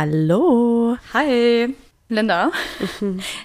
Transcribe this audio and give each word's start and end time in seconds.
Hallo. 0.00 0.96
Hi. 1.12 1.74
Linda, 2.08 2.52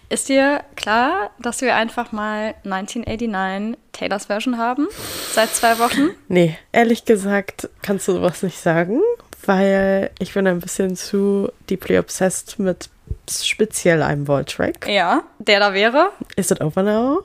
ist 0.10 0.29
dir 0.29 0.64
klar, 0.76 1.31
dass 1.40 1.61
wir 1.61 1.76
einfach 1.76 2.11
mal 2.11 2.53
1989 2.64 3.76
Taylors 3.91 4.26
Version 4.28 4.60
haben? 4.60 4.88
Seit 5.31 5.50
zwei 5.50 5.79
Wochen? 5.79 6.12
Nee, 6.28 6.55
ehrlich 6.71 7.05
gesagt 7.05 7.70
kannst 7.81 8.08
du 8.08 8.12
sowas 8.12 8.44
nicht 8.44 8.60
sagen, 8.60 9.02
weil 9.47 10.12
ich 10.20 10.36
bin 10.36 10.46
ein 10.46 10.60
bisschen 10.60 10.96
zu 10.96 11.50
deeply 11.71 11.97
obsessed 11.97 12.60
mit 12.60 12.88
speziell 13.28 14.04
einem 14.04 14.28
Vault-Track. 14.28 14.88
Ja, 14.88 15.24
der 15.40 15.60
da 15.60 15.74
wäre. 15.74 16.11
Is 16.35 16.51
it 16.51 16.61
over 16.61 16.83
now? 16.83 17.23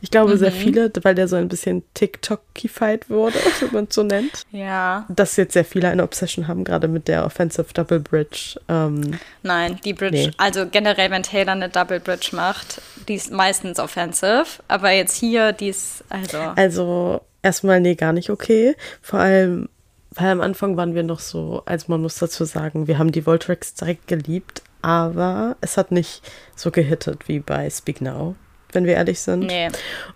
Ich 0.00 0.10
glaube, 0.10 0.34
Mhm. 0.34 0.38
sehr 0.38 0.52
viele, 0.52 0.92
weil 1.02 1.14
der 1.14 1.28
so 1.28 1.36
ein 1.36 1.48
bisschen 1.48 1.82
TikTokified 1.94 3.08
wurde, 3.10 3.34
wenn 3.60 3.72
man 3.72 3.84
es 3.88 3.94
so 3.94 4.02
nennt. 4.02 4.42
Ja. 4.52 5.06
Dass 5.08 5.36
jetzt 5.36 5.52
sehr 5.54 5.64
viele 5.64 5.88
eine 5.88 6.02
Obsession 6.02 6.48
haben, 6.48 6.64
gerade 6.64 6.88
mit 6.88 7.08
der 7.08 7.24
Offensive 7.24 7.72
Double 7.74 8.00
Bridge. 8.00 8.60
Ähm, 8.68 9.18
Nein, 9.42 9.78
die 9.84 9.92
Bridge, 9.94 10.16
Nee. 10.28 10.30
also 10.36 10.66
generell, 10.66 11.10
wenn 11.10 11.22
Taylor 11.22 11.52
eine 11.52 11.68
Double 11.68 12.00
Bridge 12.00 12.30
macht, 12.32 12.80
die 13.08 13.14
ist 13.14 13.30
meistens 13.32 13.78
offensive. 13.78 14.46
Aber 14.68 14.90
jetzt 14.90 15.16
hier, 15.16 15.52
die 15.52 15.68
ist, 15.68 16.04
also. 16.08 16.38
also 16.56 17.20
erstmal, 17.42 17.80
nee, 17.80 17.94
gar 17.94 18.12
nicht 18.12 18.30
okay. 18.30 18.74
Vor 19.02 19.20
allem, 19.20 19.68
weil 20.10 20.28
am 20.30 20.40
Anfang 20.40 20.76
waren 20.76 20.94
wir 20.94 21.02
noch 21.02 21.20
so, 21.20 21.62
als 21.66 21.88
man 21.88 22.00
muss 22.02 22.16
dazu 22.16 22.44
sagen, 22.44 22.86
wir 22.86 22.98
haben 22.98 23.12
die 23.12 23.26
Voltracks 23.26 23.74
direkt 23.74 24.06
geliebt, 24.08 24.62
aber 24.82 25.56
es 25.60 25.76
hat 25.76 25.90
nicht 25.92 26.22
so 26.54 26.70
gehittet 26.70 27.28
wie 27.28 27.40
bei 27.40 27.68
Speak 27.68 28.00
Now, 28.00 28.34
wenn 28.76 28.84
wir 28.84 28.94
ehrlich 28.94 29.20
sind. 29.20 29.40
Nee. 29.40 29.68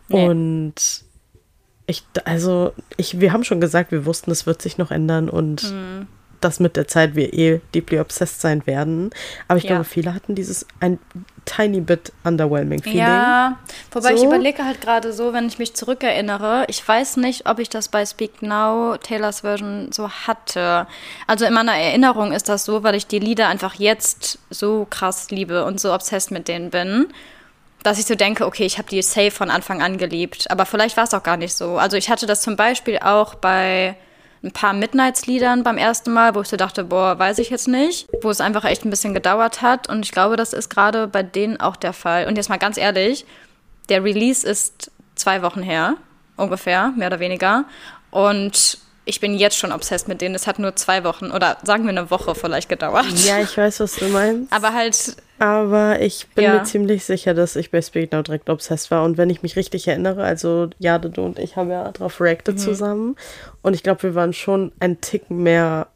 nee. 0.08 0.28
Und 0.28 0.74
ich, 1.86 2.04
also, 2.24 2.72
ich, 2.96 3.18
wir 3.20 3.32
haben 3.32 3.42
schon 3.42 3.60
gesagt, 3.60 3.90
wir 3.90 4.06
wussten, 4.06 4.30
es 4.30 4.46
wird 4.46 4.62
sich 4.62 4.78
noch 4.78 4.92
ändern 4.92 5.28
und 5.28 5.64
Mhm. 5.72 6.06
dass 6.40 6.58
mit 6.60 6.76
der 6.76 6.86
Zeit 6.88 7.16
wir 7.16 7.34
eh 7.34 7.60
deeply 7.74 7.98
obsessed 8.00 8.40
sein 8.40 8.64
werden. 8.66 9.10
Aber 9.48 9.58
ich 9.58 9.64
Ja. 9.64 9.70
glaube, 9.70 9.84
viele 9.84 10.14
hatten 10.14 10.34
dieses 10.34 10.66
ein 10.78 10.98
tiny 11.44 11.80
bit 11.80 12.12
underwhelming 12.24 12.82
Feeling. 12.82 12.98
Ja, 13.00 13.58
wobei 13.90 14.12
ich 14.14 14.20
So. 14.20 14.26
überlege 14.26 14.64
halt 14.64 14.80
gerade 14.80 15.12
so, 15.12 15.32
wenn 15.32 15.48
ich 15.48 15.58
mich 15.58 15.74
zurückerinnere, 15.74 16.64
ich 16.68 16.86
weiß 16.86 17.16
nicht, 17.18 17.46
ob 17.48 17.58
ich 17.58 17.68
das 17.68 17.88
bei 17.88 18.06
Speak 18.06 18.40
Now, 18.40 18.96
Taylors 19.02 19.40
Version, 19.40 19.90
so 19.92 20.08
hatte. 20.08 20.86
Also 21.26 21.44
in 21.44 21.52
meiner 21.52 21.74
Erinnerung 21.74 22.32
ist 22.32 22.48
das 22.48 22.64
so, 22.64 22.84
weil 22.84 22.94
ich 22.94 23.06
die 23.06 23.18
Lieder 23.18 23.48
einfach 23.48 23.74
jetzt 23.74 24.38
so 24.48 24.86
krass 24.88 25.30
liebe 25.30 25.64
und 25.64 25.80
so 25.80 25.92
obsessed 25.92 26.30
mit 26.30 26.46
denen 26.48 26.70
bin, 26.70 27.08
dass 27.82 27.98
ich 27.98 28.06
so 28.06 28.14
denke, 28.14 28.46
okay, 28.46 28.64
ich 28.64 28.78
habe 28.78 28.88
die 28.88 29.02
safe 29.02 29.30
von 29.30 29.50
Anfang 29.50 29.82
an 29.82 29.98
geliebt. 29.98 30.50
Aber 30.50 30.66
vielleicht 30.66 30.96
war 30.96 31.04
es 31.04 31.14
auch 31.14 31.22
gar 31.22 31.36
nicht 31.36 31.54
so. 31.54 31.78
Also 31.78 31.96
ich 31.96 32.10
hatte 32.10 32.26
das 32.26 32.42
zum 32.42 32.56
Beispiel 32.56 32.98
auch 32.98 33.34
bei 33.34 33.96
ein 34.42 34.52
paar 34.52 34.72
Midnights-Liedern 34.72 35.62
beim 35.62 35.76
ersten 35.76 36.12
Mal, 36.12 36.34
wo 36.34 36.40
ich 36.40 36.48
so 36.48 36.56
dachte, 36.56 36.84
boah, 36.84 37.18
weiß 37.18 37.38
ich 37.38 37.50
jetzt 37.50 37.68
nicht, 37.68 38.08
wo 38.22 38.30
es 38.30 38.40
einfach 38.40 38.64
echt 38.64 38.84
ein 38.84 38.90
bisschen 38.90 39.14
gedauert 39.14 39.60
hat. 39.60 39.88
Und 39.88 40.04
ich 40.04 40.12
glaube, 40.12 40.36
das 40.36 40.52
ist 40.52 40.70
gerade 40.70 41.08
bei 41.08 41.22
denen 41.22 41.60
auch 41.60 41.76
der 41.76 41.92
Fall. 41.92 42.26
Und 42.26 42.36
jetzt 42.36 42.48
mal 42.48 42.58
ganz 42.58 42.76
ehrlich, 42.78 43.26
der 43.88 44.02
Release 44.02 44.46
ist 44.46 44.90
zwei 45.14 45.42
Wochen 45.42 45.62
her, 45.62 45.96
ungefähr, 46.36 46.92
mehr 46.96 47.08
oder 47.08 47.20
weniger. 47.20 47.64
Und 48.10 48.78
ich 49.10 49.20
bin 49.20 49.34
jetzt 49.34 49.56
schon 49.58 49.72
obsessed 49.72 50.08
mit 50.08 50.20
denen. 50.20 50.34
Es 50.34 50.46
hat 50.46 50.58
nur 50.58 50.74
zwei 50.76 51.04
Wochen 51.04 51.30
oder 51.30 51.58
sagen 51.64 51.82
wir 51.84 51.90
eine 51.90 52.10
Woche 52.10 52.34
vielleicht 52.34 52.68
gedauert. 52.68 53.06
Ja, 53.26 53.40
ich 53.40 53.56
weiß, 53.58 53.80
was 53.80 53.96
du 53.96 54.06
meinst. 54.08 54.52
Aber 54.52 54.72
halt, 54.72 55.16
Aber 55.38 56.00
ich 56.00 56.28
bin 56.34 56.44
Ja. 56.44 56.54
mir 56.54 56.64
ziemlich 56.64 57.04
sicher, 57.04 57.32
dass 57.34 57.56
ich 57.56 57.70
bei 57.70 57.80
Speak 57.82 58.12
Now 58.12 58.22
direkt 58.22 58.48
obsessed 58.50 58.90
war. 58.90 59.04
Und 59.04 59.16
wenn 59.18 59.30
ich 59.30 59.42
mich 59.42 59.56
richtig 59.56 59.88
erinnere, 59.88 60.22
also 60.22 60.68
Jade, 60.78 61.08
du 61.10 61.22
und 61.22 61.38
ich 61.38 61.56
haben 61.56 61.70
ja 61.70 61.90
drauf 61.92 62.20
reacted 62.20 62.56
Mhm. 62.56 62.58
zusammen. 62.58 63.16
Und 63.62 63.74
ich 63.74 63.82
glaube, 63.82 64.02
wir 64.02 64.14
waren 64.14 64.32
schon 64.34 64.70
ein 64.80 65.00
Tick 65.00 65.30
mehr 65.30 65.86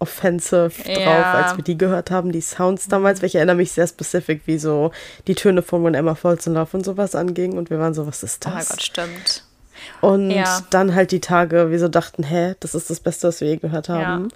offensive 0.00 0.72
Ja. 0.86 1.22
drauf, 1.22 1.26
als 1.34 1.56
wir 1.56 1.64
die 1.64 1.78
gehört 1.78 2.10
haben. 2.10 2.32
Die 2.32 2.40
Sounds 2.40 2.88
damals, 2.88 3.22
weil 3.22 3.28
ich 3.28 3.36
erinnere 3.36 3.56
mich 3.56 3.72
sehr 3.72 3.86
spezifisch, 3.86 4.40
wie 4.46 4.58
so 4.58 4.90
die 5.26 5.34
Töne 5.34 5.62
von 5.62 5.84
When 5.84 5.94
Emma 5.94 6.14
Falls 6.14 6.46
in 6.46 6.54
Love 6.54 6.76
und 6.76 6.84
sowas 6.84 7.14
anging. 7.14 7.56
Und 7.56 7.70
wir 7.70 7.78
waren 7.78 7.94
so, 7.94 8.06
was 8.06 8.22
ist 8.22 8.44
oh 8.46 8.50
das? 8.50 8.54
mein 8.54 8.66
Gott, 8.76 8.82
stimmt. 8.82 9.44
Und 10.00 10.30
Ja. 10.30 10.60
dann 10.70 10.94
halt 10.94 11.10
die 11.12 11.20
Tage, 11.20 11.70
wir 11.70 11.78
so 11.78 11.88
dachten, 11.88 12.22
hä, 12.22 12.54
das 12.60 12.74
ist 12.74 12.90
das 12.90 13.00
Beste, 13.00 13.28
was 13.28 13.40
wir 13.40 13.48
je 13.48 13.56
gehört 13.56 13.88
haben. 13.88 14.28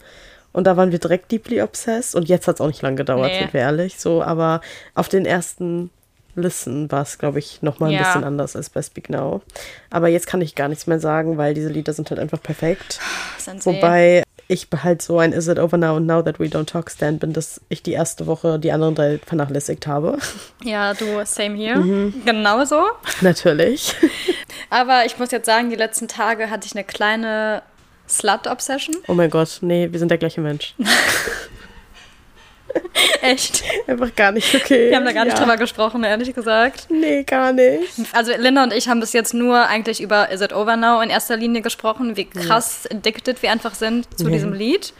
Und 0.52 0.64
da 0.66 0.76
waren 0.76 0.90
wir 0.92 0.98
direkt 0.98 1.30
deeply 1.30 1.60
obsessed. 1.62 2.14
Und 2.14 2.28
jetzt 2.28 2.48
hat 2.48 2.56
es 2.56 2.60
auch 2.60 2.66
nicht 2.68 2.82
lange 2.82 2.96
gedauert, 2.96 3.32
Nee. 3.32 3.38
sind 3.40 3.52
wir 3.52 3.60
ehrlich. 3.60 3.98
So, 4.00 4.22
aber 4.22 4.60
auf 4.94 5.08
den 5.08 5.26
ersten 5.26 5.90
Listen 6.34 6.90
war 6.92 7.02
es, 7.02 7.18
glaube 7.18 7.38
ich, 7.40 7.62
nochmal 7.62 7.90
ein 7.90 7.96
Ja. 7.96 8.02
bisschen 8.04 8.24
anders 8.24 8.54
als 8.56 8.70
bei 8.70 8.80
Speak 8.80 9.10
Now. 9.10 9.42
Aber 9.90 10.08
jetzt 10.08 10.26
kann 10.26 10.40
ich 10.40 10.54
gar 10.54 10.68
nichts 10.68 10.86
mehr 10.86 11.00
sagen, 11.00 11.36
weil 11.36 11.52
diese 11.54 11.68
Lieder 11.68 11.92
sind 11.92 12.10
halt 12.10 12.20
einfach 12.20 12.42
perfekt. 12.42 13.00
Sie. 13.38 13.50
Wobei 13.66 14.22
ich 14.48 14.66
halt 14.82 15.02
so 15.02 15.18
ein 15.18 15.32
Is 15.32 15.46
It 15.46 15.58
Over 15.58 15.76
Now 15.76 15.96
and 15.96 16.06
Now 16.06 16.22
That 16.22 16.40
We 16.40 16.46
Don't 16.46 16.64
Talk 16.66 16.90
Stand 16.90 17.20
bin, 17.20 17.34
dass 17.34 17.60
ich 17.68 17.82
die 17.82 17.92
erste 17.92 18.26
Woche 18.26 18.58
die 18.58 18.72
anderen 18.72 18.94
drei 18.94 19.18
vernachlässigt 19.18 19.86
habe. 19.86 20.18
Ja, 20.64 20.94
du, 20.94 21.24
same 21.24 21.54
hier. 21.54 21.76
Mhm. 21.76 22.22
Genauso. 22.24 22.82
Natürlich. 23.20 23.94
Aber 24.70 25.04
ich 25.04 25.18
muss 25.18 25.30
jetzt 25.30 25.46
sagen, 25.46 25.68
die 25.68 25.76
letzten 25.76 26.08
Tage 26.08 26.50
hatte 26.50 26.66
ich 26.66 26.74
eine 26.74 26.84
kleine 26.84 27.62
Slut-Obsession. 28.08 28.96
Oh 29.06 29.14
mein 29.14 29.28
Gott, 29.28 29.58
nee, 29.60 29.88
wir 29.92 29.98
sind 29.98 30.10
der 30.10 30.18
gleiche 30.18 30.40
Mensch. 30.40 30.74
Echt? 33.22 33.62
Einfach 33.86 34.14
gar 34.14 34.32
nicht 34.32 34.54
okay. 34.54 34.90
Wir 34.90 34.96
haben 34.96 35.04
da 35.04 35.12
gar 35.12 35.24
nicht 35.24 35.34
Ja. 35.38 35.40
drüber 35.44 35.56
gesprochen, 35.56 36.04
ehrlich 36.04 36.34
gesagt. 36.34 36.86
Nee, 36.90 37.22
gar 37.24 37.52
nicht. 37.52 37.88
Also 38.12 38.32
Linda 38.36 38.62
und 38.64 38.72
ich 38.72 38.88
haben 38.88 39.00
bis 39.00 39.12
jetzt 39.12 39.34
nur 39.34 39.66
eigentlich 39.66 40.00
über 40.00 40.30
Is 40.30 40.40
It 40.40 40.52
Over 40.52 40.76
Now 40.76 41.00
in 41.00 41.10
erster 41.10 41.36
Linie 41.36 41.62
gesprochen, 41.62 42.16
wie 42.16 42.26
krass 42.26 42.86
addicted 42.92 43.42
wir 43.42 43.50
einfach 43.50 43.74
sind 43.74 44.06
zu 44.18 44.24
Ja. 44.24 44.30
diesem 44.30 44.52
Lied. 44.52 44.92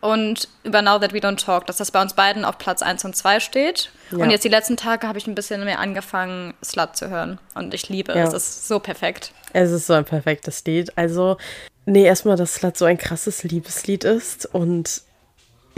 Und 0.00 0.48
über 0.62 0.80
Now 0.80 1.00
That 1.00 1.12
We 1.12 1.18
Don't 1.18 1.44
Talk, 1.44 1.66
dass 1.66 1.78
das 1.78 1.90
bei 1.90 2.00
uns 2.00 2.14
beiden 2.14 2.44
auf 2.44 2.56
Platz 2.58 2.82
1 2.82 3.04
und 3.04 3.16
2 3.16 3.40
steht. 3.40 3.90
Ja. 4.12 4.18
Und 4.18 4.30
jetzt 4.30 4.44
die 4.44 4.48
letzten 4.48 4.76
Tage 4.76 5.08
habe 5.08 5.18
ich 5.18 5.26
ein 5.26 5.34
bisschen 5.34 5.64
mehr 5.64 5.80
angefangen, 5.80 6.54
Slut 6.64 6.96
zu 6.96 7.08
hören. 7.10 7.40
Und 7.56 7.74
ich 7.74 7.88
liebe 7.88 8.12
Ja. 8.12 8.22
es. 8.24 8.32
Es 8.32 8.48
ist 8.48 8.68
so 8.68 8.78
perfekt. 8.78 9.32
Es 9.52 9.72
ist 9.72 9.88
so 9.88 9.94
ein 9.94 10.04
perfektes 10.04 10.64
Lied. 10.66 10.92
Also, 10.96 11.36
nee, 11.84 12.04
erstmal, 12.04 12.36
dass 12.36 12.54
Slut 12.54 12.76
so 12.76 12.84
ein 12.84 12.96
krasses 12.96 13.42
Liebeslied 13.42 14.04
ist. 14.04 14.46
Und 14.46 15.02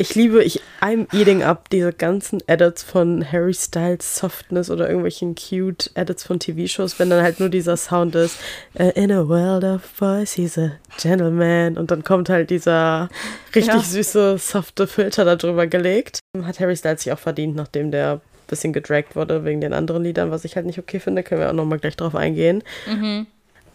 ich 0.00 0.15
liebe, 0.15 0.43
ich, 0.43 0.61
I'm 0.81 1.06
eating 1.15 1.43
up 1.43 1.69
diese 1.69 1.93
ganzen 1.93 2.41
Edits 2.47 2.83
von 2.83 3.25
Harry 3.31 3.53
Styles 3.55 4.16
Softness 4.16 4.71
oder 4.71 4.87
irgendwelchen 4.88 5.34
cute 5.34 5.91
Edits 5.94 6.25
von 6.25 6.41
TV-Shows, 6.41 6.99
wenn 6.99 7.11
dann 7.11 7.22
halt 7.22 7.38
nur 7.38 7.50
dieser 7.50 7.77
Sound 7.77 8.15
ist, 8.15 8.38
äh, 8.75 8.91
in 9.00 9.12
a 9.12 9.28
world 9.28 9.62
of 9.65 9.83
boys, 9.99 10.33
he's 10.33 10.56
a 10.56 10.72
gentleman. 10.99 11.77
Und 11.77 11.91
dann 11.91 12.03
kommt 12.03 12.28
halt 12.31 12.50
dieser 12.50 13.09
richtig 13.55 13.75
Ja. 13.75 13.81
süße, 13.81 14.38
softe 14.38 14.87
Filter 14.87 15.25
da 15.25 15.37
drüber 15.37 15.66
gelegt. 15.66 16.21
Hat 16.43 16.61
Harry 16.61 16.77
Styles 16.77 17.03
sich 17.03 17.12
auch 17.12 17.19
verdient, 17.19 17.55
nachdem 17.56 17.91
der 17.91 18.12
ein 18.15 18.21
bisschen 18.49 18.72
gedragt 18.72 19.17
wurde 19.17 19.44
wegen 19.44 19.61
den 19.61 19.72
anderen 19.75 20.03
Liedern, 20.03 20.31
was 20.31 20.44
ich 20.44 20.56
halt 20.56 20.65
nicht 20.67 20.78
okay 20.78 20.99
finde. 21.00 21.22
Können 21.22 21.41
wir 21.43 21.50
auch 21.50 21.55
nochmal 21.55 21.78
gleich 21.78 21.97
drauf 21.97 22.15
eingehen. 22.15 22.62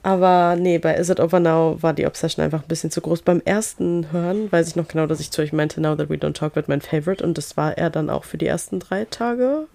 Aber 0.06 0.56
nee, 0.56 0.78
bei 0.78 0.94
Is 0.94 1.10
It 1.10 1.20
Over 1.20 1.40
Now 1.40 1.78
war 1.82 1.94
die 1.94 2.06
Obsession 2.06 2.46
einfach 2.46 2.62
ein 2.62 2.68
bisschen 2.68 2.92
zu 2.92 3.02
groß. 3.02 3.24
Beim 3.24 3.42
ersten 3.44 4.12
Hören 4.12 4.52
weiß 4.52 4.68
ich 4.68 4.76
noch 4.76 4.88
genau, 4.88 5.08
dass 5.08 5.20
ich 5.20 5.32
zu 5.32 5.42
euch 5.42 5.52
meinte, 5.52 5.82
Now 5.82 5.96
That 5.96 6.10
We 6.12 6.14
Don't 6.14 6.34
Talk 6.34 6.56
wird 6.56 6.68
mein 6.68 6.82
Favorite. 6.82 7.24
Und 7.24 7.40
das 7.40 7.58
war 7.58 7.76
er 7.76 7.90
dann 7.90 8.12
auch 8.12 8.24
für 8.24 8.38
die 8.38 8.46
ersten 8.46 8.80
drei 8.80 9.06
Tage. 9.06 9.66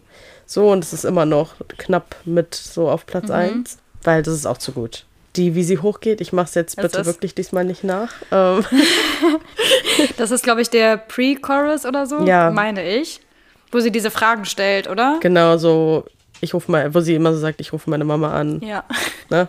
So, 0.46 0.70
und 0.70 0.84
es 0.84 0.92
ist 0.92 1.04
immer 1.04 1.26
noch 1.26 1.54
knapp 1.78 2.14
mit 2.24 2.54
so 2.54 2.88
auf 2.88 3.06
Platz 3.06 3.26
Mhm. 3.26 3.34
eins, 3.34 3.78
weil 4.04 4.22
das 4.22 4.34
ist 4.34 4.46
auch 4.46 4.58
zu 4.58 4.70
gut. 4.70 5.04
Die, 5.34 5.56
wie 5.56 5.64
sie 5.64 5.78
hochgeht, 5.78 6.20
ich 6.20 6.32
mach's 6.32 6.54
jetzt 6.54 6.78
Es 6.78 6.82
bitte 6.82 7.00
ist- 7.00 7.06
wirklich 7.06 7.34
diesmal 7.34 7.64
nicht 7.64 7.82
nach. 7.82 8.12
Ähm, 8.30 8.64
Das 10.16 10.30
ist, 10.30 10.44
glaube 10.44 10.62
ich, 10.62 10.70
der 10.70 10.96
Pre-Chorus 10.96 11.84
oder 11.86 12.06
so, 12.06 12.24
Ja. 12.24 12.50
meine 12.52 12.88
ich. 12.88 13.20
Wo 13.72 13.80
sie 13.80 13.90
diese 13.90 14.10
Fragen 14.10 14.44
stellt, 14.44 14.88
oder? 14.88 15.18
genau 15.20 15.56
so, 15.56 16.04
ich 16.40 16.54
rufe 16.54 16.70
mal, 16.70 16.94
wo 16.94 17.00
sie 17.00 17.14
immer 17.16 17.32
so 17.32 17.38
sagt, 17.38 17.60
ich 17.60 17.72
rufe 17.72 17.88
meine 17.90 18.04
Mama 18.04 18.32
an. 18.32 18.60
Ja. 18.62 18.84
Ne? 19.28 19.48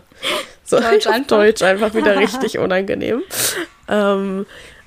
So, 0.71 0.79
Deutsch 0.79 1.05
auf 1.07 1.13
einfach. 1.13 1.27
Deutsch 1.37 1.61
einfach 1.61 1.93
wieder 1.93 2.17
richtig 2.17 2.57
unangenehm. 2.59 3.21
Ähm, 3.89 4.45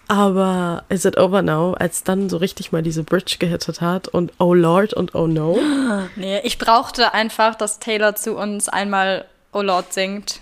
aber 0.09 0.85
Is 0.89 1.05
It 1.05 1.19
Over 1.19 1.43
Now, 1.43 1.75
als 1.75 2.03
dann 2.05 2.29
so 2.31 2.39
richtig 2.39 2.73
mal 2.73 2.83
diese 2.83 3.03
Bridge 3.05 3.37
gehittet 3.39 3.81
hat 3.81 4.09
und 4.09 4.33
Oh 4.39 4.55
Lord 4.55 4.95
und 4.95 5.15
Oh 5.15 5.27
No. 5.27 5.59
Nee, 6.17 6.41
ich 6.45 6.59
brauchte 6.59 7.13
einfach, 7.15 7.55
dass 7.55 7.79
Taylor 7.81 8.15
zu 8.15 8.35
uns 8.37 8.69
einmal 8.69 9.27
Oh 9.53 9.63
Lord 9.63 9.93
singt. 9.93 10.41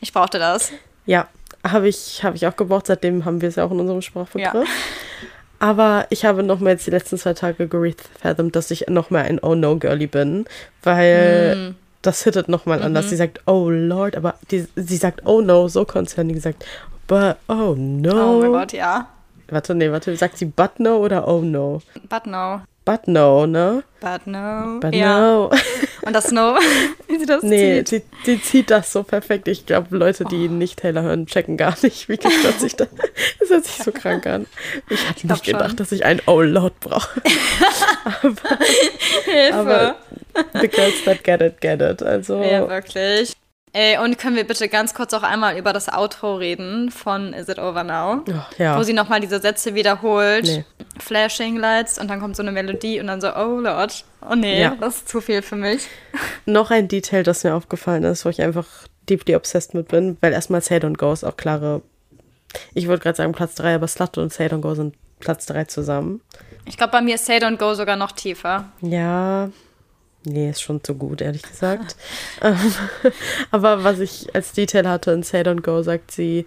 Ich 0.00 0.12
brauchte 0.12 0.38
das. 0.38 0.72
Ja, 1.06 1.28
habe 1.66 1.88
ich, 1.88 2.22
hab 2.24 2.34
ich 2.34 2.46
auch 2.46 2.56
gebraucht. 2.56 2.86
Seitdem 2.86 3.24
haben 3.24 3.40
wir 3.40 3.48
es 3.48 3.56
ja 3.56 3.64
auch 3.64 3.70
in 3.70 3.80
unserem 3.80 4.02
Sprachbegriff. 4.02 4.54
Ja. 4.54 4.74
Aber 5.60 6.06
ich 6.10 6.24
habe 6.24 6.42
noch 6.42 6.58
mal 6.58 6.70
jetzt 6.70 6.86
die 6.86 6.90
letzten 6.90 7.18
zwei 7.18 7.34
Tage 7.34 7.68
gerefathomed, 7.68 8.56
dass 8.56 8.70
ich 8.70 8.86
noch 8.88 9.10
mehr 9.10 9.22
ein 9.24 9.38
Oh 9.40 9.54
No 9.54 9.76
Girlie 9.76 10.06
bin, 10.08 10.46
weil 10.82 11.54
Mm. 11.56 11.74
Das 12.02 12.22
hittet 12.24 12.48
noch 12.48 12.66
mal 12.66 12.82
anders. 12.82 13.10
Sie 13.10 13.16
sagt 13.16 13.40
Oh 13.46 13.68
Lord, 13.70 14.16
aber 14.16 14.34
die, 14.50 14.66
sie 14.76 14.96
sagt 14.96 15.26
Oh 15.26 15.40
No 15.40 15.68
so 15.68 15.84
concerning. 15.84 16.36
Sie 16.36 16.42
sagt 16.42 16.64
But 17.06 17.36
Oh 17.48 17.74
No. 17.76 18.36
Oh 18.36 18.40
mein 18.40 18.52
Gott, 18.52 18.72
ja. 18.72 19.08
Warte, 19.48 19.74
nee, 19.74 19.90
warte, 19.90 20.16
sagt 20.16 20.38
sie 20.38 20.46
But 20.46 20.78
No 20.78 20.98
oder 20.98 21.26
Oh 21.28 21.40
No? 21.40 21.82
But 22.08 22.26
no. 22.26 22.62
But 22.84 23.06
No, 23.06 23.46
ne? 23.46 23.82
But 24.00 24.26
no. 24.26 24.78
But 24.80 24.94
ja. 24.94 25.18
No. 25.20 25.50
Und 26.02 26.14
das 26.14 26.30
No 26.32 26.56
sie 27.08 27.26
das 27.26 27.42
nee, 27.42 27.84
zieht. 27.84 27.88
sie, 28.24 28.34
sie 28.36 28.42
zieht 28.42 28.70
das 28.70 28.90
so 28.90 29.02
perfekt. 29.02 29.48
Ich 29.48 29.66
glaube, 29.66 29.94
Leute, 29.96 30.24
die 30.24 30.48
Oh. 30.48 30.52
nicht 30.52 30.78
Taylor 30.78 31.02
hören, 31.02 31.26
checken 31.26 31.56
gar 31.58 31.76
nicht, 31.82 32.08
wie 32.08 32.16
gestört 32.16 32.58
sich 32.58 32.74
das. 32.76 32.88
Das 33.38 33.50
hört 33.50 33.64
sich 33.66 33.76
so 33.84 33.92
krank 33.92 34.26
an. 34.26 34.46
Ich 34.88 34.98
glaub 35.18 35.30
nicht 35.30 35.44
gedacht, 35.44 35.68
schon. 35.70 35.76
dass 35.76 35.92
ich 35.92 36.04
ein 36.04 36.20
Oh 36.26 36.40
Lord 36.40 36.78
brauche. 36.80 37.20
Hilfe. 39.24 39.54
Aber 39.54 39.96
the 40.60 40.68
girls 40.68 41.04
that 41.04 41.22
get 41.24 41.40
it, 41.42 41.60
get 41.60 41.80
it. 41.82 42.02
Also, 42.02 42.42
Ja, 42.42 42.68
wirklich. 42.68 43.36
Ey, 43.72 43.98
und 43.98 44.18
können 44.18 44.34
wir 44.34 44.44
bitte 44.44 44.68
ganz 44.68 44.94
kurz 44.94 45.14
auch 45.14 45.22
einmal 45.22 45.56
über 45.56 45.72
das 45.72 45.88
Outro 45.88 46.34
reden 46.36 46.90
von 46.90 47.32
Is 47.32 47.48
It 47.48 47.58
Over 47.60 47.84
Now? 47.84 48.24
oh, 48.28 48.32
ja. 48.58 48.76
Wo 48.76 48.82
sie 48.82 48.92
nochmal 48.92 49.20
diese 49.20 49.40
Sätze 49.40 49.74
wiederholt. 49.76 50.44
Nee. 50.44 50.64
Flashing 50.98 51.56
Lights 51.56 51.98
und 51.98 52.08
dann 52.10 52.20
kommt 52.20 52.34
so 52.34 52.42
eine 52.42 52.50
Melodie 52.50 52.98
und 53.00 53.06
dann 53.06 53.20
so, 53.20 53.28
oh 53.34 53.60
Lord. 53.60 54.04
Oh 54.28 54.34
nee, 54.34 54.60
Ja. 54.60 54.76
das 54.80 54.96
ist 54.96 55.08
zu 55.08 55.20
viel 55.20 55.40
für 55.42 55.54
mich. 55.56 55.86
Noch 56.46 56.70
ein 56.72 56.88
Detail, 56.88 57.22
das 57.22 57.44
mir 57.44 57.54
aufgefallen 57.54 58.02
ist, 58.02 58.24
wo 58.24 58.28
ich 58.28 58.42
einfach 58.42 58.66
deeply 59.08 59.36
obsessed 59.36 59.74
mit 59.74 59.88
bin, 59.88 60.16
weil 60.20 60.32
erstmal 60.32 60.60
Say 60.62 60.78
Don't 60.78 60.96
Go 60.96 61.12
ist 61.12 61.22
auch 61.24 61.36
klare. 61.36 61.82
Ich 62.74 62.88
wollte 62.88 63.04
gerade 63.04 63.16
sagen 63.16 63.32
Platz 63.32 63.54
3, 63.54 63.76
aber 63.76 63.86
Slut 63.86 64.18
und 64.18 64.32
Say 64.32 64.46
Don't 64.46 64.60
Go 64.62 64.74
sind 64.74 64.96
Platz 65.20 65.46
3 65.46 65.64
zusammen. 65.66 66.20
Ich 66.66 66.76
glaube, 66.76 66.90
bei 66.92 67.00
mir 67.02 67.14
ist 67.14 67.26
Say 67.26 67.36
Don't 67.38 67.56
Go 67.56 67.74
sogar 67.74 67.94
noch 67.96 68.10
tiefer. 68.12 68.64
Ja, 68.80 69.48
nee, 70.24 70.50
ist 70.50 70.62
schon 70.62 70.82
zu 70.84 70.94
gut, 70.94 71.20
ehrlich 71.20 71.42
gesagt. 71.42 71.96
Ähm, 72.42 72.56
aber 73.50 73.84
was 73.84 73.98
ich 73.98 74.34
als 74.34 74.52
Detail 74.52 74.88
hatte 74.88 75.10
in 75.12 75.22
Say 75.22 75.42
Don't 75.42 75.60
Go, 75.62 75.82
sagt 75.82 76.10
sie, 76.10 76.46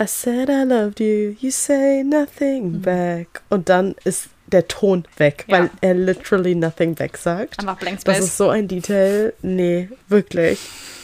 I 0.00 0.06
said 0.06 0.48
I 0.48 0.64
loved 0.64 1.00
you, 1.00 1.34
you 1.40 1.50
say 1.50 2.02
nothing 2.04 2.80
back. 2.80 3.42
Und 3.50 3.68
dann 3.68 3.94
ist 4.04 4.28
der 4.46 4.66
Ton 4.68 5.04
weg, 5.16 5.44
Ja. 5.48 5.58
weil 5.60 5.70
er 5.80 5.94
literally 5.94 6.54
nothing 6.54 6.94
back 6.94 7.16
sagt. 7.16 7.58
Einfach 7.60 7.78
Blank 7.78 8.04
Das 8.04 8.16
Space. 8.16 8.26
ist 8.28 8.36
so 8.36 8.48
ein 8.48 8.68
Detail. 8.68 9.32
Nee, 9.42 9.88
wirklich. 10.08 10.58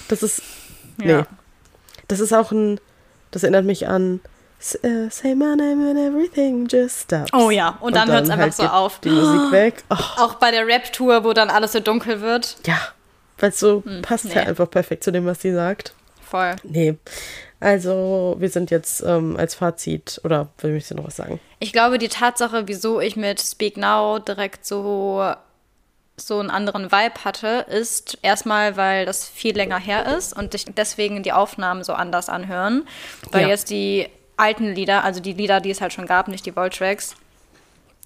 Das 0.08 0.22
ist, 0.22 0.42
nee. 0.98 1.10
Ja. 1.10 1.26
Das 2.08 2.20
ist 2.20 2.32
auch 2.32 2.52
ein, 2.52 2.78
das 3.30 3.42
erinnert 3.42 3.64
mich 3.64 3.88
an 3.88 4.20
Say 4.64 5.34
my 5.34 5.56
name 5.56 5.90
and 5.90 5.98
everything 5.98 6.68
just 6.70 7.00
stops. 7.00 7.32
Oh 7.32 7.50
ja, 7.50 7.76
und 7.80 7.96
dann 7.96 8.08
hört's 8.10 8.30
einfach 8.30 8.44
halt 8.44 8.54
so 8.54 8.62
auf. 8.64 9.00
Die 9.00 9.10
Musik 9.10 9.50
weg. 9.50 9.82
Oh, 9.90 9.96
Auch 10.18 10.34
bei 10.36 10.50
der 10.52 10.66
Rap-Tour, 10.66 11.24
wo 11.24 11.32
dann 11.32 11.50
alles 11.50 11.72
so 11.72 11.80
dunkel 11.80 12.20
wird. 12.20 12.56
ja, 12.66 12.78
weil 13.38 13.50
es 13.50 13.58
so 13.58 13.82
passt 14.02 14.26
nee. 14.26 14.34
ja 14.34 14.42
einfach 14.42 14.70
perfekt 14.70 15.02
zu 15.02 15.10
dem, 15.10 15.26
was 15.26 15.40
sie 15.42 15.52
sagt. 15.52 15.94
Voll. 16.22 16.54
Nee. 16.62 16.96
Also, 17.58 18.36
wir 18.38 18.48
sind 18.50 18.70
jetzt 18.70 19.02
ähm, 19.02 19.36
als 19.36 19.54
Fazit, 19.56 20.20
oder 20.24 20.48
will 20.58 20.76
ich 20.76 20.86
dir 20.88 20.94
noch 20.96 21.06
was 21.06 21.16
sagen? 21.16 21.40
Ich 21.58 21.72
glaube, 21.72 21.98
die 21.98 22.08
Tatsache, 22.08 22.66
wieso 22.66 23.00
ich 23.00 23.16
mit 23.16 23.40
Speak 23.40 23.76
Now 23.76 24.18
direkt 24.20 24.64
so, 24.66 25.32
so 26.16 26.38
einen 26.38 26.50
anderen 26.50 26.90
Vibe 26.92 27.24
hatte, 27.24 27.66
ist 27.68 28.18
erstmal, 28.22 28.76
weil 28.76 29.06
das 29.06 29.28
viel 29.28 29.56
länger 29.56 29.78
her 29.78 30.06
ist 30.16 30.36
und 30.36 30.54
ich 30.54 30.66
deswegen 30.76 31.22
die 31.24 31.32
Aufnahmen 31.32 31.82
so 31.84 31.92
anders 31.94 32.28
anhören. 32.28 32.86
Weil 33.32 33.42
Ja. 33.42 33.48
jetzt 33.48 33.70
die 33.70 34.08
alten 34.42 34.74
Lieder, 34.74 35.04
also 35.04 35.20
die 35.20 35.32
Lieder, 35.32 35.60
die 35.60 35.70
es 35.70 35.80
halt 35.80 35.92
schon 35.92 36.06
gab, 36.06 36.28
nicht 36.28 36.44
die 36.44 36.54
Volt-Tracks, 36.56 37.14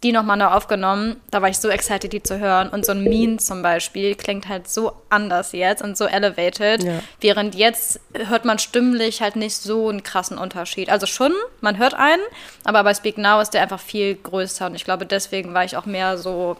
die 0.03 0.13
nochmal 0.13 0.37
neu 0.37 0.47
aufgenommen. 0.47 1.17
Da 1.31 1.41
war 1.41 1.49
ich 1.49 1.57
so 1.59 1.69
excited, 1.71 2.13
die 2.13 2.23
zu 2.23 2.39
hören. 2.39 2.69
Und 2.69 2.85
so 2.85 2.93
ein 2.93 3.03
Mean 3.03 3.39
zum 3.39 3.63
Beispiel 3.63 4.15
klingt 4.15 4.47
halt 4.47 4.69
so 4.69 4.93
anders 5.09 5.53
jetzt 5.53 5.83
und 5.83 5.97
so 5.97 6.05
elevated. 6.05 6.85
Ja. 6.85 7.01
Während 7.21 7.55
jetzt 7.55 7.99
hört 8.13 8.45
man 8.45 8.59
stimmlich 8.59 9.23
halt 9.23 9.37
nicht 9.37 9.57
so 9.57 9.89
einen 9.89 10.03
krassen 10.03 10.37
Unterschied. 10.37 10.91
Also 10.91 11.07
schon, 11.07 11.33
man 11.63 11.79
hört 11.79 11.95
einen, 11.95 12.23
aber 12.65 12.85
bei 12.85 12.93
Speak 12.93 13.17
Now 13.17 13.41
ist 13.41 13.55
der 13.55 13.63
einfach 13.63 13.81
viel 13.81 14.17
größer. 14.17 14.67
Und 14.67 14.75
ich 14.75 14.85
glaube, 14.85 15.07
deswegen 15.07 15.55
war 15.55 15.65
ich 15.65 15.77
auch 15.79 15.87
mehr 15.87 16.19
so 16.19 16.59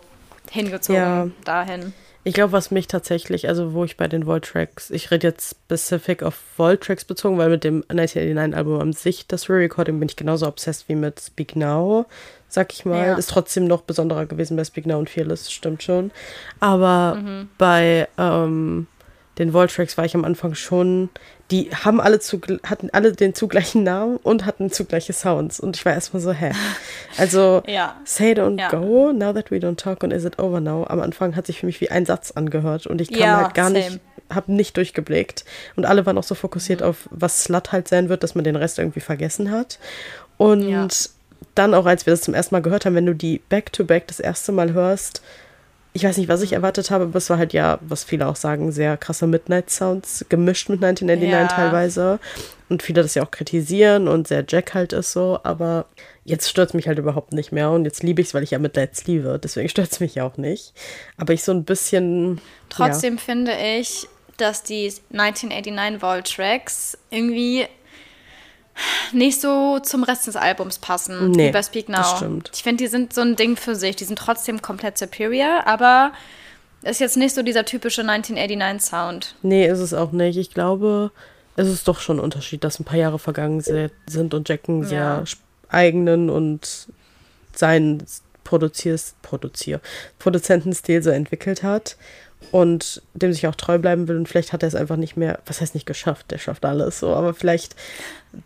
hingezogen 0.51 0.97
Ja. 1.03 1.29
dahin. 1.45 1.93
Ich 2.27 2.35
glaube, 2.35 2.51
was 2.51 2.73
mich 2.73 2.89
tatsächlich, 2.89 3.47
also 3.47 3.73
wo 3.73 3.85
ich 3.85 3.97
bei 3.97 4.09
den 4.09 4.27
Volt-Tracks, 4.27 4.91
ich 4.91 5.13
rede 5.13 5.29
jetzt 5.29 5.55
specific 5.65 6.25
auf 6.25 6.37
Volt-Tracks 6.57 7.05
bezogen, 7.05 7.39
weil 7.39 7.51
mit 7.51 7.63
dem 7.63 7.85
1989-Album 7.85 8.81
an 8.81 8.93
sich, 8.95 9.29
das 9.29 9.49
Re-Recording, 9.49 10.01
bin 10.01 10.09
ich 10.09 10.17
genauso 10.17 10.49
obsessed 10.49 10.89
wie 10.89 10.97
mit 10.97 11.21
Speak 11.21 11.55
Now, 11.55 12.07
sag 12.49 12.73
ich 12.73 12.85
mal. 12.85 13.07
Ja. 13.07 13.15
Ist 13.15 13.31
trotzdem 13.31 13.69
noch 13.69 13.83
besonderer 13.83 14.27
gewesen 14.27 14.57
bei 14.57 14.65
Speak 14.65 14.87
Now 14.87 14.99
und 14.99 15.09
Fearless, 15.09 15.53
stimmt 15.53 15.85
schon. 15.85 16.11
Aber 16.59 17.47
bei 17.59 18.09
ähm, 18.19 18.89
den 19.39 19.53
Volt-Tracks 19.53 19.99
war 19.99 20.05
ich 20.05 20.15
am 20.15 20.25
Anfang 20.25 20.55
schon, 20.55 21.11
die 21.51 21.71
haben 21.71 22.01
alle 22.01 22.21
zu, 22.21 22.41
hatten 22.65 22.89
alle 22.93 23.13
den 23.13 23.35
zugleichen 23.35 23.83
Namen 23.83 24.17
und 24.17 24.47
hatten 24.47 24.71
zugleiche 24.71 25.13
Sounds. 25.13 25.61
Und 25.61 25.77
ich 25.77 25.85
war 25.85 25.93
erstmal 25.93 26.23
so, 26.23 26.33
hä? 26.33 26.53
Also, 27.19 27.63
Ja. 27.67 27.97
Say 28.05 28.33
Don't 28.33 28.59
Ja. 28.59 28.69
Go, 28.71 29.13
Now 29.13 29.33
That 29.33 29.51
We 29.51 29.57
Don't 29.57 29.77
Talk 29.77 30.03
und 30.03 30.13
Is 30.13 30.25
It 30.25 30.39
Over 30.39 30.61
Now. 30.61 30.85
Am 30.89 31.01
Anfang 31.01 31.37
hat 31.37 31.47
sich 31.47 31.61
für 31.61 31.67
mich 31.67 31.81
wie 31.81 31.91
ein 31.91 32.07
Satz 32.07 32.31
angehört 32.33 32.87
und 32.87 33.01
ich 33.01 33.11
kam 33.11 33.21
Ja, 33.21 33.37
halt 33.45 33.55
gar 33.55 33.67
same. 33.71 33.79
nicht, 33.79 34.01
hab 34.35 34.49
nicht 34.49 34.77
durchgeblickt. 34.77 35.45
Und 35.77 35.85
alle 35.87 36.05
waren 36.07 36.19
auch 36.19 36.25
so 36.25 36.35
fokussiert 36.35 36.81
Mhm. 36.81 36.87
auf, 36.87 37.09
was 37.11 37.45
Slut 37.45 37.73
halt 37.73 37.89
sein 37.89 38.09
wird, 38.09 38.23
dass 38.23 38.35
man 38.35 38.45
den 38.45 38.57
Rest 38.57 38.79
irgendwie 38.79 39.01
vergessen 39.01 39.51
hat. 39.51 39.79
Und 40.39 41.11
dann 41.55 41.75
auch, 41.75 41.87
als 41.87 42.07
wir 42.07 42.13
das 42.13 42.23
zum 42.23 42.35
ersten 42.35 42.55
Mal 42.55 42.63
gehört 42.63 42.87
haben, 42.87 42.95
wenn 42.95 43.07
du 43.07 43.15
die 43.15 43.41
Back-to-Back 43.51 44.07
das 44.09 44.21
erste 44.21 44.53
Mal 44.53 44.73
hörst, 44.73 45.23
ich 45.97 46.05
weiß 46.05 46.19
nicht, 46.19 46.29
was 46.29 46.43
ich 46.43 46.53
erwartet 46.53 46.91
habe, 46.91 47.05
aber 47.05 47.17
es 47.17 47.31
war 47.31 47.39
halt 47.39 47.53
ja, 47.53 47.79
was 47.81 48.05
viele 48.05 48.29
auch 48.29 48.37
sagen, 48.37 48.71
sehr 48.71 48.97
krasse 48.97 49.27
Midnight-Sounds, 49.27 50.27
gemischt 50.29 50.69
mit 50.69 50.85
1989 50.85 51.57
Ja. 51.57 51.65
teilweise. 51.65 52.21
Und 52.69 52.83
viele 52.83 53.03
das 53.03 53.15
ja 53.15 53.25
auch 53.25 53.31
kritisieren 53.31 54.07
und 54.07 54.29
sehr 54.29 54.45
Jack 54.47 54.75
halt 54.75 54.93
ist 54.93 55.13
so, 55.13 55.39
aber 55.43 55.87
jetzt 56.25 56.51
stört 56.51 56.71
es 56.71 56.75
mich 56.75 56.89
halt 56.89 56.99
überhaupt 56.99 57.33
nicht 57.33 57.53
mehr 57.53 57.71
und 57.71 57.85
jetzt 57.85 58.03
liebe 58.03 58.21
ich 58.21 58.29
es, 58.29 58.35
weil 58.35 58.43
ich 58.43 58.51
ja 58.51 58.59
Midnights 58.59 59.07
liebe, 59.07 59.41
deswegen 59.43 59.69
stört 59.71 59.91
es 59.93 60.01
mich 60.01 60.17
ja 60.17 60.27
auch 60.27 60.37
nicht. 60.37 60.75
Aber 61.17 61.33
ich 61.33 61.43
so 61.43 61.53
ein 61.53 61.65
bisschen. 61.65 62.41
Trotzdem 62.69 63.19
finde 63.19 63.53
ich, 63.79 64.07
dass 64.37 64.63
die 64.63 64.93
1989 65.13 66.01
Vault 66.01 66.35
Tracks 66.35 66.99
irgendwie 67.11 67.67
nicht 69.13 69.41
so 69.41 69.79
zum 69.81 70.03
Rest 70.05 70.27
des 70.27 70.37
Albums 70.37 70.79
passen, 70.79 71.31
Nee, 71.31 71.49
wie 71.49 71.53
bei 71.53 71.63
Speak 71.63 71.89
Now. 71.89 71.97
das 71.99 72.17
stimmt. 72.17 72.51
Ich 72.55 72.63
finde, 72.63 72.85
die 72.85 72.89
sind 72.89 73.13
so 73.13 73.21
ein 73.23 73.37
Ding 73.37 73.57
für 73.57 73.75
sich. 73.75 73.97
Die 73.97 74.05
sind 74.05 74.19
trotzdem 74.19 74.61
komplett 74.63 74.99
superior, 74.99 75.67
aber 75.67 76.13
ist 76.83 77.01
jetzt 77.01 77.17
nicht 77.17 77.35
so 77.35 77.43
dieser 77.43 77.65
typische 77.65 78.03
1989 78.03 78.89
Sound. 78.91 79.25
Ja, 79.43 79.49
nee, 79.49 79.67
ist 79.67 79.79
es 79.81 79.95
auch 79.95 80.13
nicht. 80.13 80.37
Ich 80.37 80.51
glaube, 80.53 81.11
es 81.57 81.69
ist 81.69 81.89
doch 81.89 82.01
schon 82.01 82.19
ein 82.19 82.21
Unterschied, 82.25 82.63
dass 82.65 82.79
ein 82.79 82.85
paar 82.85 82.99
Jahre 82.99 83.19
vergangen 83.19 83.61
sind 84.07 84.35
und 84.35 84.49
Jack 84.49 84.69
einen 84.69 84.85
sehr 84.85 84.99
Ja. 84.99 85.25
eigenen 85.69 86.29
und 86.31 86.89
seinen 87.55 88.05
Produziers, 88.45 89.15
Produzier, 89.23 89.81
Produzentenstil 90.21 91.03
so 91.03 91.11
entwickelt 91.11 91.63
hat 91.65 91.97
und 92.53 93.03
dem 93.15 93.33
sich 93.33 93.47
auch 93.47 93.55
treu 93.55 93.79
bleiben 93.79 94.09
will 94.09 94.17
und 94.17 94.29
vielleicht 94.29 94.53
hat 94.53 94.63
er 94.63 94.69
es 94.69 94.75
einfach 94.75 94.97
nicht 94.97 95.17
mehr, 95.17 95.41
was 95.47 95.61
heißt 95.61 95.75
nicht 95.75 95.87
geschafft, 95.87 96.31
der 96.31 96.39
schafft 96.39 96.65
alles 96.65 97.01
so, 97.01 97.15
aber 97.15 97.35
vielleicht 97.35 97.75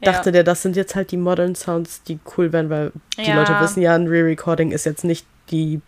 Ja. 0.01 0.13
dachte 0.13 0.33
der, 0.33 0.45
das 0.45 0.63
sind 0.63 0.77
jetzt 0.77 0.95
halt 0.95 1.11
die 1.11 1.17
modern 1.17 1.55
Sounds, 1.55 2.03
die 2.05 2.19
cool 2.37 2.53
werden, 2.53 2.71
weil 2.71 2.93
die 3.19 3.23
Ja. 3.29 3.35
Leute 3.37 3.59
wissen 3.61 3.83
ja, 3.83 3.95
ein 3.95 4.07
Re-Recording 4.07 4.71
ist 4.71 4.87
jetzt 4.87 5.05
nicht 5.05 5.27
die 5.51 5.81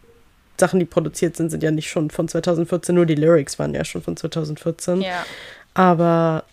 Sachen, 0.61 0.79
die 0.81 0.85
produziert 0.87 1.37
sind, 1.37 1.51
sind 1.51 1.63
ja 1.63 1.71
nicht 1.71 1.89
schon 1.89 2.11
von 2.11 2.29
2014, 2.29 2.95
nur 2.95 3.07
die 3.07 3.15
Lyrics 3.15 3.59
waren 3.59 3.75
ja 3.75 3.85
schon 3.85 4.03
von 4.03 4.17
2014. 4.17 5.01
Ja. 5.01 5.25
Aber 5.75 6.45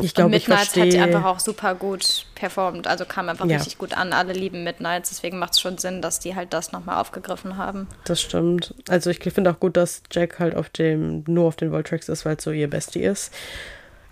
ich 0.00 0.14
glaube, 0.14 0.34
ich 0.36 0.48
Midnights 0.48 0.70
hat 0.70 0.76
die 0.76 0.80
verstehe. 0.92 1.02
einfach 1.02 1.24
auch 1.24 1.38
super 1.38 1.74
gut 1.74 2.26
performt. 2.34 2.86
Also 2.86 3.04
kam 3.04 3.28
einfach 3.28 3.46
Ja. 3.46 3.56
richtig 3.56 3.78
gut 3.78 3.96
an. 3.96 4.12
Alle 4.12 4.32
lieben 4.32 4.64
Midnights, 4.64 5.10
deswegen 5.10 5.38
macht 5.38 5.52
es 5.52 5.60
schon 5.60 5.78
Sinn, 5.78 6.02
dass 6.02 6.18
die 6.20 6.34
halt 6.34 6.52
das 6.52 6.72
nochmal 6.72 7.00
aufgegriffen 7.00 7.56
haben. 7.56 7.86
Das 8.04 8.20
stimmt. 8.20 8.74
Also 8.88 9.10
ich 9.10 9.18
finde 9.20 9.50
auch 9.50 9.60
gut, 9.60 9.76
dass 9.76 10.02
Jack 10.10 10.38
halt 10.40 10.54
auf 10.56 10.68
dem, 10.68 11.24
nur 11.26 11.46
auf 11.46 11.56
den 11.56 11.70
Voltracks 11.70 12.08
ist, 12.08 12.24
weil 12.24 12.36
es 12.36 12.44
so 12.44 12.50
ihr 12.50 12.68
Bestie 12.68 13.02
ist. 13.02 13.32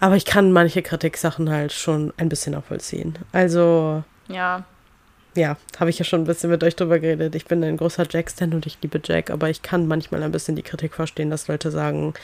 Aber 0.00 0.16
ich 0.16 0.24
kann 0.24 0.52
manche 0.52 0.82
Kritiksachen 0.82 1.48
halt 1.50 1.72
schon 1.72 2.12
ein 2.16 2.28
bisschen 2.28 2.52
nachvollziehen. 2.54 3.18
Also, 3.32 4.02
Ja. 4.28 4.64
ja, 5.36 5.56
habe 5.78 5.90
ich 5.90 5.98
ja 5.98 6.04
schon 6.04 6.22
ein 6.22 6.26
bisschen 6.26 6.50
mit 6.50 6.62
euch 6.64 6.74
drüber 6.76 6.98
geredet. 6.98 7.34
Ich 7.36 7.46
bin 7.46 7.62
ein 7.62 7.76
großer 7.76 8.06
Jack-Stan 8.10 8.52
und 8.52 8.66
ich 8.66 8.78
liebe 8.82 9.00
Jack, 9.04 9.30
aber 9.30 9.48
ich 9.48 9.62
kann 9.62 9.86
manchmal 9.86 10.22
ein 10.22 10.32
bisschen 10.32 10.56
die 10.56 10.62
Kritik 10.62 10.94
verstehen, 10.94 11.30
dass 11.30 11.46
Leute 11.48 11.70
sagen, 11.70 12.14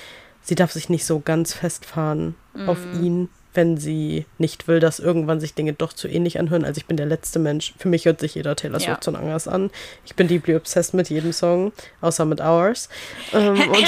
sie 0.42 0.56
darf 0.56 0.72
sich 0.72 0.88
nicht 0.88 1.04
so 1.06 1.20
ganz 1.20 1.52
festfahren 1.52 2.34
auf 2.66 2.78
ihn, 3.00 3.28
wenn 3.54 3.76
sie 3.76 4.26
nicht 4.38 4.68
will, 4.68 4.78
dass 4.78 5.00
irgendwann 5.00 5.40
sich 5.40 5.54
Dinge 5.54 5.72
doch 5.72 5.92
zu 5.92 6.08
ähnlich 6.08 6.38
anhören. 6.38 6.64
Also 6.64 6.78
ich 6.78 6.86
bin 6.86 6.96
der 6.96 7.06
letzte 7.06 7.38
Mensch. 7.38 7.74
Für 7.78 7.88
mich 7.88 8.04
hört 8.04 8.20
sich 8.20 8.34
jeder 8.34 8.54
Taylor 8.56 8.78
Ja. 8.78 8.94
Swift 8.94 9.08
und 9.08 9.16
anders 9.16 9.48
an. 9.48 9.70
Ich 10.04 10.14
bin 10.14 10.28
deeply 10.28 10.54
obsessed 10.54 10.94
mit 10.94 11.08
jedem 11.08 11.32
Song, 11.32 11.72
außer 12.00 12.24
mit 12.24 12.40
Ours. 12.40 12.88
Ähm, 13.32 13.60
und 13.70 13.86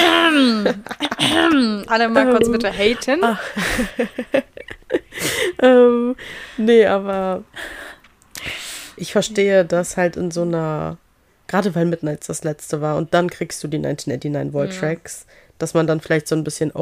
Alle 1.89 2.09
mal 2.09 2.31
kurz 2.31 2.51
bitte 2.51 2.73
haten. 2.73 3.21
ähm, 5.63 6.17
nee, 6.57 6.87
aber 6.87 7.45
ich 8.97 9.13
verstehe 9.13 9.65
das 9.65 9.97
halt 9.97 10.17
in 10.17 10.31
so 10.31 10.43
einer, 10.43 10.99
gerade 11.47 11.75
weil 11.75 11.87
Midnights 11.87 12.27
das 12.27 12.45
letzte 12.45 12.81
war 12.81 12.97
und 12.97 13.15
dann 13.15 13.31
kriegst 13.31 13.63
du 13.63 13.69
die 13.69 13.77
1989 13.79 14.53
Volt 14.53 14.79
Tracks, 14.79 15.27
dass 15.59 15.75
man 15.75 15.87
dann 15.87 16.01
vielleicht 16.01 16.29
so 16.29 16.35
ein 16.35 16.45
bisschen 16.45 16.75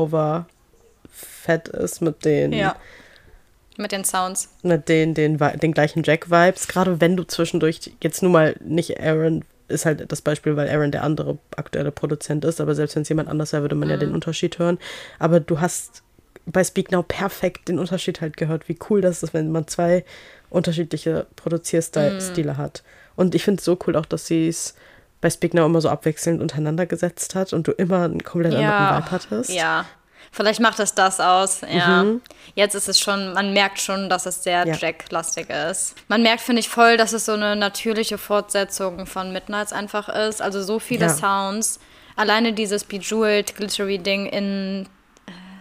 overfett 1.48 1.68
ist 1.68 2.00
mit 2.00 2.24
den, 2.24 2.52
Ja. 2.52 2.76
Mit 3.76 3.92
den 3.92 4.04
Sounds. 4.04 4.48
mit 4.62 4.88
den, 4.88 5.14
den, 5.14 5.38
den 5.38 5.72
gleichen 5.72 6.02
Jack-Vibes, 6.02 6.66
gerade 6.66 7.00
wenn 7.00 7.16
du 7.16 7.22
zwischendurch 7.22 7.92
jetzt 8.02 8.22
nun 8.24 8.32
mal 8.32 8.56
nicht 8.60 9.00
Aaron 9.00 9.44
ist 9.68 9.84
halt 9.84 10.10
das 10.10 10.22
Beispiel, 10.22 10.56
weil 10.56 10.68
Aaron 10.68 10.90
der 10.90 11.04
andere 11.04 11.38
aktuelle 11.54 11.92
Produzent 11.92 12.44
ist, 12.44 12.60
aber 12.60 12.74
selbst 12.74 12.96
wenn 12.96 13.02
es 13.02 13.08
jemand 13.08 13.28
anders 13.28 13.52
wäre, 13.52 13.62
würde 13.62 13.76
man 13.76 13.86
mhm. 13.88 13.92
ja 13.92 13.96
den 13.98 14.12
Unterschied 14.14 14.58
hören. 14.58 14.78
Aber 15.18 15.40
du 15.40 15.60
hast 15.60 16.02
bei 16.46 16.64
Speak 16.64 16.90
Now 16.90 17.02
perfekt 17.02 17.68
den 17.68 17.78
Unterschied 17.78 18.20
halt 18.22 18.36
gehört, 18.38 18.68
wie 18.68 18.78
cool 18.88 19.02
das 19.02 19.22
ist, 19.22 19.34
wenn 19.34 19.52
man 19.52 19.68
zwei 19.68 20.04
unterschiedliche 20.48 21.26
Produzierstile 21.36 22.54
mm. 22.54 22.56
hat. 22.56 22.82
Und 23.16 23.34
ich 23.34 23.44
finde 23.44 23.58
es 23.58 23.66
so 23.66 23.78
cool 23.86 23.96
auch, 23.96 24.06
dass 24.06 24.26
sie 24.26 24.48
es 24.48 24.74
bei 25.20 25.28
Speak 25.28 25.52
Now 25.52 25.66
immer 25.66 25.82
so 25.82 25.90
abwechselnd 25.90 26.40
untereinander 26.40 26.86
gesetzt 26.86 27.34
hat 27.34 27.52
und 27.52 27.68
du 27.68 27.72
immer 27.72 28.04
einen 28.04 28.22
komplett 28.22 28.54
ja. 28.54 28.60
anderen 28.60 29.04
Vibe 29.04 29.10
hattest. 29.10 29.50
Ja, 29.50 29.84
vielleicht 30.30 30.60
macht 30.60 30.78
es 30.80 30.94
das 30.94 31.20
aus. 31.20 31.60
Ja. 31.62 32.04
Mhm. 32.04 32.20
Jetzt 32.54 32.74
ist 32.74 32.88
es 32.88 33.00
schon, 33.00 33.32
man 33.32 33.52
merkt 33.52 33.80
schon, 33.80 34.08
dass 34.08 34.26
es 34.26 34.42
sehr 34.42 34.66
ja. 34.66 34.74
Jack-lastig 34.74 35.48
ist. 35.50 35.94
Man 36.08 36.22
merkt, 36.22 36.40
finde 36.40 36.60
ich, 36.60 36.68
voll, 36.68 36.96
dass 36.96 37.12
es 37.12 37.26
so 37.26 37.32
eine 37.32 37.56
natürliche 37.56 38.18
Fortsetzung 38.18 39.06
von 39.06 39.32
Midnights 39.32 39.72
einfach 39.72 40.08
ist. 40.08 40.42
Also 40.42 40.62
so 40.62 40.78
viele 40.78 41.06
ja. 41.06 41.08
Sounds. 41.10 41.80
Alleine 42.16 42.52
dieses 42.52 42.82
Bejeweled, 42.84 43.54
glittery 43.54 43.98
Ding 43.98 44.26
in 44.26 44.88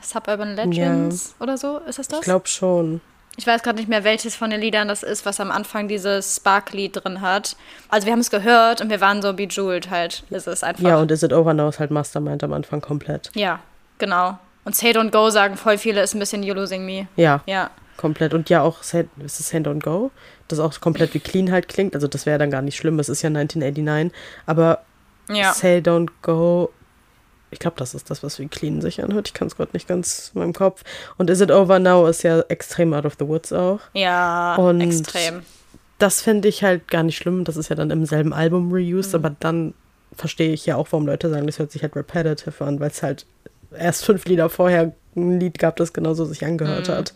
Suburban 0.01 0.55
Legends 0.55 1.35
ja. 1.37 1.43
oder 1.43 1.57
so, 1.57 1.79
ist 1.79 1.99
das 1.99 2.07
das? 2.07 2.19
Ich 2.19 2.25
glaube 2.25 2.47
schon. 2.47 3.01
Ich 3.39 3.45
weiß 3.45 3.61
gerade 3.61 3.77
nicht 3.77 3.87
mehr, 3.87 4.03
welches 4.03 4.35
von 4.35 4.49
den 4.49 4.59
Liedern 4.59 4.87
das 4.87 5.03
ist, 5.03 5.23
was 5.27 5.39
am 5.39 5.51
Anfang 5.51 5.87
dieses 5.87 6.37
Spark-Lied 6.37 7.03
drin 7.03 7.21
hat. 7.21 7.55
Also 7.89 8.07
wir 8.07 8.13
haben 8.13 8.19
es 8.19 8.31
gehört 8.31 8.81
und 8.81 8.89
wir 8.89 8.99
waren 8.99 9.21
so 9.21 9.33
bejeweled 9.33 9.91
halt, 9.91 10.23
ist 10.31 10.47
es 10.47 10.63
einfach. 10.63 10.83
Ja, 10.83 10.97
und 10.97 11.11
Is 11.11 11.21
It 11.21 11.31
Over 11.31 11.53
Now 11.53 11.69
ist 11.69 11.79
halt 11.79 11.91
Mastermind 11.91 12.43
am 12.43 12.53
Anfang 12.53 12.81
komplett. 12.81 13.29
Ja, 13.35 13.59
genau. 13.99 14.39
Und 14.67 14.75
Say 14.75 14.91
Don't 14.91 15.11
Go 15.11 15.29
sagen 15.29 15.55
voll 15.55 15.77
viele, 15.77 16.01
ist 16.01 16.13
ein 16.13 16.19
bisschen 16.19 16.43
You 16.43 16.53
Losing 16.53 16.85
Me. 16.85 17.07
Ja, 17.15 17.41
ja. 17.45 17.71
komplett. 17.95 18.33
Und 18.33 18.49
ja 18.49 18.61
auch, 18.61 18.83
Say, 18.83 19.07
ist 19.23 19.39
es 19.39 19.47
Say 19.47 19.59
Don't 19.59 19.81
Go? 19.81 20.11
Das 20.49 20.59
auch 20.59 20.77
komplett 20.81 21.13
wie 21.13 21.19
Clean 21.19 21.51
halt 21.51 21.69
klingt. 21.69 21.95
Also 21.95 22.09
das 22.09 22.25
wäre 22.25 22.37
dann 22.37 22.51
gar 22.51 22.61
nicht 22.61 22.75
schlimm, 22.75 22.99
es 22.99 23.07
ist 23.07 23.21
ja 23.21 23.29
1989. 23.29 24.11
Aber 24.45 24.83
ja. 25.29 25.53
Say 25.53 25.77
Don't 25.77 26.09
Go 26.21 26.69
ich 27.49 27.59
glaube, 27.59 27.77
das 27.77 27.93
ist 27.93 28.09
das, 28.09 28.23
was 28.23 28.39
wie 28.39 28.47
clean 28.49 28.81
sich 28.81 29.01
anhört. 29.01 29.29
Ich 29.29 29.33
kann 29.33 29.47
es 29.47 29.55
gerade 29.55 29.71
nicht 29.71 29.87
ganz 29.87 30.31
in 30.35 30.41
meinem 30.41 30.51
Kopf. 30.51 30.83
Und 31.17 31.29
Is 31.29 31.39
It 31.39 31.49
Over 31.49 31.79
Now 31.79 32.05
ist 32.07 32.23
ja 32.23 32.41
extrem 32.49 32.93
out 32.93 33.05
of 33.05 33.15
the 33.17 33.25
woods 33.25 33.53
auch. 33.53 33.79
Ja, 33.93 34.55
und 34.55 34.81
extrem. 34.81 35.43
Das 35.97 36.21
finde 36.21 36.49
ich 36.49 36.63
halt 36.63 36.89
gar 36.89 37.03
nicht 37.03 37.15
schlimm. 37.15 37.45
Das 37.45 37.55
ist 37.55 37.69
ja 37.69 37.77
dann 37.77 37.89
im 37.89 38.05
selben 38.05 38.33
Album 38.33 38.71
reused, 38.71 39.13
mhm. 39.13 39.15
aber 39.15 39.35
dann 39.39 39.73
verstehe 40.13 40.51
ich 40.51 40.65
ja 40.65 40.75
auch, 40.75 40.87
warum 40.91 41.05
Leute 41.05 41.29
sagen, 41.29 41.47
das 41.47 41.57
hört 41.57 41.71
sich 41.71 41.83
halt 41.83 41.95
repetitive 41.95 42.65
an, 42.65 42.81
weil 42.81 42.89
es 42.89 43.01
halt 43.01 43.25
erst 43.77 44.05
fünf 44.05 44.25
Lieder 44.25 44.49
vorher 44.49 44.93
ein 45.15 45.39
Lied 45.39 45.59
gab, 45.59 45.75
das 45.77 45.93
genauso 45.93 46.25
sich 46.25 46.45
angehört 46.45 46.87
mhm. 46.87 46.93
hat. 46.93 47.13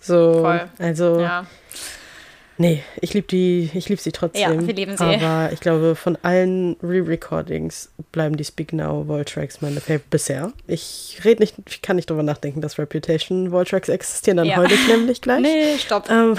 So, 0.00 0.40
Voll. 0.42 0.68
also. 0.78 1.20
Ja. 1.20 1.46
Nee, 2.58 2.82
ich 3.02 3.12
liebe 3.12 3.26
die, 3.26 3.70
ich 3.74 3.90
liebe 3.90 4.00
sie 4.00 4.12
trotzdem. 4.12 4.40
Ja, 4.40 4.66
wir 4.66 4.74
lieben 4.74 4.96
sie. 4.96 5.04
Aber 5.04 5.52
ich 5.52 5.60
glaube, 5.60 5.94
von 5.94 6.16
allen 6.22 6.76
Re-Recordings 6.82 7.90
bleiben 8.12 8.38
die 8.38 8.44
Speak 8.44 8.72
Now 8.72 9.06
Voltracks 9.06 9.60
meine 9.60 9.80
Favorite 9.80 10.06
bisher. 10.08 10.52
Ich 10.66 11.20
rede 11.22 11.42
nicht, 11.42 11.56
ich 11.68 11.82
kann 11.82 11.96
nicht 11.96 12.08
drüber 12.08 12.22
nachdenken, 12.22 12.62
dass 12.62 12.78
Reputation 12.78 13.52
Voltracks 13.52 13.90
existieren, 13.90 14.38
dann 14.38 14.46
ja. 14.46 14.56
heule 14.56 14.72
ich 14.72 14.88
nämlich 14.88 15.20
gleich. 15.20 15.42
Nee, 15.42 15.76
stopp. 15.78 16.08
Ähm, 16.10 16.38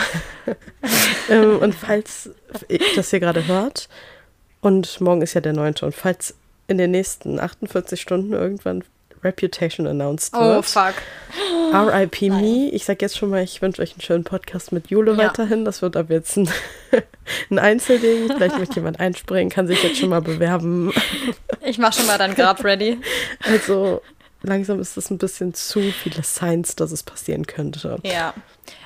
ähm, 1.29 1.59
und 1.59 1.75
falls 1.75 2.31
ihr 2.67 2.79
das 2.95 3.11
hier 3.11 3.19
gerade 3.19 3.45
hört, 3.45 3.89
und 4.61 4.99
morgen 5.01 5.21
ist 5.21 5.33
ja 5.33 5.41
der 5.41 5.53
9. 5.53 5.75
und 5.81 5.93
falls 5.93 6.35
in 6.67 6.77
den 6.77 6.91
nächsten 6.91 7.39
48 7.39 8.01
Stunden 8.01 8.33
irgendwann 8.33 8.83
Reputation 9.27 9.87
announced 9.87 10.33
oh, 10.35 10.39
wird. 10.39 10.59
Oh, 10.59 10.61
fuck. 10.61 10.95
R.I.P. 11.73 12.29
Me. 12.29 12.69
Ich 12.71 12.85
sag 12.85 13.01
jetzt 13.01 13.17
schon 13.17 13.29
mal, 13.29 13.43
ich 13.43 13.61
wünsche 13.61 13.81
euch 13.81 13.93
einen 13.93 14.01
schönen 14.01 14.23
Podcast 14.23 14.71
mit 14.71 14.89
Jule 14.89 15.11
ja. 15.11 15.17
weiterhin. 15.17 15.65
Das 15.65 15.81
wird 15.81 15.97
ab 15.97 16.07
jetzt 16.09 16.37
ein, 16.37 16.49
ein 17.51 17.59
Einzelding. 17.59 18.27
Vielleicht 18.27 18.57
möchte 18.57 18.75
jemand 18.75 18.99
einspringen, 18.99 19.49
kann 19.49 19.67
sich 19.67 19.83
jetzt 19.83 19.97
schon 19.97 20.09
mal 20.09 20.21
bewerben. 20.21 20.91
Ich 21.65 21.77
mach 21.77 21.91
schon 21.91 22.07
mal 22.07 22.17
dein 22.17 22.33
Grab 22.33 22.63
ready. 22.63 22.97
Also, 23.43 24.01
langsam 24.41 24.79
ist 24.79 24.95
es 24.95 25.09
ein 25.09 25.17
bisschen 25.17 25.53
zu 25.53 25.81
viele 25.91 26.23
Signs, 26.23 26.77
dass 26.77 26.93
es 26.93 27.03
passieren 27.03 27.45
könnte. 27.45 27.97
Ja. 28.03 28.33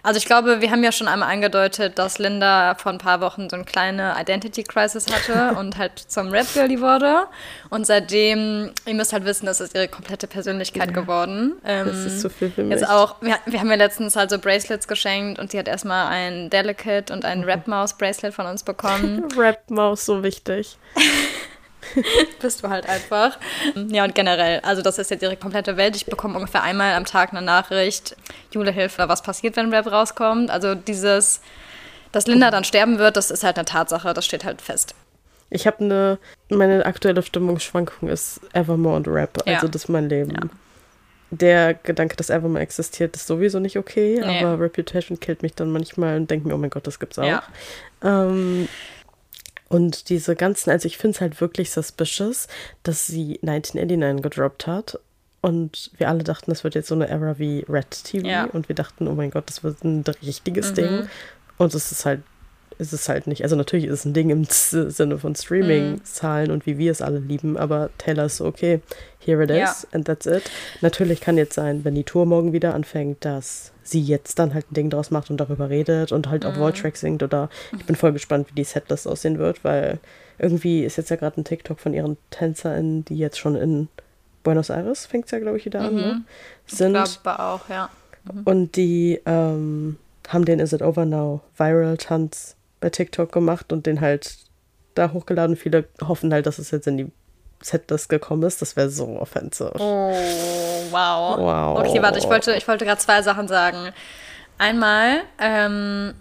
Also 0.04 0.18
ich 0.18 0.26
glaube, 0.26 0.62
wir 0.62 0.72
haben 0.72 0.84
ja 0.84 0.92
schon 0.92 1.08
einmal 1.08 1.32
angedeutet, 1.32 2.00
dass 2.00 2.18
Linda 2.18 2.76
vor 2.76 2.92
ein 2.92 2.98
paar 2.98 3.22
Wochen 3.22 3.50
so 3.50 3.56
eine 3.56 3.66
kleine 3.66 4.16
Identity 4.20 4.64
Crisis 4.64 5.08
hatte 5.12 5.56
und 5.60 5.78
halt 5.78 6.00
zum 6.00 6.30
Rap 6.30 6.48
Girlie 6.54 6.82
wurde. 6.82 7.28
Und 7.70 7.86
seitdem, 7.86 8.72
ihr 8.86 8.94
müsst 8.94 9.14
halt 9.14 9.26
wissen, 9.26 9.46
das 9.46 9.62
ist 9.62 9.76
ihre 9.76 9.88
komplette 9.88 10.28
Persönlichkeit 10.28 10.88
ja. 10.88 10.94
geworden. 10.94 11.54
Ähm, 11.66 11.88
das 11.88 11.98
ist 12.06 12.22
zu 12.22 12.30
viel 12.30 12.50
für 12.50 12.64
mich. 12.64 12.80
Jetzt 12.80 12.90
auch, 12.90 13.22
wir, 13.22 13.38
wir, 13.46 13.60
haben 13.60 13.70
ja 13.70 13.76
letztens 13.76 14.16
halt 14.16 14.30
so 14.30 14.40
Bracelets 14.40 14.88
geschenkt 14.88 15.40
und 15.40 15.52
sie 15.52 15.60
hat 15.60 15.68
erstmal 15.68 16.08
ein 16.08 16.50
Delicate 16.50 17.14
und 17.14 17.26
ein 17.26 17.42
mhm. 17.42 17.46
Rap 17.46 17.68
Maus 17.68 17.98
Bracelet 17.98 18.34
von 18.34 18.46
uns 18.46 18.64
bekommen. 18.64 19.28
Rap 19.38 19.70
Maus, 19.70 20.06
so 20.06 20.24
wichtig. 20.24 20.78
Bist 22.42 22.64
du 22.64 22.70
halt 22.70 22.88
einfach. 22.88 23.38
Ja, 23.90 24.04
und 24.04 24.16
generell, 24.16 24.60
also 24.62 24.82
das 24.82 24.98
ist 24.98 25.12
jetzt 25.12 25.22
ihre 25.22 25.38
komplette 25.38 25.78
Welt. 25.78 25.96
Ich 25.96 26.06
bekomme 26.06 26.36
ungefähr 26.36 26.64
einmal 26.64 26.94
am 26.94 27.06
Tag 27.06 27.32
eine 27.32 27.42
Nachricht, 27.42 28.16
Jule, 28.52 28.72
Hilfe, 28.72 29.08
was 29.08 29.22
passiert, 29.22 29.56
wenn 29.56 29.74
Rap 29.74 29.92
rauskommt? 29.92 30.50
Also 30.50 30.76
dieses, 30.76 31.42
dass 32.12 32.28
Linda 32.28 32.52
dann 32.52 32.64
sterben 32.64 32.98
wird, 33.00 33.18
das 33.18 33.32
ist 33.32 33.44
halt 33.44 33.58
eine 33.58 33.66
Tatsache, 33.66 34.14
das 34.14 34.26
steht 34.26 34.46
halt 34.46 34.62
fest. 34.62 34.96
Ich 35.50 35.68
habe 35.68 35.84
eine, 35.84 36.18
meine 36.50 36.86
aktuelle 36.86 37.22
Stimmungsschwankung 37.22 38.10
ist 38.10 38.40
Evermore 38.54 38.96
und 38.96 39.08
Rap, 39.08 39.40
also 39.46 39.66
ja. 39.66 39.72
das 39.72 39.84
ist 39.84 39.90
mein 39.90 40.08
Leben. 40.08 40.32
Ja. 40.32 40.50
Der 41.34 41.74
Gedanke, 41.74 42.16
dass 42.16 42.30
Evermore 42.30 42.62
existiert, 42.62 43.16
ist 43.16 43.28
sowieso 43.28 43.60
nicht 43.60 43.78
okay, 43.78 44.22
nee. 44.26 44.44
aber 44.44 44.60
Reputation 44.60 45.20
killt 45.20 45.44
mich 45.44 45.54
dann 45.54 45.72
manchmal 45.72 46.18
und 46.18 46.32
denke 46.32 46.48
mir, 46.48 46.56
oh 46.56 46.58
mein 46.58 46.70
Gott, 46.70 46.88
das 46.88 47.00
gibt's 47.00 47.20
auch. 47.20 47.26
Ja. 47.26 47.44
Ähm, 48.04 48.68
und 49.72 50.10
diese 50.10 50.36
ganzen, 50.36 50.70
also 50.70 50.86
ich 50.86 50.98
finde 50.98 51.16
es 51.16 51.22
halt 51.22 51.40
wirklich 51.40 51.72
suspicious, 51.72 52.48
dass 52.84 53.08
sie 53.08 53.40
1989 53.42 54.22
gedroppt 54.22 54.68
hat. 54.68 55.00
Und 55.40 55.92
wir 55.98 56.10
alle 56.10 56.24
dachten, 56.24 56.52
das 56.52 56.66
wird 56.66 56.76
jetzt 56.76 56.90
so 56.90 56.96
eine 56.96 57.08
Era 57.08 57.40
wie 57.40 57.66
Red 57.70 57.90
TV. 57.90 58.28
Ja. 58.28 58.44
Und 58.44 58.68
wir 58.68 58.76
dachten, 58.76 59.08
oh 59.08 59.16
mein 59.16 59.32
Gott, 59.32 59.48
das 59.48 59.64
wird 59.64 59.82
ein 59.86 60.04
richtiges 60.24 60.72
mhm. 60.72 60.76
Ding. 60.76 61.10
Und 61.58 61.74
es 61.74 61.92
ist 61.92 62.06
halt 62.06 62.22
ist 62.78 62.94
es 62.94 63.08
halt 63.10 63.28
nicht. 63.28 63.44
Also 63.44 63.56
natürlich 63.56 63.86
ist 63.86 64.00
es 64.00 64.06
ein 64.06 64.14
Ding 64.14 64.30
im 64.30 64.46
Sinne 64.46 65.18
von 65.18 65.36
Streaming-Zahlen 65.36 66.48
mhm. 66.48 66.54
und 66.54 66.66
wie 66.66 66.78
wir 66.78 66.92
es 66.92 67.02
alle 67.02 67.20
lieben, 67.20 67.58
aber 67.58 67.90
Taylor 67.98 68.26
ist 68.26 68.38
so, 68.38 68.46
okay, 68.46 68.82
here 69.20 69.44
it 69.44 69.50
is 69.50 69.58
ja. 69.58 69.76
and 69.92 70.06
that's 70.06 70.26
it. 70.26 70.44
Natürlich 70.82 71.22
kann 71.22 71.38
jetzt 71.38 71.54
sein, 71.54 71.84
wenn 71.84 71.96
die 71.96 72.04
Tour 72.04 72.26
morgen 72.26 72.54
wieder 72.54 72.74
anfängt, 72.74 73.24
dass 73.26 73.72
sie 73.84 74.02
jetzt 74.02 74.40
dann 74.40 74.54
halt 74.54 74.72
ein 74.72 74.74
Ding 74.76 74.90
draus 74.90 75.12
macht 75.12 75.30
und 75.30 75.38
darüber 75.38 75.70
redet 75.70 76.12
und 76.12 76.30
halt 76.30 76.44
mhm. 76.44 76.50
auch 76.50 76.56
Voice-Track 76.56 76.98
singt 76.98 77.24
oder 77.24 77.50
ich 77.78 77.86
bin 77.86 77.96
voll 77.96 78.14
gespannt, 78.14 78.50
wie 78.50 78.56
die 78.56 78.64
Setlist 78.64 79.08
aussehen 79.08 79.38
wird, 79.38 79.64
weil 79.64 80.00
irgendwie 80.40 80.84
ist 80.84 80.98
jetzt 80.98 81.10
ja 81.10 81.16
gerade 81.16 81.40
ein 81.40 81.44
TikTok 81.44 81.80
von 81.80 81.94
ihren 81.94 82.18
TänzerInnen, 82.32 83.06
die 83.06 83.18
jetzt 83.18 83.38
schon 83.38 83.56
in 83.56 83.90
Buenos 84.44 84.70
Aires, 84.70 85.06
fängt 85.06 85.26
es 85.26 85.32
ja, 85.32 85.40
glaube 85.40 85.58
ich, 85.58 85.66
wieder 85.66 85.82
an, 85.82 85.96
ne? 85.96 86.02
Mhm. 86.02 86.26
Sind. 86.66 86.96
Ich 86.96 87.22
glaube 87.22 87.40
auch, 87.40 87.70
ja. 87.70 87.90
Mhm. 88.32 88.42
Und 88.44 88.76
die 88.76 89.22
ähm, 89.26 89.98
haben 90.28 90.46
den 90.46 90.60
Is 90.60 90.74
It 90.74 90.82
Over 90.82 91.06
Now 91.06 91.42
Viral-Tanz 91.58 92.56
bei 92.82 92.90
TikTok 92.90 93.32
gemacht 93.32 93.72
und 93.72 93.86
den 93.86 94.02
halt 94.02 94.36
da 94.96 95.14
hochgeladen. 95.14 95.56
Viele 95.56 95.86
hoffen 96.06 96.34
halt, 96.34 96.46
dass 96.46 96.60
es 96.60 96.72
jetzt 96.72 96.88
in 96.88 96.98
die 96.98 97.12
Setlist 97.62 98.10
gekommen 98.10 98.44
ist. 98.44 98.62
Das 98.62 98.76
wäre 98.76 98.90
so 98.90 99.08
offensive. 99.20 99.74
Oh, 99.80 100.14
wow. 100.92 101.38
wow. 101.38 101.80
Okay, 101.80 102.02
warte, 102.02 102.20
ich 102.20 102.26
wollte, 102.26 102.54
ich 102.54 102.68
wollte 102.68 102.86
gerade 102.86 103.00
zwei 103.00 103.22
Sachen 103.22 103.48
sagen. 103.48 103.94
Einmal, 104.58 105.22
ähm, 105.40 106.14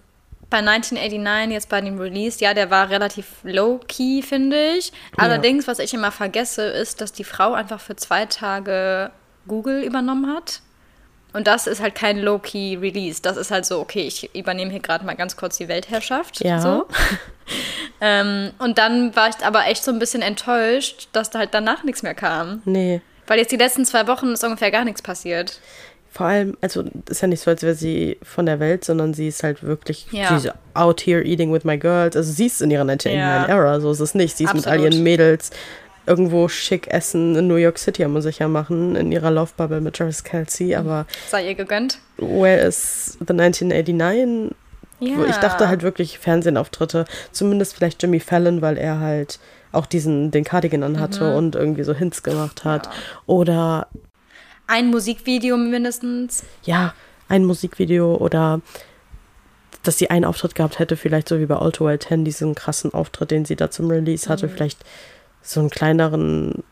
bei 0.48 0.58
1989, 0.58 1.52
jetzt 1.52 1.68
bei 1.68 1.80
dem 1.80 1.98
Release, 1.98 2.40
ja, 2.40 2.54
der 2.54 2.70
war 2.70 2.90
relativ 2.90 3.26
low-key, 3.42 4.22
finde 4.22 4.72
ich. 4.78 4.92
Allerdings, 5.16 5.66
ja. 5.66 5.72
was 5.72 5.78
ich 5.78 5.94
immer 5.94 6.10
vergesse, 6.10 6.62
ist, 6.64 7.00
dass 7.00 7.12
die 7.12 7.24
Frau 7.24 7.52
einfach 7.52 7.80
für 7.80 7.96
zwei 7.96 8.26
Tage 8.26 9.10
Google 9.46 9.82
übernommen 9.82 10.34
hat. 10.34 10.60
Und 11.32 11.46
das 11.46 11.66
ist 11.66 11.80
halt 11.80 11.94
kein 11.94 12.18
Low-Key-Release. 12.18 13.22
Das 13.22 13.36
ist 13.36 13.50
halt 13.50 13.64
so, 13.64 13.80
okay, 13.80 14.02
ich 14.02 14.34
übernehme 14.34 14.70
hier 14.70 14.80
gerade 14.80 15.04
mal 15.04 15.14
ganz 15.14 15.36
kurz 15.36 15.58
die 15.58 15.68
Weltherrschaft. 15.68 16.44
Ja. 16.44 16.60
So. 16.60 16.86
ähm, 18.00 18.50
und 18.58 18.78
dann 18.78 19.14
war 19.14 19.28
ich 19.28 19.44
aber 19.44 19.66
echt 19.66 19.84
so 19.84 19.90
ein 19.90 19.98
bisschen 19.98 20.22
enttäuscht, 20.22 21.08
dass 21.12 21.30
da 21.30 21.40
halt 21.40 21.50
danach 21.52 21.84
nichts 21.84 22.02
mehr 22.02 22.14
kam. 22.14 22.62
Nee. 22.64 23.00
Weil 23.26 23.38
jetzt 23.38 23.52
die 23.52 23.56
letzten 23.56 23.84
zwei 23.84 24.06
Wochen 24.08 24.32
ist 24.32 24.42
ungefähr 24.42 24.70
gar 24.70 24.84
nichts 24.84 25.02
passiert. 25.02 25.60
Vor 26.12 26.26
allem, 26.26 26.56
also 26.60 26.82
ist 27.08 27.22
ja 27.22 27.28
nicht 27.28 27.40
so, 27.40 27.52
als 27.52 27.62
wäre 27.62 27.76
sie 27.76 28.18
von 28.24 28.44
der 28.44 28.58
Welt, 28.58 28.84
sondern 28.84 29.14
sie 29.14 29.28
ist 29.28 29.44
halt 29.44 29.62
wirklich 29.62 30.08
ja. 30.10 30.34
diese 30.34 30.54
out 30.74 31.00
here 31.02 31.22
eating 31.22 31.52
with 31.52 31.62
my 31.62 31.78
girls. 31.78 32.16
Also 32.16 32.32
sie 32.32 32.46
ist 32.46 32.60
in 32.60 32.72
ihrer 32.72 32.82
99 32.82 33.16
ja. 33.16 33.46
Era, 33.46 33.78
so 33.78 33.92
ist 33.92 34.00
es 34.00 34.14
nicht. 34.14 34.36
Sie 34.36 34.44
ist 34.44 34.50
Absolut. 34.50 34.66
mit 34.66 34.72
all 34.72 34.92
ihren 34.92 35.02
Mädels 35.04 35.52
irgendwo 36.06 36.48
schick 36.48 36.88
essen 36.88 37.36
in 37.36 37.46
New 37.46 37.56
York 37.56 37.78
City 37.78 38.06
muss 38.08 38.24
ich 38.24 38.38
ja 38.38 38.48
machen, 38.48 38.96
in 38.96 39.12
ihrer 39.12 39.30
Laufbubble 39.30 39.80
mit 39.80 39.96
Travis 39.96 40.24
Kelsey, 40.24 40.74
aber. 40.74 41.06
Sei 41.28 41.48
ihr 41.48 41.54
gegönnt? 41.54 41.98
Where 42.16 42.66
is 42.66 43.16
the 43.20 43.32
1989? 43.32 44.54
Ja. 45.00 45.24
Ich 45.26 45.36
dachte 45.36 45.68
halt 45.68 45.82
wirklich 45.82 46.18
Fernsehauftritte, 46.18 47.06
zumindest 47.32 47.74
vielleicht 47.74 48.02
Jimmy 48.02 48.20
Fallon, 48.20 48.60
weil 48.60 48.76
er 48.76 49.00
halt 49.00 49.38
auch 49.72 49.86
diesen, 49.86 50.30
den 50.30 50.44
Cardigan 50.44 50.82
anhatte 50.82 51.30
mhm. 51.30 51.36
und 51.36 51.54
irgendwie 51.56 51.84
so 51.84 51.94
Hints 51.94 52.22
gemacht 52.22 52.64
hat. 52.64 52.86
Ja. 52.86 52.92
Oder. 53.26 53.86
Ein 54.66 54.88
Musikvideo 54.88 55.56
mindestens. 55.56 56.44
Ja, 56.64 56.94
ein 57.28 57.44
Musikvideo 57.44 58.16
oder 58.16 58.60
dass 59.82 59.98
sie 59.98 60.10
einen 60.10 60.24
Auftritt 60.24 60.54
gehabt 60.54 60.78
hätte, 60.78 60.96
vielleicht 60.96 61.28
so 61.28 61.40
wie 61.40 61.46
bei 61.46 61.56
All 61.56 61.72
to 61.72 61.86
Well 61.86 61.98
10, 61.98 62.24
diesen 62.24 62.54
krassen 62.54 62.92
Auftritt, 62.92 63.30
den 63.30 63.44
sie 63.44 63.56
da 63.56 63.70
zum 63.70 63.90
Release 63.90 64.28
hatte, 64.28 64.46
mhm. 64.46 64.50
vielleicht 64.50 64.84
so 65.42 65.60
einen 65.60 65.70
kleineren, 65.70 66.62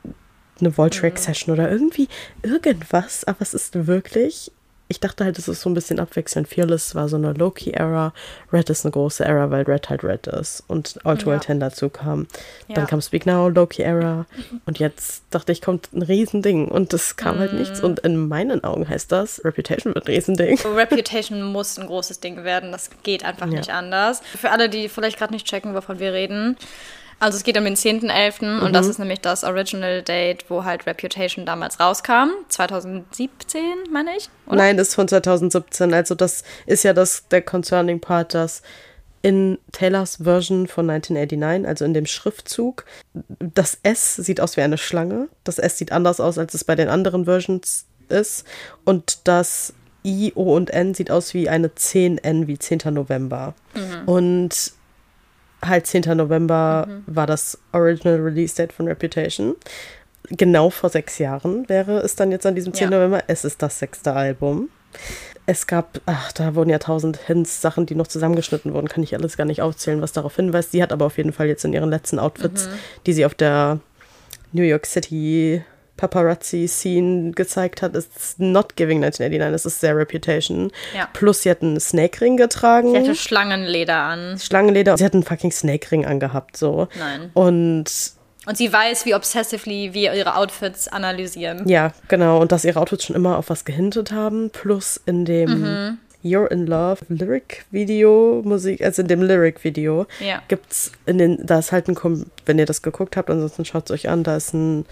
eine 0.61 0.73
Voltrack-Session 0.73 1.55
mhm. 1.55 1.61
oder 1.61 1.71
irgendwie 1.71 2.09
irgendwas, 2.43 3.25
aber 3.25 3.43
es 3.43 3.55
ist 3.55 3.87
wirklich 3.87 4.51
ich 4.89 5.01
dachte 5.01 5.25
halt, 5.25 5.39
es 5.39 5.49
ist 5.49 5.61
so 5.61 5.69
ein 5.69 5.75
bisschen 5.75 6.01
abwechselnd. 6.01 6.49
Fearless 6.49 6.95
war 6.95 7.09
so 7.09 7.17
eine 7.17 7.35
Low-Key-Era, 7.35 8.15
Red 8.53 8.71
ist 8.71 8.85
eine 8.85 8.93
große 8.93 9.25
Era, 9.25 9.51
weil 9.51 9.65
Red 9.65 9.91
halt 9.91 10.03
Red 10.03 10.27
ist 10.29 10.65
und 10.67 10.99
All 11.05 11.19
to 11.19 11.31
ja. 11.31 11.41
10 11.41 11.61
dazu 11.61 11.91
kam. 11.91 12.27
Ja. 12.69 12.77
Dann 12.77 12.87
kam 12.87 13.03
Speak 13.03 13.27
Now, 13.27 13.49
Low-Key-Era 13.49 14.27
und 14.65 14.79
jetzt 14.79 15.25
dachte 15.31 15.53
ich, 15.53 15.61
kommt 15.61 15.93
ein 15.93 16.03
Riesending 16.03 16.69
und 16.69 16.95
es 16.95 17.17
kam 17.17 17.37
mm. 17.37 17.39
halt 17.39 17.53
nichts 17.53 17.81
und 17.81 18.01
in 18.01 18.29
meinen 18.29 18.65
Augen 18.65 18.89
heißt 18.89 19.13
das, 19.13 19.45
Reputation 19.45 19.95
wird 19.95 20.07
ein 20.07 20.15
Riesending. 20.15 20.59
Reputation 20.75 21.43
muss 21.43 21.79
ein 21.79 21.87
großes 21.87 22.21
Ding 22.21 22.45
werden, 22.45 22.73
das 22.73 22.91
geht 23.03 23.25
einfach 23.25 23.49
ja. 23.49 23.59
nicht 23.59 23.71
anders. 23.71 24.23
Für 24.37 24.51
alle, 24.51 24.71
die 24.71 24.89
vielleicht 24.89 25.19
gerade 25.19 25.35
nicht 25.35 25.47
checken, 25.47 25.75
wovon 25.75 25.99
wir 25.99 26.15
reden, 26.15 26.57
also 27.21 27.37
es 27.37 27.45
geht 27.45 27.57
um 27.57 27.65
den 27.65 27.75
10.11. 27.75 28.45
Mhm. 28.45 28.63
und 28.63 28.73
das 28.73 28.87
ist 28.87 28.99
nämlich 28.99 29.21
das 29.21 29.45
Original 29.45 30.03
Date, 30.03 30.45
wo 30.49 30.65
halt 30.65 30.87
Reputation 30.87 31.47
damals 31.47 31.81
rauskam. 31.81 32.31
2017, 32.49 33.61
meine 33.93 34.17
ich? 34.17 34.29
Oder? 34.47 34.57
Nein, 34.57 34.77
das 34.77 34.89
ist 34.89 34.95
von 34.95 35.09
2017. 35.09 35.93
Also 35.95 36.15
das 36.15 36.45
ist 36.67 36.85
ja 36.85 36.93
das, 36.93 37.27
der 37.29 37.43
Concerning 37.43 38.01
Part, 38.01 38.35
dass 38.35 38.63
in 39.23 39.59
Taylors 39.73 40.19
Version 40.23 40.69
von 40.69 40.89
1989, 40.89 41.69
also 41.69 41.85
in 41.85 41.95
dem 41.95 42.07
Schriftzug, 42.07 42.85
das 43.41 43.79
S 43.83 44.17
sieht 44.17 44.41
aus 44.41 44.57
wie 44.57 44.63
eine 44.63 44.79
Schlange. 44.79 45.29
Das 45.43 45.59
S 45.59 45.79
sieht 45.79 45.93
anders 45.93 46.21
aus, 46.21 46.39
als 46.39 46.55
es 46.55 46.65
bei 46.65 46.77
den 46.77 46.89
anderen 46.89 47.25
Versions 47.25 47.87
ist. 48.09 48.45
Und 48.85 49.27
das 49.27 49.75
I, 50.05 50.33
O 50.37 50.55
und 50.55 50.71
N 50.71 50.95
sieht 50.95 51.11
aus 51.11 51.35
wie 51.35 51.49
eine 51.49 51.69
10N, 51.69 52.47
wie 52.47 52.59
10. 52.59 52.95
November. 52.95 53.55
Mhm. 53.75 54.09
Und 54.09 54.73
halt 55.65 55.87
10. 55.87 56.17
November 56.17 56.87
mhm. 56.89 57.03
war 57.07 57.27
das 57.27 57.59
Original 57.73 58.21
Release 58.21 58.55
Date 58.55 58.73
von 58.73 58.87
Reputation. 58.87 59.57
Genau 60.31 60.71
vor 60.71 60.91
sechs 60.91 61.19
Jahren 61.19 61.69
wäre 61.69 61.99
es 62.01 62.15
dann 62.15 62.31
jetzt 62.31 62.47
an 62.47 62.55
diesem 62.55 62.75
10. 62.75 62.91
Ja. 62.91 62.99
November. 62.99 63.25
Es 63.27 63.45
ist 63.45 63.63
das 63.63 63.79
sechste 63.79 64.13
Album. 64.13 64.69
Es 65.47 65.67
gab, 65.67 66.01
ach, 66.05 66.33
da 66.33 66.55
wurden 66.55 66.69
ja 66.69 66.79
tausend 66.79 67.17
Hints, 67.17 67.63
Sachen, 67.63 67.87
die 67.87 67.95
noch 67.95 68.07
zusammengeschnitten 68.07 68.75
wurden, 68.75 68.89
kann 68.89 69.03
ich 69.03 69.15
alles 69.15 69.39
gar 69.39 69.47
nicht 69.47 69.63
aufzählen, 69.63 70.03
was 70.03 70.13
darauf 70.13 70.37
hinweist. 70.37 70.73
Sie 70.73 70.83
hat 70.83 70.93
aber 70.93 71.07
auf 71.07 71.17
jeden 71.17 71.33
Fall 71.33 71.47
jetzt 71.47 71.65
in 71.65 71.73
ihren 71.73 71.89
letzten 71.89 72.19
Outfits, 72.19 72.67
mhm. 72.67 72.73
die 73.07 73.13
sie 73.15 73.25
auf 73.25 73.35
der 73.35 73.81
New 74.53 74.63
York 74.63 74.85
City 74.85 75.65
Paparazzi-Scene 75.99 77.33
gezeigt 77.33 77.83
hat, 77.83 77.95
ist 77.95 78.39
not 78.41 78.77
giving 78.77 79.05
1989. 79.05 79.53
Das 79.53 79.67
ist 79.67 79.81
sehr 79.81 79.95
Reputation. 79.95 80.73
Ja. 80.97 81.09
Plus, 81.13 81.43
sie 81.43 81.51
hat 81.51 81.61
einen 81.61 81.79
Snake-Ring 81.79 82.39
getragen. 82.39 82.93
Sie 82.93 82.99
hatte 82.99 83.15
Schlangenleder 83.15 83.97
an. 83.97 84.39
Schlangenleder. 84.39 84.97
Sie 84.97 85.05
hat 85.05 85.13
einen 85.13 85.25
fucking 85.25 85.53
Snake-Ring 85.53 86.07
angehabt, 86.07 86.57
so. 86.57 86.89
Nein. 86.99 87.31
Und 87.35 88.17
und 88.47 88.57
sie 88.57 88.73
weiß, 88.73 89.05
wie 89.05 89.15
obsessively 89.15 89.93
wir 89.93 90.15
ihre 90.15 90.35
Outfits 90.35 90.89
analysieren. 90.89 91.69
Ja, 91.69 91.93
genau. 92.09 92.41
Und 92.41 92.51
dass 92.51 92.65
ihre 92.65 92.81
Outfits 92.81 93.05
schon 93.05 93.17
immer 93.17 93.37
auf 93.37 93.51
was 93.51 93.67
gehintet 93.67 94.11
haben. 94.11 94.49
Plus 94.49 94.99
in 95.05 95.27
dem 95.27 95.61
mhm. 95.61 95.99
You're 96.25 96.51
in 96.51 96.67
Love 96.67 97.05
Lyric-Video, 97.09 98.43
Musik, 98.45 98.83
also 98.83 99.03
in 99.03 99.09
dem 99.09 99.23
Lyric-Video, 99.23 100.07
ja. 100.19 100.43
gibt's 100.49 100.93
in 101.07 101.19
den, 101.19 101.47
da 101.47 101.61
ist 101.61 101.71
halt 101.71 101.89
ein, 101.89 102.27
wenn 102.45 102.59
ihr 102.59 102.67
das 102.67 102.83
geguckt 102.83 103.17
habt, 103.17 103.31
ansonsten 103.31 103.65
schaut 103.65 103.89
es 103.89 103.93
euch 103.93 104.09
an, 104.09 104.25
da 104.25 104.37
ist 104.37 104.53
ein 104.53 104.85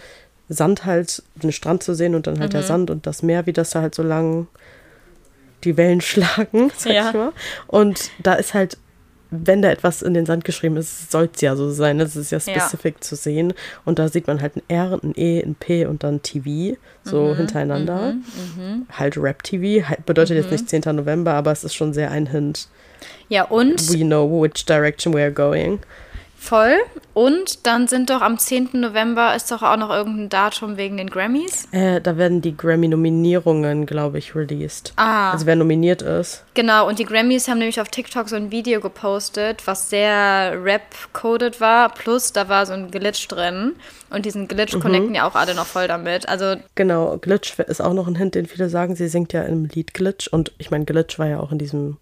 Sand 0.49 0.85
halt, 0.85 1.23
den 1.35 1.53
Strand 1.53 1.83
zu 1.83 1.95
sehen 1.95 2.15
und 2.15 2.27
dann 2.27 2.39
halt 2.39 2.51
mhm. 2.51 2.59
der 2.59 2.63
Sand 2.63 2.91
und 2.91 3.07
das 3.07 3.23
Meer, 3.23 3.47
wie 3.47 3.53
das 3.53 3.71
da 3.71 3.83
halt 3.83 3.95
so 3.95 4.03
lang 4.03 4.47
die 5.65 5.77
Wellen 5.77 6.01
schlagen, 6.03 6.71
sag 6.77 6.93
ja. 6.93 7.09
ich 7.09 7.15
mal. 7.15 7.33
Und 7.67 8.11
da 8.23 8.35
ist 8.35 8.55
halt, 8.55 8.79
wenn 9.31 9.61
da 9.61 9.71
etwas 9.71 10.03
in 10.03 10.15
den 10.15 10.25
Sand 10.25 10.45
geschrieben 10.45 10.77
ist, 10.77 11.11
soll 11.11 11.29
es 11.35 11.41
ja 11.41 11.57
so 11.57 11.71
sein. 11.71 11.99
Das 11.99 12.15
ist 12.15 12.31
ja 12.31 12.39
spezifisch 12.39 12.95
ja. 12.95 13.01
zu 13.01 13.17
sehen. 13.17 13.55
Und 13.85 13.99
da 13.99 14.09
sieht 14.09 14.29
man 14.29 14.41
halt 14.41 14.57
ein 14.57 14.63
R, 14.69 15.01
ein 15.03 15.15
E, 15.17 15.43
ein 15.43 15.57
P 15.57 15.85
und 15.87 16.05
dann 16.05 16.23
TV 16.23 16.77
so 17.03 17.25
mhm. 17.25 17.37
hintereinander. 17.37 18.13
Mhm. 18.13 18.23
mhm. 18.57 18.87
Halt 18.93 19.17
Rap-TV. 19.17 19.89
Halt, 19.89 20.07
bedeutet 20.07 20.37
jetzt 20.37 20.47
mhm. 20.47 20.53
nicht 20.53 20.69
10. 20.69 20.83
November, 20.95 21.35
aber 21.35 21.51
es 21.51 21.65
ist 21.65 21.75
schon 21.75 21.93
sehr 21.93 22.13
ein 22.13 22.27
Hint. 22.27 22.69
Ja, 23.29 23.45
und? 23.45 23.93
We 23.93 24.05
know 24.05 24.31
which 24.31 24.65
direction 24.65 25.13
we 25.13 25.21
are 25.21 25.33
going. 25.33 25.81
Voll. 26.47 26.77
Und 27.13 27.67
dann 27.67 27.89
sind 27.89 28.11
doch 28.11 28.21
am 28.21 28.39
10. 28.39 28.71
November 28.75 29.35
ist 29.35 29.51
doch 29.51 29.63
auch 29.63 29.77
noch 29.77 29.91
irgendein 29.91 30.29
Datum 30.29 30.77
wegen 30.77 30.97
den 30.97 31.11
Grammys. 31.11 31.67
Äh, 31.73 32.01
da 32.01 32.17
werden 32.17 32.41
die 32.41 32.57
Grammy-Nominierungen, 32.57 33.87
glaube 33.87 34.19
ich, 34.19 34.37
released. 34.37 34.93
Ah. 34.97 35.33
Also 35.33 35.47
wer 35.47 35.57
nominiert 35.57 36.03
ist. 36.03 36.45
Genau, 36.55 36.87
und 36.87 37.01
die 37.01 37.05
Grammys 37.05 37.49
haben 37.49 37.59
nämlich 37.59 37.81
auf 37.81 37.89
TikTok 37.89 38.29
so 38.29 38.37
ein 38.37 38.53
Video 38.53 38.81
gepostet, 38.81 39.67
was 39.67 39.91
sehr 39.91 40.63
rap-coded 40.63 41.61
war. 41.61 41.89
Plus 41.89 42.33
da 42.33 42.49
war 42.49 42.65
so 42.65 42.75
ein 42.75 42.93
Glitch 42.93 43.27
drin. 43.27 43.73
Und 44.11 44.25
diesen 44.25 44.47
Glitch 44.47 44.75
mhm. 44.75 44.81
connecten 44.81 45.15
ja 45.17 45.27
auch 45.27 45.35
alle 45.35 45.57
noch 45.57 45.67
voll 45.67 45.89
damit. 45.89 46.29
Also 46.29 46.57
genau, 46.77 47.17
Glitch 47.19 47.59
ist 47.59 47.81
auch 47.81 47.95
noch 47.95 48.07
ein 48.07 48.15
Hint, 48.15 48.37
den 48.37 48.47
viele 48.47 48.69
sagen. 48.69 48.95
Sie 48.95 49.09
singt 49.09 49.33
ja 49.33 49.43
im 49.43 49.65
Lied 49.65 49.95
Glitch. 49.95 50.29
Und 50.29 50.53
ich 50.59 50.71
meine, 50.71 50.85
Glitch 50.85 51.19
war 51.19 51.27
ja 51.27 51.41
auch 51.41 51.51
in 51.51 51.59
diesem 51.59 51.97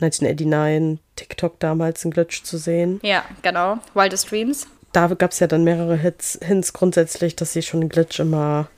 1989 0.00 0.98
TikTok 1.16 1.60
damals 1.60 2.04
ein 2.04 2.10
Glitch 2.10 2.42
zu 2.42 2.58
sehen. 2.58 3.00
Ja, 3.02 3.24
genau. 3.42 3.78
Wildest 3.94 4.30
Dreams. 4.30 4.66
Da 4.92 5.08
gab 5.08 5.32
es 5.32 5.40
ja 5.40 5.46
dann 5.46 5.64
mehrere 5.64 5.96
Hits, 5.96 6.38
Hints 6.42 6.72
grundsätzlich, 6.72 7.34
dass 7.36 7.52
sie 7.52 7.62
schon 7.62 7.80
einen 7.80 7.88
Glitch 7.88 8.20
immer 8.20 8.68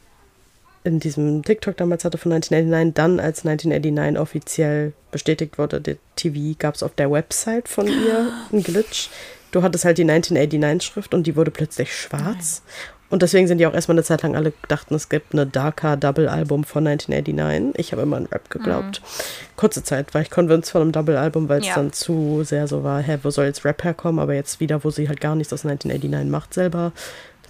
in 0.85 1.01
diesem 1.01 1.43
TikTok 1.43 1.77
damals 1.77 2.05
hatte 2.05 2.17
von 2.17 2.33
1989. 2.33 2.95
Dann, 2.95 3.21
als 3.21 3.45
1989 3.45 4.19
offiziell 4.19 4.93
bestätigt 5.11 5.59
wurde, 5.59 5.81
der 5.81 5.97
TV, 6.15 6.57
gab 6.59 6.77
es 6.77 6.83
auf 6.83 6.95
der 6.95 7.11
Website 7.11 7.69
von 7.69 7.87
ihr 7.87 8.33
einen 8.53 8.63
Glitch. 8.63 9.09
Du 9.51 9.63
hattest 9.63 9.85
halt 9.85 9.99
die 9.99 10.05
1989-Schrift 10.05 11.13
und 11.13 11.27
die 11.27 11.37
wurde 11.37 11.51
plötzlich 11.51 11.95
schwarz. 11.95 12.63
Und 13.09 13.23
deswegen 13.23 13.47
sind 13.47 13.59
die 13.59 13.67
auch 13.67 13.75
erstmal 13.75 13.95
eine 13.97 14.03
Zeit 14.03 14.23
lang 14.23 14.35
alle 14.35 14.53
dachten, 14.69 14.95
es 14.95 15.09
gibt 15.09 15.33
eine 15.33 15.47
Darker 15.47 15.97
Double-Album 15.97 16.65
von 16.65 16.87
1989. 16.87 17.79
Ich 17.79 17.93
habe 17.93 18.03
immer 18.03 18.17
an 18.17 18.27
Rap 18.27 18.51
geglaubt. 18.51 19.01
Mhm. 19.01 19.57
Kurze 19.57 19.85
Zeit 19.85 20.13
war 20.13 20.23
ich 20.23 20.31
convinced 20.31 20.73
von 20.73 20.83
einem 20.83 20.93
Double-Album, 20.93 21.49
weil 21.49 21.61
es 21.61 21.69
ja. 21.69 21.75
dann 21.77 21.93
zu 21.93 22.43
sehr 22.45 22.67
so 22.67 22.83
war, 22.83 23.01
hä, 23.01 23.19
wo 23.23 23.31
soll 23.31 23.47
jetzt 23.47 23.65
Rap 23.65 23.85
herkommen? 23.85 24.19
Aber 24.19 24.35
jetzt 24.35 24.59
wieder, 24.59 24.83
wo 24.83 24.91
sie 24.91 25.09
halt 25.09 25.21
gar 25.21 25.37
nichts 25.37 25.53
aus 25.53 25.65
1989 25.65 26.31
macht 26.31 26.53
selber, 26.53 26.93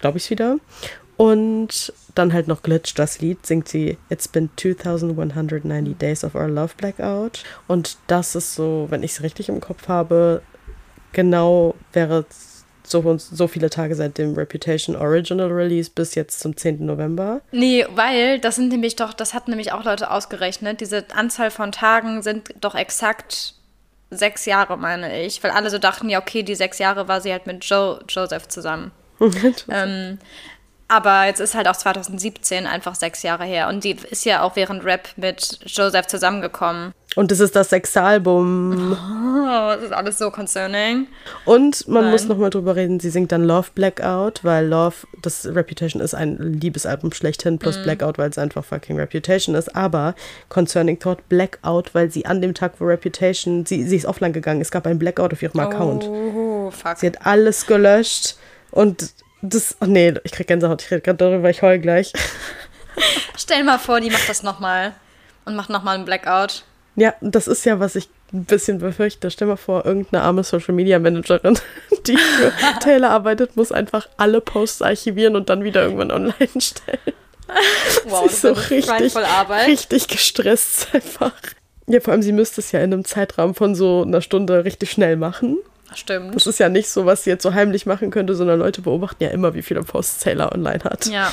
glaube 0.01 0.19
ich 0.19 0.25
es 0.25 0.31
wieder. 0.31 0.59
Und 1.16 1.92
dann 2.14 2.33
halt 2.33 2.47
noch 2.47 2.62
Glitch, 2.62 2.95
das 2.95 3.21
Lied, 3.21 3.47
singt 3.47 3.69
sie 3.69 3.97
It's 4.11 4.29
been 4.29 4.51
2190 4.57 5.97
days 5.97 6.25
of 6.25 6.35
our 6.35 6.49
love 6.49 6.75
blackout. 6.77 7.42
Und 7.66 7.97
das 8.07 8.35
ist 8.35 8.55
so, 8.55 8.87
wenn 8.90 9.03
ich 9.03 9.12
es 9.12 9.23
richtig 9.23 9.49
im 9.49 9.61
Kopf 9.61 9.88
habe, 9.88 10.42
genau 11.12 11.75
wäre 11.92 12.27
es 12.29 12.56
so, 12.90 13.16
so 13.18 13.49
viele 13.49 13.70
Tage 13.70 13.94
seit 13.94 14.18
dem 14.18 14.35
Reputation 14.35 14.96
Original 14.96 15.51
Release 15.51 15.90
bis 15.94 16.14
jetzt 16.14 16.40
zum 16.40 16.57
10. 16.57 16.85
November. 16.85 17.40
Nee, 17.53 17.87
weil 17.94 18.38
das 18.38 18.57
sind 18.57 18.68
nämlich 18.68 18.96
doch, 18.96 19.12
das 19.12 19.35
hat 19.35 19.49
nämlich 19.49 19.72
auch 19.72 19.85
Leute 19.85 20.11
ausgerechnet, 20.11 20.81
diese 20.81 21.05
Anzahl 21.14 21.51
von 21.51 21.72
Tagen 21.72 22.22
sind 22.22 22.55
doch 22.61 22.75
exakt 22.75 23.55
sechs 24.11 24.46
Jahre, 24.46 24.77
meine 24.77 25.22
ich. 25.22 25.42
Weil 25.42 25.51
alle 25.51 25.70
so 25.70 25.79
dachten, 25.79 26.09
ja, 26.09 26.20
okay, 26.20 26.42
die 26.42 26.55
sechs 26.55 26.79
Jahre 26.79 27.09
war 27.09 27.20
sie 27.20 27.33
halt 27.33 27.46
mit 27.46 27.64
Joe, 27.64 28.01
Joseph 28.09 28.49
zusammen. 28.49 28.92
ähm, 29.70 30.18
aber 30.88 31.25
jetzt 31.27 31.40
ist 31.40 31.55
halt 31.55 31.68
auch 31.68 31.77
2017 31.77 32.66
einfach 32.66 32.94
sechs 32.94 33.22
Jahre 33.22 33.44
her. 33.44 33.68
Und 33.68 33.83
die 33.85 33.96
ist 34.11 34.25
ja 34.25 34.42
auch 34.42 34.57
während 34.57 34.85
Rap 34.85 35.09
mit 35.16 35.59
Joseph 35.66 36.07
zusammengekommen. 36.07 36.92
Und 37.16 37.31
das 37.31 37.40
ist 37.40 37.57
das 37.57 37.70
sechste 37.70 38.02
Album. 38.02 38.92
Oh, 38.92 39.74
das 39.74 39.85
ist 39.85 39.92
alles 39.92 40.18
so 40.18 40.31
concerning. 40.31 41.07
Und 41.46 41.88
man 41.88 42.02
Nein. 42.02 42.12
muss 42.12 42.26
nochmal 42.26 42.50
drüber 42.50 42.76
reden, 42.76 43.00
sie 43.00 43.09
singt 43.09 43.33
dann 43.33 43.42
Love 43.42 43.68
Blackout, 43.74 44.44
weil 44.44 44.66
Love, 44.66 44.96
das 45.22 45.46
Reputation 45.46 46.02
ist 46.02 46.14
ein 46.14 46.37
Liebesalbum 46.61 47.12
schlechthin, 47.12 47.59
plus 47.59 47.79
mm. 47.79 47.83
Blackout, 47.85 48.18
weil 48.18 48.29
es 48.29 48.37
einfach 48.37 48.66
fucking 48.66 48.98
Reputation 48.98 49.55
ist. 49.55 49.74
Aber 49.74 50.14
Concerning 50.50 50.98
Thought 50.98 51.26
Blackout, 51.31 51.94
weil 51.94 52.11
sie 52.11 52.26
an 52.26 52.42
dem 52.42 52.52
Tag, 52.52 52.74
wo 52.81 52.85
Reputation, 52.85 53.64
sie, 53.64 53.83
sie 53.85 53.96
ist 53.96 54.05
offline 54.05 54.35
gegangen, 54.35 54.61
es 54.61 54.70
gab 54.70 54.87
ein 54.87 54.98
Blackout 54.98 55.33
auf 55.33 55.42
ihrem 55.42 55.59
Account. 55.59 56.05
Oh, 56.05 56.70
fuck. 56.70 56.98
Sie 56.98 57.07
hat 57.07 57.26
alles 57.26 57.66
gelöscht 57.66 58.37
und 58.70 59.14
das, 59.40 59.74
oh 59.81 59.87
nee, 59.87 60.12
ich 60.24 60.33
krieg 60.33 60.48
Gänsehaut, 60.48 60.83
ich 60.83 60.90
rede 60.90 61.00
gerade 61.00 61.16
darüber, 61.16 61.48
ich 61.48 61.62
heul 61.62 61.79
gleich. 61.79 62.12
Stell 63.38 63.64
mal 63.64 63.79
vor, 63.79 64.02
die 64.02 64.11
macht 64.11 64.29
das 64.29 64.42
nochmal 64.42 64.92
und 65.46 65.57
macht 65.57 65.70
nochmal 65.70 65.94
einen 65.94 66.05
Blackout. 66.05 66.64
Ja, 66.96 67.14
das 67.20 67.46
ist 67.46 67.64
ja, 67.66 67.78
was 67.78 67.94
ich 67.94 68.09
ein 68.32 68.44
bisschen 68.44 68.78
befürchte. 68.78 69.30
Stell 69.30 69.48
mal 69.48 69.56
vor, 69.56 69.85
irgendeine 69.85 70.22
arme 70.22 70.42
Social 70.42 70.74
Media 70.74 70.98
Managerin, 70.98 71.59
die 72.06 72.16
für 72.16 72.52
Taylor 72.80 73.11
arbeitet, 73.11 73.56
muss 73.56 73.70
einfach 73.70 74.09
alle 74.16 74.40
Posts 74.40 74.82
archivieren 74.82 75.37
und 75.37 75.50
dann 75.50 75.62
wieder 75.62 75.82
irgendwann 75.82 76.11
online 76.11 76.48
stellen. 76.59 76.98
Wow, 78.06 78.22
sie 78.22 78.26
ist 78.26 78.40
so 78.40 78.52
richtig, 78.52 79.14
richtig 79.66 80.09
gestresst 80.09 80.88
einfach. 80.92 81.32
Ja, 81.87 82.00
vor 82.00 82.12
allem, 82.12 82.22
sie 82.22 82.32
müsste 82.32 82.61
es 82.61 82.72
ja 82.72 82.80
in 82.80 82.92
einem 82.92 83.04
Zeitraum 83.04 83.54
von 83.54 83.74
so 83.76 84.02
einer 84.02 84.20
Stunde 84.20 84.64
richtig 84.64 84.90
schnell 84.90 85.16
machen. 85.16 85.59
Stimmt. 85.94 86.35
Das 86.35 86.48
ist 86.48 86.59
ja 86.59 86.68
nicht 86.68 86.88
so, 86.88 87.06
was 87.06 87.22
sie 87.22 87.30
jetzt 87.30 87.44
so 87.44 87.54
heimlich 87.54 87.87
machen 87.87 88.11
könnte, 88.11 88.35
sondern 88.35 88.59
Leute 88.59 88.82
beobachten 88.82 89.22
ja 89.22 89.30
immer, 89.30 89.54
wie 89.54 89.62
viele 89.62 89.85
Posts 89.85 90.18
Taylor 90.18 90.52
online 90.52 90.82
hat. 90.82 91.06
Ja. 91.06 91.32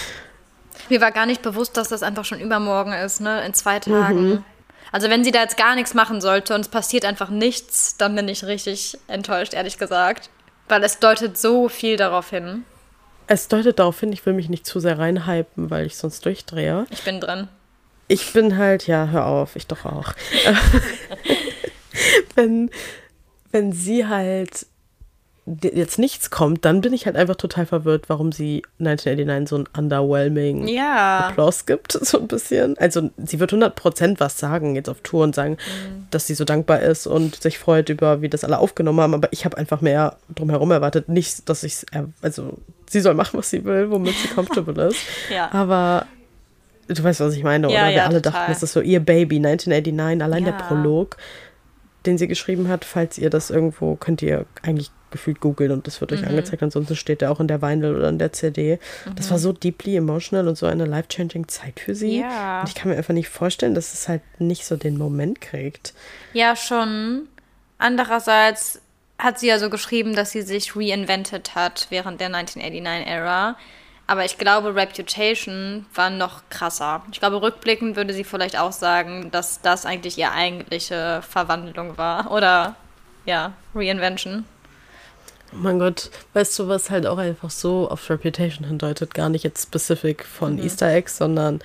Mir 0.90 1.02
war 1.02 1.12
gar 1.12 1.26
nicht 1.26 1.42
bewusst, 1.42 1.76
dass 1.78 1.88
das 1.88 2.04
einfach 2.04 2.26
schon 2.26 2.40
übermorgen 2.40 2.94
ist, 2.94 3.20
ne? 3.20 3.44
In 3.46 3.54
zwei 3.54 3.80
Tagen. 3.80 4.30
Mhm. 4.30 4.44
Also 4.94 5.10
wenn 5.10 5.24
sie 5.24 5.32
da 5.32 5.42
jetzt 5.42 5.58
gar 5.58 5.74
nichts 5.74 5.96
machen 5.96 6.22
sollte 6.22 6.54
und 6.54 6.62
es 6.62 6.68
passiert 6.68 7.04
einfach 7.04 7.32
nichts, 7.32 7.98
dann 7.98 8.16
bin 8.16 8.28
ich 8.28 8.46
richtig 8.46 8.96
enttäuscht, 9.08 9.56
ehrlich 9.56 9.80
gesagt. 9.80 10.30
Weil 10.70 10.84
es 10.84 11.00
deutet 11.00 11.36
so 11.36 11.68
viel 11.68 11.98
darauf 11.98 12.30
hin. 12.30 12.64
Es 13.26 13.48
deutet 13.48 13.80
darauf 13.80 14.00
hin, 14.00 14.14
ich 14.14 14.24
will 14.24 14.34
mich 14.34 14.50
nicht 14.50 14.68
zu 14.68 14.80
sehr 14.80 15.00
reinhypen, 15.00 15.72
weil 15.72 15.88
ich 15.88 15.98
sonst 15.98 16.24
durchdrehe. 16.26 16.86
Ich 16.92 17.04
bin 17.04 17.20
drin. 17.20 17.48
Ich 18.08 18.34
bin 18.34 18.56
halt, 18.56 18.86
ja, 18.86 19.08
hör 19.08 19.26
auf, 19.26 19.56
ich 19.56 19.66
doch 19.66 19.84
auch. 19.86 20.14
wenn, 22.36 22.70
wenn 23.52 23.74
sie 23.74 24.06
halt 24.06 24.68
jetzt 25.46 26.00
nichts 26.00 26.30
kommt, 26.30 26.64
dann 26.64 26.80
bin 26.80 26.94
ich 26.94 27.06
halt 27.06 27.18
einfach 27.18 27.36
total 27.36 27.66
verwirrt, 27.66 28.06
warum 28.08 28.32
sie 28.32 28.64
1989 28.80 29.50
so 29.50 29.58
ein 29.58 29.68
underwhelming 29.78 30.68
ja. 30.68 31.28
Applaus 31.28 31.66
gibt, 31.66 31.92
so 32.02 32.20
ein 32.20 32.28
bisschen. 32.28 32.78
Also 32.78 33.10
sie 33.18 33.40
wird 33.40 33.52
100% 33.52 34.20
was 34.20 34.38
sagen 34.38 34.76
jetzt 34.76 34.90
auf 34.90 35.02
Tour 35.02 35.24
und 35.24 35.36
sagen, 35.36 35.54
mhm. 35.54 36.08
dass 36.12 36.28
sie 36.28 36.36
so 36.36 36.46
dankbar 36.46 36.82
ist 36.82 37.08
und 37.08 37.42
sich 37.42 37.60
freut 37.60 37.90
über, 37.90 38.22
wie 38.22 38.30
das 38.30 38.46
alle 38.46 38.58
aufgenommen 38.58 39.02
haben, 39.02 39.14
aber 39.14 39.28
ich 39.32 39.44
habe 39.44 39.58
einfach 39.58 39.82
mehr 39.82 40.16
drumherum 40.34 40.72
erwartet. 40.72 41.10
Nicht, 41.10 41.50
dass 41.50 41.64
ich 41.64 41.76
also 42.22 42.58
sie 42.90 43.02
soll 43.02 43.14
machen, 43.14 43.38
was 43.38 43.50
sie 43.50 43.66
will, 43.66 43.92
womit 43.92 44.16
sie 44.16 44.30
comfortable 44.30 44.82
ist. 44.88 45.00
ja. 45.30 45.52
Aber 45.52 46.06
du 46.88 47.04
weißt, 47.04 47.20
was 47.20 47.36
ich 47.36 47.44
meine, 47.44 47.70
ja, 47.70 47.82
oder? 47.82 47.90
Ja, 47.90 47.96
Wir 47.96 48.06
alle 48.06 48.22
total. 48.22 48.32
dachten, 48.32 48.52
es 48.54 48.64
ist 48.64 48.72
so 48.72 48.80
ihr 48.80 49.02
Baby, 49.02 49.38
1989, 49.38 50.24
allein 50.24 50.46
der 50.46 50.54
Prolog, 50.54 51.18
den 52.06 52.18
sie 52.18 52.28
geschrieben 52.28 52.70
hat, 52.70 52.86
falls 52.86 53.18
ihr 53.18 53.30
das 53.30 53.50
irgendwo, 53.50 53.96
könnt 53.96 54.22
ihr 54.22 54.46
eigentlich 54.62 54.92
gefühlt 55.14 55.40
googeln 55.40 55.72
und 55.72 55.88
das 55.88 56.02
wird 56.02 56.12
euch 56.12 56.22
Mhm. 56.24 56.28
angezeigt, 56.28 56.62
ansonsten 56.62 56.98
steht 56.98 57.22
der 57.22 57.32
auch 57.32 57.40
in 57.40 57.48
der 57.48 57.62
Vinyl 57.62 57.96
oder 57.96 58.10
in 58.10 58.20
der 58.20 58.34
CD. 58.34 58.80
Das 59.16 59.32
war 59.32 59.40
so 59.40 59.54
deeply 59.54 59.96
emotional 59.96 60.50
und 60.50 60.58
so 60.58 60.66
eine 60.66 60.84
life-changing 60.84 61.48
Zeit 61.48 61.80
für 61.80 61.96
sie. 61.96 62.20
Ja. 62.20 62.60
Und 62.60 62.68
ich 62.68 62.76
kann 62.76 62.92
mir 62.92 62.98
einfach 62.98 63.14
nicht 63.14 63.30
vorstellen, 63.30 63.74
dass 63.76 63.94
es 63.94 64.10
halt 64.10 64.22
nicht 64.40 64.66
so 64.66 64.76
den 64.76 64.98
Moment 64.98 65.40
kriegt. 65.40 65.94
Ja, 66.34 66.58
schon. 66.58 67.30
Andererseits 67.78 68.82
hat 69.20 69.40
sie 69.40 69.48
ja 69.48 69.60
so 69.60 69.70
geschrieben, 69.70 70.16
dass 70.16 70.32
sie 70.32 70.42
sich 70.42 70.76
reinvented 70.76 71.56
hat 71.56 71.88
während 71.90 72.20
der 72.20 72.30
1989-Ära. 72.30 73.56
Aber 74.06 74.26
ich 74.26 74.38
glaube, 74.38 74.76
Reputation 74.76 75.86
war 75.96 76.10
noch 76.10 76.42
krasser. 76.50 77.04
Ich 77.12 77.20
glaube, 77.20 77.42
rückblickend 77.42 77.96
würde 77.96 78.14
sie 78.14 78.26
vielleicht 78.26 78.60
auch 78.60 78.74
sagen, 78.74 79.32
dass 79.32 79.62
das 79.62 79.86
eigentlich 79.86 80.18
ihre 80.18 80.32
eigentliche 80.34 81.22
Verwandlung 81.28 81.98
war. 81.98 82.30
Oder, 82.32 82.76
ja, 83.26 83.54
Reinvention. 83.74 84.44
Oh 85.54 85.58
mein 85.62 85.80
Gott, 85.80 86.10
weißt 86.34 86.58
du, 86.60 86.68
was 86.68 86.90
halt 86.90 87.06
auch 87.06 87.18
einfach 87.18 87.50
so 87.50 87.90
auf 87.90 88.10
Reputation 88.10 88.68
hindeutet? 88.68 89.14
Gar 89.14 89.30
nicht 89.30 89.44
jetzt 89.44 89.64
specific 89.64 90.26
von 90.26 90.56
Mhm. 90.56 90.64
Easter 90.64 90.92
Eggs, 90.92 91.18
sondern 91.18 91.60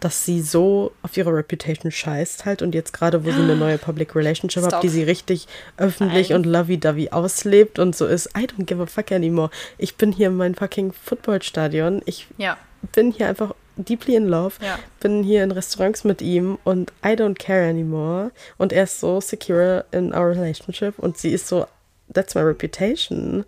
dass 0.00 0.24
sie 0.24 0.42
so 0.42 0.90
auf 1.02 1.16
ihre 1.16 1.32
Reputation 1.32 1.92
scheißt 1.92 2.44
halt 2.44 2.60
und 2.60 2.74
jetzt 2.74 2.92
gerade, 2.92 3.24
wo 3.24 3.30
sie 3.30 3.40
eine 3.40 3.54
neue 3.54 3.78
Public 3.78 4.16
Relationship 4.16 4.64
hat, 4.64 4.82
die 4.82 4.88
sie 4.88 5.04
richtig 5.04 5.46
öffentlich 5.76 6.30
Nein. 6.30 6.38
und 6.38 6.46
lovey-dovey 6.46 7.10
auslebt 7.10 7.78
und 7.78 7.94
so 7.94 8.06
ist, 8.06 8.26
I 8.36 8.46
don't 8.46 8.64
give 8.64 8.82
a 8.82 8.86
fuck 8.86 9.12
anymore. 9.12 9.50
Ich 9.78 9.94
bin 9.96 10.10
hier 10.10 10.26
in 10.28 10.36
meinem 10.36 10.54
fucking 10.56 10.92
Footballstadion. 10.92 12.02
Ich 12.04 12.26
Ja. 12.36 12.56
bin 12.92 13.12
hier 13.12 13.28
einfach 13.28 13.54
deeply 13.76 14.16
in 14.16 14.26
love. 14.26 14.54
Ja. 14.60 14.76
Bin 14.98 15.22
hier 15.22 15.44
in 15.44 15.52
Restaurants 15.52 16.02
mit 16.02 16.20
ihm 16.20 16.58
und 16.64 16.92
I 17.04 17.10
don't 17.10 17.38
care 17.38 17.68
anymore. 17.68 18.32
Und 18.58 18.72
er 18.72 18.84
ist 18.84 18.98
so 18.98 19.20
secure 19.20 19.84
in 19.92 20.12
our 20.12 20.30
relationship 20.30 20.98
und 20.98 21.16
sie 21.16 21.30
ist 21.30 21.46
so, 21.46 21.66
that's 22.12 22.34
my 22.34 22.42
reputation. 22.42 23.44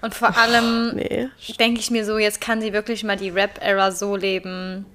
Und 0.00 0.14
vor 0.14 0.36
allem 0.36 0.94
Nee. 0.96 1.28
denke 1.58 1.80
ich 1.80 1.90
mir 1.90 2.04
so, 2.04 2.18
jetzt 2.18 2.40
kann 2.40 2.60
sie 2.60 2.72
wirklich 2.72 3.02
mal 3.04 3.16
die 3.16 3.30
Rap-Era 3.30 3.90
so 3.90 4.14
leben, 4.16 4.86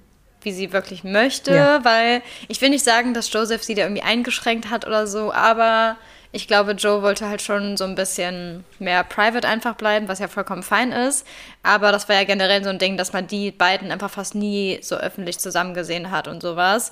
wie 0.41 0.51
sie 0.53 0.71
wirklich 0.73 1.03
möchte, 1.03 1.53
Ja. 1.53 1.83
weil 1.85 2.21
ich 2.47 2.61
will 2.61 2.69
nicht 2.69 2.83
sagen, 2.83 3.13
dass 3.13 3.31
Joseph 3.31 3.63
sie 3.63 3.75
da 3.75 3.83
irgendwie 3.83 4.01
eingeschränkt 4.03 4.69
hat 4.69 4.85
oder 4.87 5.07
so, 5.07 5.33
aber 5.33 5.97
ich 6.35 6.47
glaube, 6.47 6.71
Joe 6.71 7.01
wollte 7.03 7.29
halt 7.29 7.41
schon 7.43 7.77
so 7.77 7.83
ein 7.83 7.93
bisschen 7.95 8.63
mehr 8.79 9.03
private 9.03 9.47
einfach 9.47 9.75
bleiben, 9.75 10.07
was 10.07 10.17
ja 10.19 10.27
vollkommen 10.27 10.63
fein 10.63 10.91
ist. 10.91 11.27
Aber 11.61 11.91
das 11.91 12.09
war 12.09 12.15
ja 12.15 12.23
generell 12.23 12.63
so 12.63 12.71
ein 12.71 12.79
Ding, 12.79 12.97
dass 12.97 13.13
man 13.13 13.27
die 13.27 13.51
beiden 13.51 13.91
einfach 13.91 14.09
fast 14.09 14.33
nie 14.33 14.79
so 14.81 14.95
öffentlich 14.95 15.37
zusammen 15.37 15.75
gesehen 15.75 16.09
hat 16.09 16.27
und 16.27 16.41
sowas. 16.41 16.91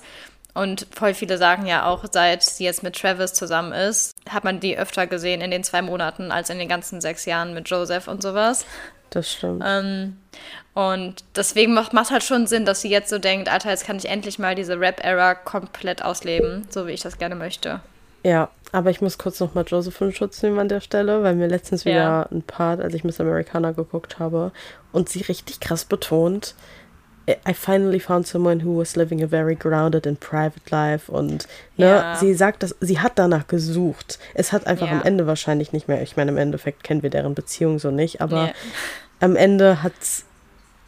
Und 0.54 0.86
voll 0.94 1.14
viele 1.14 1.38
sagen 1.38 1.66
ja 1.66 1.86
auch, 1.86 2.04
seit 2.10 2.42
sie 2.42 2.64
jetzt 2.64 2.82
mit 2.82 2.94
Travis 3.00 3.32
zusammen 3.32 3.72
ist, 3.72 4.14
hat 4.28 4.44
man 4.44 4.60
die 4.60 4.76
öfter 4.76 5.06
gesehen 5.06 5.40
in 5.40 5.50
den 5.50 5.64
zwei 5.64 5.80
Monaten 5.80 6.30
als 6.30 6.50
in 6.50 6.58
den 6.58 6.68
ganzen 6.68 7.00
sechs 7.00 7.24
Jahren 7.24 7.54
mit 7.54 7.68
Joseph 7.70 8.06
und 8.06 8.22
sowas. 8.22 8.66
Das 9.10 9.30
stimmt. 9.30 9.62
Ähm, 9.66 10.18
und 10.74 11.24
deswegen 11.36 11.74
macht 11.74 11.92
es 11.94 12.10
halt 12.10 12.22
schon 12.22 12.46
Sinn, 12.46 12.64
dass 12.64 12.80
sie 12.82 12.90
jetzt 12.90 13.10
so 13.10 13.18
denkt, 13.18 13.48
Alter, 13.50 13.70
jetzt 13.70 13.86
kann 13.86 13.96
ich 13.96 14.08
endlich 14.08 14.38
mal 14.38 14.54
diese 14.54 14.78
Rap-Era 14.78 15.34
komplett 15.34 16.02
ausleben, 16.04 16.66
so 16.70 16.86
wie 16.86 16.92
ich 16.92 17.02
das 17.02 17.18
gerne 17.18 17.34
möchte. 17.34 17.80
Ja, 18.24 18.50
aber 18.72 18.90
ich 18.90 19.00
muss 19.00 19.18
kurz 19.18 19.40
nochmal 19.40 19.64
Joseph 19.66 20.00
in 20.00 20.14
Schutz 20.14 20.42
nehmen 20.42 20.58
an 20.58 20.68
der 20.68 20.80
Stelle, 20.80 21.22
weil 21.22 21.34
mir 21.34 21.48
letztens 21.48 21.84
wieder 21.84 21.94
Ja. 21.94 22.22
ein 22.30 22.42
Part, 22.42 22.80
als 22.80 22.94
ich 22.94 23.04
Miss 23.04 23.20
Americana 23.20 23.72
geguckt 23.72 24.18
habe 24.18 24.52
und 24.92 25.08
sie 25.08 25.22
richtig 25.22 25.60
krass 25.60 25.84
betont, 25.84 26.54
I 27.28 27.54
finally 27.54 28.00
found 28.00 28.26
someone 28.26 28.64
who 28.64 28.76
was 28.80 28.96
living 28.96 29.22
a 29.22 29.26
very 29.28 29.54
grounded 29.54 30.06
and 30.08 30.18
private 30.18 30.60
life 30.70 31.10
und 31.10 31.46
ne, 31.76 31.86
Ja. 31.86 32.16
sie 32.16 32.34
sagt, 32.34 32.62
dass 32.64 32.74
sie 32.80 32.98
hat 32.98 33.12
danach 33.16 33.46
gesucht. 33.46 34.18
Es 34.34 34.52
hat 34.52 34.66
einfach 34.66 34.86
Ja. 34.88 34.92
am 34.94 35.02
Ende 35.02 35.26
wahrscheinlich 35.26 35.72
nicht 35.72 35.86
mehr, 35.86 36.02
ich 36.02 36.16
meine, 36.16 36.32
im 36.32 36.36
Endeffekt 36.36 36.82
kennen 36.82 37.02
wir 37.04 37.10
deren 37.10 37.34
Beziehung 37.34 37.78
so 37.78 37.90
nicht, 37.92 38.20
aber 38.20 38.46
Nee. 38.46 38.52
am 39.20 39.36
Ende 39.36 39.82
hat's 39.82 40.24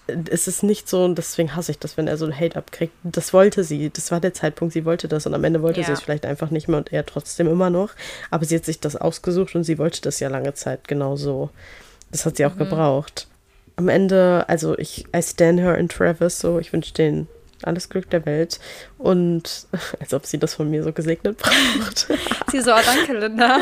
es 0.06 0.46
ist 0.48 0.62
nicht 0.62 0.86
so, 0.86 1.02
und 1.04 1.16
deswegen 1.16 1.56
hasse 1.56 1.70
ich 1.70 1.78
das, 1.78 1.96
wenn 1.96 2.08
er 2.08 2.18
so 2.18 2.30
Hate 2.30 2.56
abkriegt. 2.56 2.92
Das 3.04 3.32
wollte 3.32 3.64
sie, 3.64 3.88
das 3.88 4.10
war 4.10 4.20
der 4.20 4.34
Zeitpunkt, 4.34 4.74
sie 4.74 4.84
wollte 4.84 5.08
das 5.08 5.24
und 5.24 5.32
am 5.32 5.44
Ende 5.44 5.62
wollte 5.62 5.82
sie 5.82 5.92
es 5.92 6.02
vielleicht 6.02 6.26
einfach 6.26 6.50
nicht 6.50 6.68
mehr 6.68 6.76
und 6.76 6.92
er 6.92 7.06
trotzdem 7.06 7.46
immer 7.48 7.70
noch. 7.70 7.88
Aber 8.30 8.44
sie 8.44 8.56
hat 8.56 8.66
sich 8.66 8.80
das 8.80 8.96
ausgesucht 8.96 9.54
und 9.54 9.64
sie 9.64 9.78
wollte 9.78 10.02
das 10.02 10.20
ja 10.20 10.28
lange 10.28 10.52
Zeit 10.52 10.88
genau 10.88 11.16
so. 11.16 11.48
Das 12.10 12.26
hat 12.26 12.36
sie 12.36 12.44
Mhm. 12.44 12.50
auch 12.52 12.56
gebraucht. 12.58 13.28
Am 13.76 13.88
Ende, 13.88 14.44
also 14.48 14.78
ich, 14.78 15.06
I 15.14 15.22
stand 15.22 15.60
her 15.60 15.76
in 15.76 15.88
Travis, 15.88 16.38
so, 16.38 16.58
ich 16.58 16.72
wünsche 16.72 16.94
denen 16.94 17.28
alles 17.62 17.88
Glück 17.88 18.10
der 18.10 18.24
Welt 18.26 18.60
und 18.98 19.66
als 20.00 20.14
ob 20.14 20.26
sie 20.26 20.38
das 20.38 20.54
von 20.54 20.70
mir 20.70 20.82
so 20.82 20.92
gesegnet 20.92 21.38
braucht. 21.38 22.08
Sie 22.50 22.60
so, 22.60 22.72
oh, 22.72 22.78
danke, 22.84 23.18
Linda. 23.18 23.58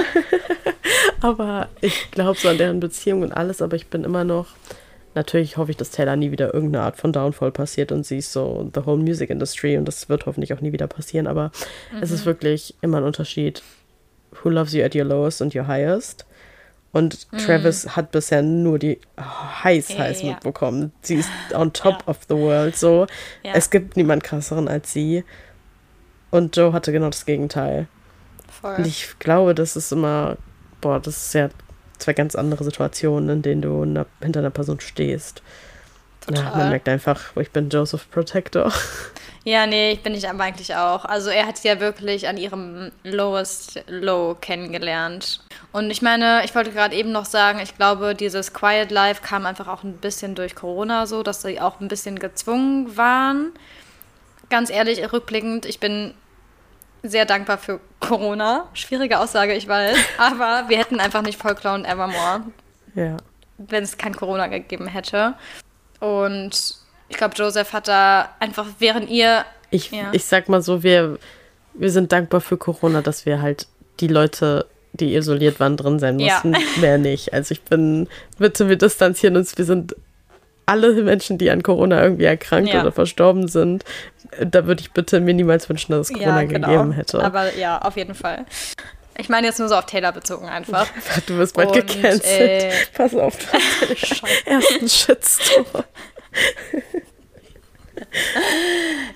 Aber 1.22 1.68
ich 1.80 2.10
glaube 2.10 2.38
so 2.38 2.48
an 2.48 2.58
deren 2.58 2.80
Beziehung 2.80 3.22
und 3.22 3.32
alles, 3.32 3.62
aber 3.62 3.76
ich 3.76 3.86
bin 3.86 4.04
immer 4.04 4.24
noch. 4.24 4.48
Natürlich 5.14 5.56
hoffe 5.56 5.70
ich, 5.70 5.76
dass 5.76 5.90
Taylor 5.90 6.16
nie 6.16 6.30
wieder 6.30 6.52
irgendeine 6.52 6.84
Art 6.84 6.96
von 6.96 7.12
Downfall 7.12 7.52
passiert 7.52 7.92
und 7.92 8.04
sie 8.04 8.18
ist 8.18 8.32
so 8.32 8.70
the 8.74 8.84
whole 8.84 8.98
music 8.98 9.30
industry 9.30 9.78
und 9.78 9.86
das 9.86 10.08
wird 10.08 10.26
hoffentlich 10.26 10.52
auch 10.52 10.60
nie 10.60 10.72
wieder 10.72 10.88
passieren, 10.88 11.26
aber 11.26 11.52
es 12.00 12.10
ist 12.10 12.26
wirklich 12.26 12.74
immer 12.82 12.98
ein 12.98 13.04
Unterschied, 13.04 13.62
who 14.42 14.50
loves 14.50 14.72
you 14.72 14.82
at 14.82 14.94
your 14.94 15.04
lowest 15.04 15.40
and 15.40 15.54
your 15.54 15.66
highest. 15.66 16.26
Und 16.92 17.26
Travis 17.32 17.96
hat 17.96 18.10
bisher 18.10 18.42
nur 18.42 18.78
die 18.78 19.00
heiß, 19.18 19.96
heiß 19.98 20.22
ja. 20.22 20.32
mitbekommen. 20.32 20.92
Sie 21.00 21.14
ist 21.16 21.30
on 21.54 21.72
top 21.72 22.02
Ja. 22.02 22.08
of 22.08 22.18
the 22.28 22.34
world, 22.36 22.76
so. 22.76 23.06
Ja. 23.42 23.52
Es 23.54 23.70
gibt 23.70 23.96
niemand 23.96 24.22
krasseren 24.22 24.68
als 24.68 24.92
sie. 24.92 25.24
Und 26.30 26.54
Joe 26.56 26.72
hatte 26.74 26.92
genau 26.92 27.08
das 27.08 27.24
Gegenteil. 27.24 27.86
Und 28.62 28.76
Voll. 28.76 28.86
ich 28.86 29.18
glaube, 29.18 29.54
das 29.54 29.74
ist 29.76 29.90
immer, 29.90 30.36
boah, 30.82 31.00
das 31.00 31.16
ist 31.28 31.34
ja 31.34 31.48
zwei 31.98 32.12
ganz 32.12 32.34
andere 32.34 32.62
Situationen, 32.64 33.28
in 33.30 33.42
denen 33.42 33.62
du 33.62 33.84
na- 33.86 34.06
hinter 34.20 34.40
einer 34.40 34.50
Person 34.50 34.78
stehst. 34.80 35.42
Ja, 36.30 36.42
man 36.42 36.44
Total. 36.52 36.68
merkt 36.70 36.88
einfach, 36.90 37.36
ich 37.36 37.50
bin 37.50 37.70
Joseph 37.70 38.10
Protector. 38.10 38.70
Ja, 39.44 39.66
nee, 39.66 39.90
ich 39.92 40.02
bin 40.04 40.14
ich 40.14 40.28
aber 40.28 40.44
eigentlich 40.44 40.74
auch. 40.76 41.04
Also 41.04 41.30
er 41.30 41.46
hat 41.48 41.58
sie 41.58 41.66
ja 41.66 41.80
wirklich 41.80 42.28
an 42.28 42.36
ihrem 42.36 42.92
lowest 43.02 43.82
low 43.88 44.36
kennengelernt. 44.40 45.40
Und 45.72 45.90
ich 45.90 46.00
meine, 46.00 46.44
ich 46.44 46.54
wollte 46.54 46.70
gerade 46.70 46.94
eben 46.94 47.10
noch 47.10 47.24
sagen, 47.24 47.58
ich 47.60 47.76
glaube, 47.76 48.14
dieses 48.14 48.52
Quiet 48.52 48.92
Life 48.92 49.20
kam 49.22 49.44
einfach 49.44 49.66
auch 49.66 49.82
ein 49.82 49.94
bisschen 49.96 50.36
durch 50.36 50.54
Corona 50.54 51.06
so, 51.06 51.24
dass 51.24 51.42
sie 51.42 51.60
auch 51.60 51.80
ein 51.80 51.88
bisschen 51.88 52.20
gezwungen 52.20 52.96
waren. 52.96 53.52
Ganz 54.48 54.70
ehrlich, 54.70 55.12
rückblickend, 55.12 55.66
ich 55.66 55.80
bin 55.80 56.14
sehr 57.02 57.24
dankbar 57.24 57.58
für 57.58 57.80
Corona. 57.98 58.68
Schwierige 58.74 59.18
Aussage, 59.18 59.54
ich 59.54 59.66
weiß. 59.66 59.96
Aber 60.18 60.68
wir 60.68 60.78
hätten 60.78 61.00
einfach 61.00 61.22
nicht 61.22 61.40
Folklore 61.40 61.74
und 61.74 61.84
Evermore, 61.84 62.42
Ja. 62.94 63.16
wenn 63.58 63.82
es 63.82 63.98
kein 63.98 64.14
Corona 64.14 64.46
gegeben 64.46 64.86
hätte. 64.86 65.34
Und 65.98 66.76
ich 67.12 67.18
glaube, 67.18 67.34
Joseph 67.36 67.72
hat 67.72 67.88
da 67.88 68.30
einfach, 68.40 68.66
während 68.78 69.08
ihr 69.10 69.44
Ich, 69.70 69.90
Ja. 69.90 70.08
ich 70.12 70.24
sag 70.24 70.48
mal 70.48 70.62
so, 70.62 70.82
wir, 70.82 71.18
wir 71.74 71.90
sind 71.90 72.10
dankbar 72.12 72.40
für 72.40 72.56
Corona, 72.56 73.02
dass 73.02 73.24
wir 73.26 73.40
halt 73.40 73.66
die 74.00 74.08
Leute, 74.08 74.66
die 74.92 75.14
isoliert 75.14 75.60
waren, 75.60 75.76
drin 75.76 75.98
sein 75.98 76.18
Ja. 76.18 76.40
mussten. 76.44 76.56
Mehr 76.80 76.98
nicht. 76.98 77.32
Also 77.32 77.52
ich 77.52 77.62
bin, 77.62 78.08
bitte, 78.38 78.68
wir 78.68 78.76
distanzieren 78.76 79.36
uns. 79.36 79.56
Wir 79.56 79.64
sind 79.64 79.94
alle 80.66 80.92
Menschen, 81.02 81.38
die 81.38 81.50
an 81.50 81.62
Corona 81.62 82.02
irgendwie 82.02 82.24
erkrankt 82.24 82.72
Ja. 82.72 82.80
oder 82.82 82.92
verstorben 82.92 83.48
sind. 83.48 83.84
Da 84.44 84.66
würde 84.66 84.80
ich 84.80 84.92
bitte 84.92 85.20
mir 85.20 85.34
niemals 85.34 85.68
wünschen, 85.68 85.92
dass 85.92 86.08
es 86.10 86.14
Corona 86.16 86.44
genau. 86.44 86.68
gegeben 86.68 86.92
hätte. 86.92 87.22
Aber 87.24 87.54
ja, 87.56 87.78
auf 87.78 87.96
jeden 87.96 88.14
Fall. 88.14 88.46
Ich 89.18 89.28
meine 89.28 89.46
jetzt 89.46 89.58
nur 89.58 89.68
so 89.68 89.74
auf 89.76 89.84
Taylor 89.86 90.12
bezogen 90.12 90.48
einfach. 90.48 90.86
du 91.26 91.36
wirst 91.36 91.54
bald 91.54 91.68
Und, 91.70 91.86
gecancelt. 91.86 92.24
äh, 92.24 92.72
Pass 92.94 93.14
auf, 93.14 93.36
du 93.38 93.46
hast 93.52 94.22
den 94.46 94.52
ersten 94.52 94.88
Shitstorm. 94.88 95.84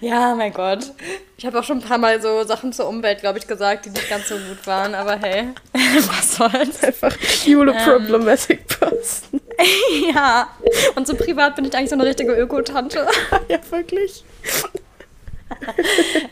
Ja, 0.01 0.35
mein 0.35 0.53
Gott. 0.53 0.93
Ich 1.37 1.45
habe 1.45 1.59
auch 1.59 1.65
schon 1.65 1.79
ein 1.79 1.83
paar 1.83 1.99
Mal 1.99 2.21
so 2.21 2.45
Sachen 2.45 2.73
zur 2.73 2.89
Umwelt, 2.89 3.21
glaube 3.21 3.39
ich, 3.39 3.47
gesagt, 3.47 3.87
die 3.87 3.91
nicht 3.91 4.09
ganz 4.09 4.29
so 4.29 4.37
gut 4.37 4.67
waren, 4.67 4.95
aber 4.95 5.19
hey, 5.19 5.49
was 5.73 6.37
soll's. 6.37 6.83
Einfach 6.83 7.15
Jule 7.45 7.73
ähm, 7.73 7.85
Problematic 7.85 8.67
Person. 8.67 9.41
ja, 10.15 10.49
und 10.95 11.07
so 11.07 11.15
privat 11.15 11.57
bin 11.57 11.65
ich 11.65 11.75
eigentlich 11.75 11.91
so 11.91 11.97
eine 11.97 12.05
richtige 12.05 12.33
Öko-Tante. 12.33 13.07
ja, 13.49 13.59
wirklich. 13.71 14.25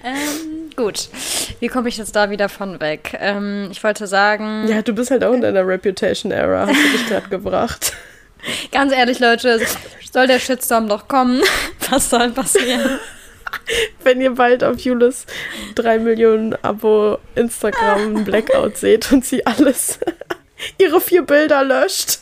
ähm, 0.02 0.70
gut, 0.76 1.08
wie 1.60 1.68
komme 1.68 1.88
ich 1.88 1.96
jetzt 1.96 2.16
da 2.16 2.30
wieder 2.30 2.48
von 2.48 2.80
weg? 2.80 3.16
Ähm, 3.20 3.68
ich 3.70 3.82
wollte 3.82 4.06
sagen. 4.06 4.66
Ja, 4.68 4.82
du 4.82 4.92
bist 4.92 5.10
halt 5.10 5.24
auch 5.24 5.32
in 5.32 5.40
deiner 5.40 5.66
Reputation-Era, 5.66 6.66
hast 6.66 6.76
du 6.76 6.98
dich 6.98 7.06
gerade 7.08 7.28
gebracht. 7.28 7.92
Ganz 8.72 8.92
ehrlich, 8.92 9.18
Leute, 9.20 9.60
soll 10.12 10.26
der 10.26 10.38
Shitstorm 10.38 10.88
doch 10.88 11.08
kommen? 11.08 11.42
Was 11.90 12.10
soll 12.10 12.30
passieren? 12.30 12.98
Wenn 14.02 14.20
ihr 14.20 14.32
bald 14.32 14.64
auf 14.64 14.78
Julis 14.80 15.26
3 15.76 15.98
Millionen 15.98 16.54
Abo 16.62 17.18
Instagram 17.34 18.24
Blackout 18.24 18.76
seht 18.76 19.10
und 19.12 19.24
sie 19.24 19.46
alles, 19.46 19.98
ihre 20.78 21.00
vier 21.00 21.22
Bilder 21.22 21.62
löscht. 21.64 22.18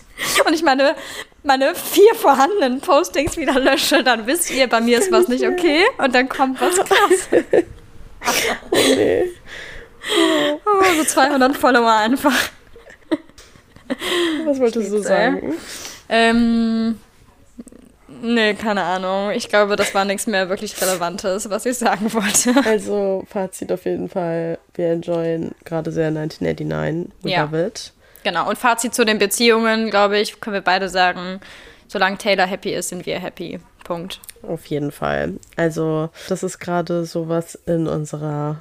Und 0.46 0.54
ich 0.54 0.62
meine, 0.62 0.94
meine 1.42 1.74
vier 1.74 2.14
vorhandenen 2.14 2.80
Postings 2.80 3.36
wieder 3.36 3.58
lösche, 3.58 4.04
dann 4.04 4.26
wisst 4.26 4.50
ihr, 4.50 4.68
bei 4.68 4.80
mir 4.80 4.98
ist 4.98 5.10
was 5.10 5.28
nicht 5.28 5.46
okay 5.46 5.84
und 5.98 6.14
dann 6.14 6.28
kommt 6.28 6.60
was 6.60 6.76
krass. 6.76 7.28
oh 8.70 8.76
nee. 8.76 9.24
Oh, 10.64 10.82
so 10.96 11.04
200 11.04 11.56
Follower 11.56 11.92
einfach. 11.92 12.34
Was 14.44 14.58
wolltest 14.58 14.92
du 14.92 14.98
sagen? 15.02 15.54
Ähm, 16.14 16.98
nee, 18.20 18.52
keine 18.52 18.82
Ahnung. 18.82 19.30
Ich 19.30 19.48
glaube, 19.48 19.76
das 19.76 19.94
war 19.94 20.04
nichts 20.04 20.26
mehr 20.26 20.50
wirklich 20.50 20.78
Relevantes, 20.80 21.48
was 21.48 21.64
ich 21.64 21.78
sagen 21.78 22.12
wollte. 22.12 22.54
Also, 22.68 23.24
Fazit 23.30 23.72
auf 23.72 23.86
jeden 23.86 24.10
Fall. 24.10 24.58
Wir 24.74 24.90
enjoyen 24.92 25.54
gerade 25.64 25.90
sehr 25.90 26.08
1989. 26.08 27.12
We 27.22 27.30
ja. 27.30 27.44
love 27.44 27.66
it. 27.66 27.92
Genau. 28.24 28.46
Und 28.46 28.58
Fazit 28.58 28.94
zu 28.94 29.06
den 29.06 29.18
Beziehungen, 29.18 29.88
glaube 29.88 30.18
ich, 30.18 30.38
können 30.38 30.54
wir 30.54 30.60
beide 30.60 30.90
sagen, 30.90 31.40
solange 31.88 32.18
Taylor 32.18 32.46
happy 32.46 32.74
ist, 32.74 32.90
sind 32.90 33.06
wir 33.06 33.18
happy. 33.18 33.58
Punkt. 33.82 34.20
Auf 34.42 34.66
jeden 34.66 34.92
Fall. 34.92 35.34
Also, 35.56 36.10
das 36.28 36.42
ist 36.42 36.58
gerade 36.58 37.06
sowas 37.06 37.58
in 37.66 37.88
unserer 37.88 38.60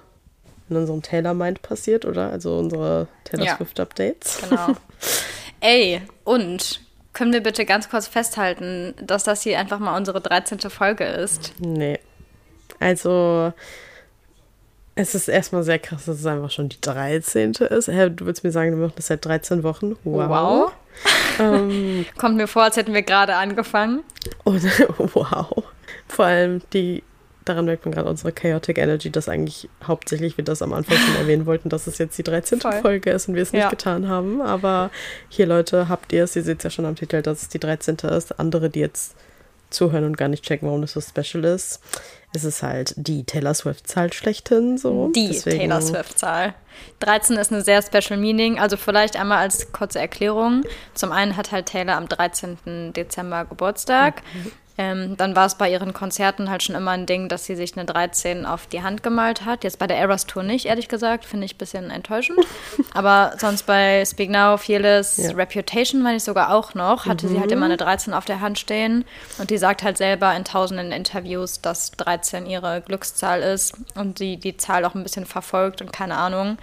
in 0.69 0.77
unserem 0.77 1.01
Taylor 1.01 1.33
Mind 1.33 1.61
passiert, 1.61 2.05
oder? 2.05 2.31
Also 2.31 2.57
unsere 2.57 3.09
Taylor 3.25 3.45
ja. 3.45 3.57
Swift 3.57 3.77
Updates. 3.77 4.39
Genau. 4.47 4.67
Ey, 5.59 6.01
und 6.23 6.79
können 7.13 7.33
wir 7.33 7.41
bitte 7.41 7.65
ganz 7.65 7.89
kurz 7.89 8.07
festhalten, 8.07 8.93
dass 9.01 9.23
das 9.23 9.41
hier 9.41 9.59
einfach 9.59 9.79
mal 9.79 9.97
unsere 9.97 10.21
13. 10.21 10.59
Folge 10.69 11.03
ist? 11.03 11.53
Nee. 11.59 11.99
Also, 12.79 13.53
es 14.95 15.15
ist 15.15 15.27
erstmal 15.27 15.63
sehr 15.63 15.79
krass, 15.79 16.05
dass 16.05 16.19
es 16.19 16.25
einfach 16.25 16.51
schon 16.51 16.69
die 16.69 16.79
13. 16.81 17.51
ist. 17.51 17.87
Du 17.87 18.25
würdest 18.25 18.43
mir 18.43 18.51
sagen, 18.51 18.71
wir 18.71 18.85
machen 18.85 18.93
das 18.95 19.07
seit 19.07 19.25
13 19.25 19.63
Wochen. 19.63 19.97
Wow. 20.03 20.29
wow. 20.29 20.71
ähm, 21.39 22.05
Kommt 22.17 22.37
mir 22.37 22.47
vor, 22.47 22.63
als 22.63 22.77
hätten 22.77 22.93
wir 22.93 23.01
gerade 23.01 23.35
angefangen. 23.35 24.03
Und, 24.43 24.63
wow. 24.97 25.63
Vor 26.07 26.25
allem 26.25 26.61
die 26.73 27.03
daran 27.45 27.65
merkt 27.65 27.85
man 27.85 27.93
gerade 27.93 28.09
unsere 28.09 28.31
Chaotic 28.31 28.77
Energy, 28.77 29.09
dass 29.09 29.29
eigentlich 29.29 29.69
hauptsächlich 29.83 30.37
wir 30.37 30.43
das 30.43 30.61
am 30.61 30.73
Anfang 30.73 30.97
schon 30.97 31.15
erwähnen 31.15 31.45
wollten, 31.45 31.69
dass 31.69 31.87
es 31.87 31.97
jetzt 31.97 32.17
die 32.17 32.23
13. 32.23 32.61
Voll. 32.61 32.81
Folge 32.81 33.11
ist 33.11 33.27
und 33.27 33.35
wir 33.35 33.43
es 33.43 33.51
nicht 33.51 33.63
ja. 33.63 33.69
getan 33.69 34.07
haben. 34.07 34.41
Aber 34.41 34.91
hier, 35.29 35.45
Leute, 35.45 35.89
habt 35.89 36.13
ihr 36.13 36.23
es. 36.23 36.35
Ihr 36.35 36.43
seht 36.43 36.59
es 36.59 36.63
ja 36.63 36.69
schon 36.69 36.85
am 36.85 36.95
Titel, 36.95 37.21
dass 37.21 37.43
es 37.43 37.49
die 37.49 37.59
13. 37.59 37.95
ist. 38.09 38.39
Andere, 38.39 38.69
die 38.69 38.79
jetzt 38.79 39.15
zuhören 39.69 40.03
und 40.03 40.17
gar 40.17 40.27
nicht 40.27 40.43
checken, 40.43 40.67
warum 40.67 40.81
das 40.81 40.93
so 40.93 41.01
special 41.01 41.45
ist. 41.45 41.79
Es 42.33 42.43
ist 42.43 42.63
halt 42.63 42.93
die 42.97 43.25
Taylor 43.25 43.53
Swift-Zahl 43.53 44.13
schlechthin. 44.13 44.77
So. 44.77 45.11
Die 45.13 45.27
Deswegen. 45.27 45.59
Taylor 45.59 45.81
Swift-Zahl. 45.81 46.53
13 46.99 47.35
ist 47.37 47.51
eine 47.51 47.61
sehr 47.61 47.81
special 47.81 48.17
meaning. 48.19 48.59
Also 48.59 48.77
vielleicht 48.77 49.17
einmal 49.17 49.39
als 49.39 49.71
kurze 49.71 49.99
Erklärung. 49.99 50.63
Zum 50.93 51.11
einen 51.11 51.35
hat 51.35 51.51
halt 51.51 51.65
Taylor 51.65 51.97
am 51.97 52.07
13. 52.07 52.93
Dezember 52.93 53.45
Geburtstag. 53.45 54.21
Mhm. 54.33 54.51
Ähm, 54.77 55.17
dann 55.17 55.35
war 55.35 55.45
es 55.45 55.55
bei 55.55 55.69
ihren 55.69 55.93
Konzerten 55.93 56.49
halt 56.49 56.63
schon 56.63 56.75
immer 56.75 56.91
ein 56.91 57.05
Ding, 57.05 57.27
dass 57.27 57.45
sie 57.45 57.55
sich 57.55 57.77
eine 57.77 57.85
13 57.85 58.45
auf 58.45 58.67
die 58.67 58.81
Hand 58.81 59.03
gemalt 59.03 59.45
hat. 59.45 59.63
Jetzt 59.63 59.79
bei 59.79 59.87
der 59.87 59.97
Eras 59.97 60.25
Tour 60.25 60.43
nicht, 60.43 60.65
ehrlich 60.65 60.87
gesagt. 60.87 61.25
Finde 61.25 61.45
ich 61.45 61.55
ein 61.55 61.57
bisschen 61.57 61.91
enttäuschend. 61.91 62.39
Aber 62.93 63.33
sonst 63.37 63.63
bei 63.63 64.05
Speak 64.05 64.29
Now, 64.29 64.57
Fearless, 64.57 65.17
ja. 65.17 65.31
Reputation 65.31 66.01
meine 66.01 66.17
ich 66.17 66.23
sogar 66.23 66.53
auch 66.53 66.73
noch, 66.73 67.05
hatte 67.05 67.27
mhm. 67.27 67.31
sie 67.31 67.39
halt 67.39 67.51
immer 67.51 67.65
eine 67.65 67.77
13 67.77 68.13
auf 68.13 68.25
der 68.25 68.39
Hand 68.39 68.59
stehen. 68.59 69.05
Und 69.37 69.49
die 69.49 69.57
sagt 69.57 69.83
halt 69.83 69.97
selber 69.97 70.35
in 70.35 70.45
tausenden 70.45 70.91
Interviews, 70.91 71.61
dass 71.61 71.91
13 71.91 72.45
ihre 72.45 72.81
Glückszahl 72.81 73.41
ist 73.41 73.73
und 73.95 74.19
sie 74.19 74.37
die 74.37 74.57
Zahl 74.57 74.85
auch 74.85 74.95
ein 74.95 75.03
bisschen 75.03 75.25
verfolgt 75.25 75.81
und 75.81 75.91
keine 75.91 76.15
Ahnung. 76.15 76.57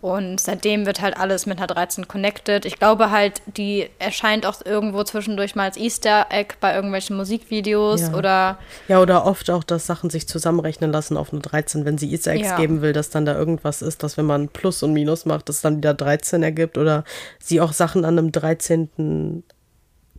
Und 0.00 0.40
seitdem 0.40 0.86
wird 0.86 1.02
halt 1.02 1.18
alles 1.18 1.44
mit 1.44 1.58
einer 1.58 1.66
13 1.66 2.08
connected. 2.08 2.64
Ich 2.64 2.78
glaube 2.78 3.10
halt, 3.10 3.42
die 3.46 3.90
erscheint 3.98 4.46
auch 4.46 4.64
irgendwo 4.64 5.04
zwischendurch 5.04 5.54
mal 5.54 5.64
als 5.64 5.76
Easter 5.76 6.26
Egg 6.30 6.54
bei 6.58 6.74
irgendwelchen 6.74 7.16
Musikvideos 7.16 8.00
ja. 8.00 8.14
oder. 8.14 8.58
Ja, 8.88 9.00
oder 9.00 9.26
oft 9.26 9.50
auch, 9.50 9.62
dass 9.62 9.86
Sachen 9.86 10.08
sich 10.08 10.26
zusammenrechnen 10.26 10.90
lassen 10.90 11.18
auf 11.18 11.32
eine 11.32 11.42
13, 11.42 11.84
wenn 11.84 11.98
sie 11.98 12.10
Easter 12.10 12.32
Eggs 12.32 12.48
ja. 12.48 12.56
geben 12.56 12.80
will, 12.80 12.94
dass 12.94 13.10
dann 13.10 13.26
da 13.26 13.36
irgendwas 13.36 13.82
ist, 13.82 14.02
dass 14.02 14.16
wenn 14.16 14.24
man 14.24 14.48
Plus 14.48 14.82
und 14.82 14.94
Minus 14.94 15.26
macht, 15.26 15.50
das 15.50 15.60
dann 15.60 15.76
wieder 15.76 15.92
13 15.92 16.42
ergibt 16.42 16.78
oder 16.78 17.04
sie 17.38 17.60
auch 17.60 17.74
Sachen 17.74 18.06
an 18.06 18.18
einem 18.18 18.32
13. 18.32 19.42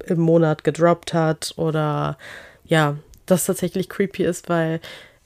im 0.06 0.20
Monat 0.20 0.64
gedroppt 0.64 1.16
hat 1.16 1.54
oder 1.58 2.20
ja, 2.66 2.98
das 3.26 3.46
tatsächlich 3.46 3.90
creepy 3.90 4.24
ist, 4.26 4.48
weil 4.48 4.80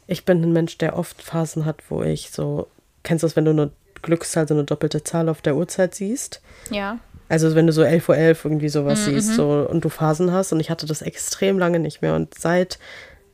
ich 0.08 0.24
bin 0.24 0.42
ein 0.42 0.54
Mensch, 0.54 0.78
der 0.78 0.98
oft 0.98 1.22
Phasen 1.22 1.66
hat, 1.66 1.84
wo 1.90 2.04
ich 2.04 2.32
so, 2.32 2.68
kennst 3.04 3.24
du 3.24 3.28
das, 3.28 3.36
wenn 3.36 3.46
du 3.46 3.52
eine 3.52 3.72
Glückszahl, 4.06 4.48
so 4.48 4.54
eine 4.54 4.64
doppelte 4.64 5.04
Zahl 5.04 5.28
auf 5.28 5.42
der 5.42 5.56
Uhrzeit 5.56 5.96
siehst. 5.96 6.42
Ja. 6.70 7.00
Also 7.28 7.56
wenn 7.56 7.68
du 7.68 7.74
so 7.74 7.82
11.11 7.82 8.10
Uhr 8.10 8.18
11 8.18 8.46
irgendwie 8.46 8.70
sowas 8.70 9.06
mhm. 9.06 9.12
siehst 9.12 9.34
so, 9.34 9.68
und 9.70 9.84
du 9.84 9.90
Phasen 9.90 10.32
hast 10.32 10.54
und 10.54 10.60
ich 10.60 10.70
hatte 10.70 10.86
das 10.86 11.02
extrem 11.02 11.58
lange 11.58 11.80
nicht 11.80 12.02
mehr 12.02 12.16
und 12.16 12.38
seit 12.38 12.80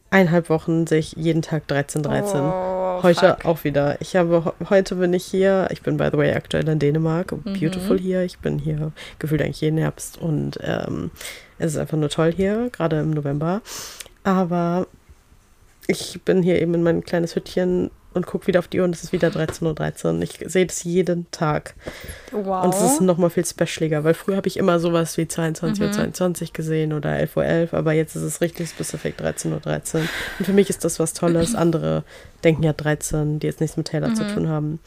eineinhalb 0.10 0.50
Wochen 0.50 0.88
sehe 0.88 1.00
ich 1.00 1.14
jeden 1.14 1.42
Tag 1.42 1.68
13, 1.68 2.04
13. 2.04 2.42
Oh, 2.42 3.04
heute 3.04 3.38
fuck. 3.38 3.46
auch 3.46 3.64
wieder. 3.64 4.00
Ich 4.02 4.16
habe, 4.16 4.54
heute 4.70 4.96
bin 4.96 5.14
ich 5.14 5.26
hier, 5.26 5.68
ich 5.72 5.82
bin 5.82 5.98
by 5.98 6.10
the 6.12 6.18
way 6.18 6.34
aktuell 6.34 6.68
in 6.68 6.80
Dänemark, 6.80 7.32
mhm. 7.32 7.54
beautiful 7.60 7.98
hier, 7.98 8.24
ich 8.24 8.40
bin 8.40 8.60
hier 8.60 8.92
gefühlt 9.20 9.42
eigentlich 9.42 9.62
jeden 9.62 9.78
Herbst 9.78 10.18
und 10.18 10.60
ähm, 10.62 11.12
es 11.60 11.74
ist 11.74 11.78
einfach 11.78 11.98
nur 11.98 12.10
toll 12.10 12.34
hier, 12.34 12.70
gerade 12.72 13.00
im 13.00 13.12
November. 13.12 13.62
Aber 14.24 14.88
ich 15.92 16.22
bin 16.24 16.42
hier 16.42 16.62
eben 16.62 16.74
in 16.74 16.84
mein 16.84 17.04
kleines 17.04 17.36
Hüttchen 17.36 17.92
und 18.14 18.26
gucke 18.26 18.48
wieder 18.48 18.60
auf 18.60 18.68
die 18.68 18.80
Uhr 18.80 18.86
und 18.86 18.94
es 18.94 19.04
ist 19.04 19.14
wieder 19.14 19.30
13.13 19.30 20.16
Uhr. 20.16 20.22
Ich 20.22 20.40
sehe 20.52 20.66
das 20.66 20.84
jeden 20.84 21.30
Tag. 21.32 21.76
Wow. 22.32 22.66
Und 22.66 22.74
es 22.74 22.82
ist 22.82 23.02
nochmal 23.02 23.30
viel 23.30 23.46
specialiger, 23.46 24.04
weil 24.04 24.14
früher 24.14 24.36
habe 24.36 24.48
ich 24.48 24.58
immer 24.58 24.80
sowas 24.80 25.18
wie 25.18 25.24
22.22 25.24 25.80
mhm. 25.80 25.84
Uhr 25.84 25.92
22 25.92 26.54
gesehen 26.54 26.94
oder 26.94 27.12
11.11 27.12 27.38
Uhr, 27.38 27.46
11, 27.46 27.74
aber 27.74 27.94
jetzt 27.94 28.16
ist 28.16 28.24
es 28.24 28.42
richtig 28.42 28.70
spezifisch 28.70 29.14
13.13 29.18 29.52
Uhr. 29.54 29.60
13. 29.60 30.10
Und 30.40 30.46
für 30.46 30.54
mich 30.54 30.70
ist 30.70 30.84
das 30.84 31.00
was 31.00 31.14
Tolles. 31.14 31.56
Andere 31.56 32.04
denken 32.44 32.64
ja 32.64 32.74
13, 32.74 33.40
die 33.40 33.48
jetzt 33.48 33.62
nichts 33.62 33.78
mit 33.78 33.88
Taylor 33.88 34.10
mhm. 34.10 34.16
zu 34.16 34.28
tun 34.28 34.50
haben 34.50 34.80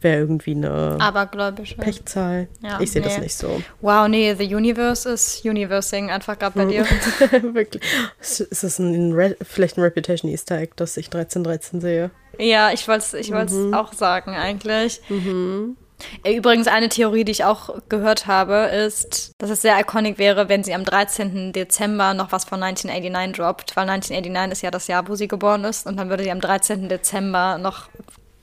wäre 0.00 0.20
irgendwie 0.20 0.52
eine 0.52 0.96
Abergläubische. 1.00 1.76
Pechzahl. 1.76 2.48
Ja, 2.62 2.80
ich 2.80 2.92
sehe 2.92 3.02
nee. 3.02 3.08
das 3.08 3.18
nicht 3.18 3.34
so. 3.34 3.62
Wow, 3.80 4.08
nee, 4.08 4.34
The 4.34 4.54
Universe 4.54 5.08
ist 5.08 5.44
Universing 5.44 6.10
einfach 6.10 6.38
gerade 6.38 6.58
bei 6.58 6.64
dir. 6.66 6.84
Wirklich. 7.54 7.82
Ist 8.20 8.62
das 8.62 8.78
ein 8.78 9.12
Re 9.12 9.36
vielleicht 9.42 9.78
ein 9.78 9.82
Reputation 9.82 10.30
Easter 10.30 10.58
Egg, 10.58 10.72
dass 10.76 10.96
ich 10.96 11.06
1313 11.06 11.80
sehe? 11.80 12.10
Ja, 12.38 12.70
ich 12.72 12.86
wollte 12.86 13.04
es 13.04 13.14
ich 13.14 13.30
mhm. 13.30 13.74
auch 13.74 13.92
sagen 13.92 14.32
eigentlich. 14.32 15.00
Mhm. 15.08 15.76
Äh, 16.24 16.36
übrigens, 16.36 16.68
eine 16.68 16.88
Theorie, 16.88 17.24
die 17.24 17.32
ich 17.32 17.44
auch 17.44 17.70
gehört 17.88 18.26
habe, 18.26 18.70
ist, 18.86 19.32
dass 19.38 19.50
es 19.50 19.62
sehr 19.62 19.78
iconic 19.80 20.18
wäre, 20.18 20.48
wenn 20.48 20.62
sie 20.62 20.74
am 20.74 20.84
13. 20.84 21.52
Dezember 21.52 22.14
noch 22.14 22.32
was 22.32 22.44
von 22.44 22.62
1989 22.62 23.36
droppt, 23.36 23.76
weil 23.76 23.88
1989 23.88 24.52
ist 24.52 24.62
ja 24.62 24.70
das 24.70 24.86
Jahr, 24.88 25.08
wo 25.08 25.14
sie 25.14 25.28
geboren 25.28 25.64
ist 25.64 25.86
und 25.86 25.96
dann 25.96 26.10
würde 26.10 26.24
sie 26.24 26.30
am 26.30 26.40
13. 26.40 26.88
Dezember 26.88 27.58
noch 27.58 27.88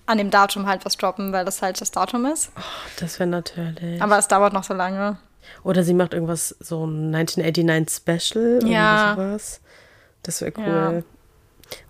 an 0.06 0.18
dem 0.18 0.30
Datum 0.30 0.68
halt 0.68 0.86
was 0.86 0.98
droppen, 0.98 1.32
weil 1.32 1.46
das 1.46 1.62
halt 1.62 1.80
das 1.80 1.92
Datum 1.92 2.26
ist. 2.26 2.52
Oh, 2.58 2.62
das 3.00 3.20
wäre 3.20 3.30
natürlich. 3.30 4.02
Aber 4.02 4.18
es 4.18 4.28
dauert 4.28 4.54
noch 4.54 4.64
so 4.64 4.74
lange. 4.74 5.18
Oder 5.64 5.84
sie 5.84 5.94
macht 5.94 6.14
irgendwas, 6.14 6.56
so 6.60 6.86
ein 6.86 7.14
1989 7.14 7.96
Special 7.96 8.60
ja. 8.66 9.14
oder 9.14 9.24
sowas. 9.30 9.62
Das 10.24 10.42
wäre 10.42 10.54
cool. 10.58 10.66
Ja. 10.66 11.04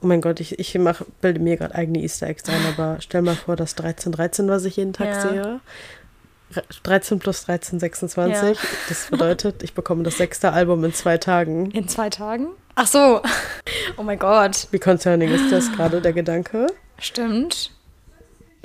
Oh 0.02 0.08
mein 0.08 0.21
Gott, 0.21 0.39
ich, 0.39 0.60
ich 0.60 0.78
mach, 0.78 1.02
bilde 1.21 1.39
mir 1.39 1.58
gerade 1.58 1.76
eigene 1.76 2.02
Easter 2.02 2.28
Eggs 2.28 2.47
ein, 2.47 2.62
aber 2.67 2.97
stell 3.02 3.21
mal 3.21 3.36
vor, 3.36 3.56
das 3.56 3.71
1313, 3.71 4.47
was 4.47 4.65
ich 4.65 4.78
jeden 4.78 4.93
Tag 4.93 5.08
ja. 5.08 5.21
sehe. 5.21 5.60
13 6.84 7.19
plus 7.19 7.45
13, 7.45 7.80
26. 7.80 8.58
Ja. 8.58 8.63
Das 8.88 9.08
bedeutet, 9.10 9.63
ich 9.63 9.73
bekomme 9.73 10.04
das 10.04 10.17
sechste 10.17 10.54
Album 10.54 10.84
in 10.84 10.93
zwei 10.93 11.17
Tagen. 11.17 11.71
In 11.71 11.88
zwei 11.88 12.10
Tagen? 12.10 12.49
Ach 12.76 12.88
so. 12.88 13.21
Oh 13.95 14.02
mein 14.02 14.17
Gott. 14.17 14.67
Wie 14.71 14.80
concerning 14.80 15.30
ist 15.30 15.52
das 15.52 15.71
gerade, 15.71 16.02
der 16.02 16.13
Gedanke? 16.13 16.65
Stimmt. 16.97 17.71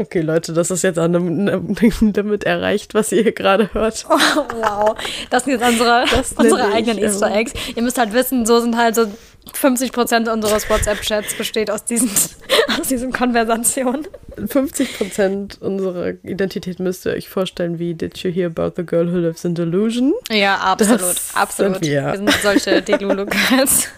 Okay, 0.00 0.20
Leute, 0.20 0.52
das 0.52 0.70
ist 0.70 0.82
jetzt 0.82 0.98
an 0.98 1.16
einem, 1.16 1.74
Limit 2.00 2.44
erreicht, 2.44 2.94
was 2.94 3.10
ihr 3.10 3.22
hier 3.22 3.32
gerade 3.32 3.74
hört. 3.74 4.06
Oh, 4.08 4.14
wow. 4.54 4.96
Das 5.28 5.44
sind 5.44 5.54
jetzt 5.54 5.68
unsere, 5.68 6.04
unsere 6.36 6.72
eigenen 6.72 6.98
Easter 6.98 7.34
Eggs. 7.34 7.52
Ihr 7.74 7.82
müsst 7.82 7.98
halt 7.98 8.12
wissen, 8.12 8.46
so 8.46 8.60
sind 8.60 8.76
halt 8.76 8.94
so 8.94 9.06
50 9.52 9.90
Prozent 9.90 10.28
unseres 10.28 10.70
WhatsApp-Chats 10.70 11.34
besteht 11.34 11.68
aus 11.68 11.84
diesen, 11.84 12.10
aus 12.80 12.86
diesen 12.86 13.12
Konversationen. 13.12 14.06
50 14.46 14.98
Prozent 14.98 15.58
unserer 15.60 16.10
Identität 16.22 16.78
müsst 16.78 17.04
ihr 17.04 17.12
euch 17.12 17.28
vorstellen, 17.28 17.80
wie 17.80 17.94
Did 17.94 18.18
you 18.18 18.30
hear 18.30 18.46
about 18.46 18.74
the 18.76 18.86
girl 18.86 19.12
who 19.12 19.16
lives 19.16 19.44
in 19.44 19.56
delusion? 19.56 20.14
Ja, 20.30 20.58
absolut, 20.58 21.00
das 21.00 21.34
absolut. 21.34 21.84
Sind 21.84 21.86
wir. 21.86 22.04
wir 22.04 22.16
sind 22.16 22.30
solche 22.40 22.82
Delulu-Girls. 22.82 23.88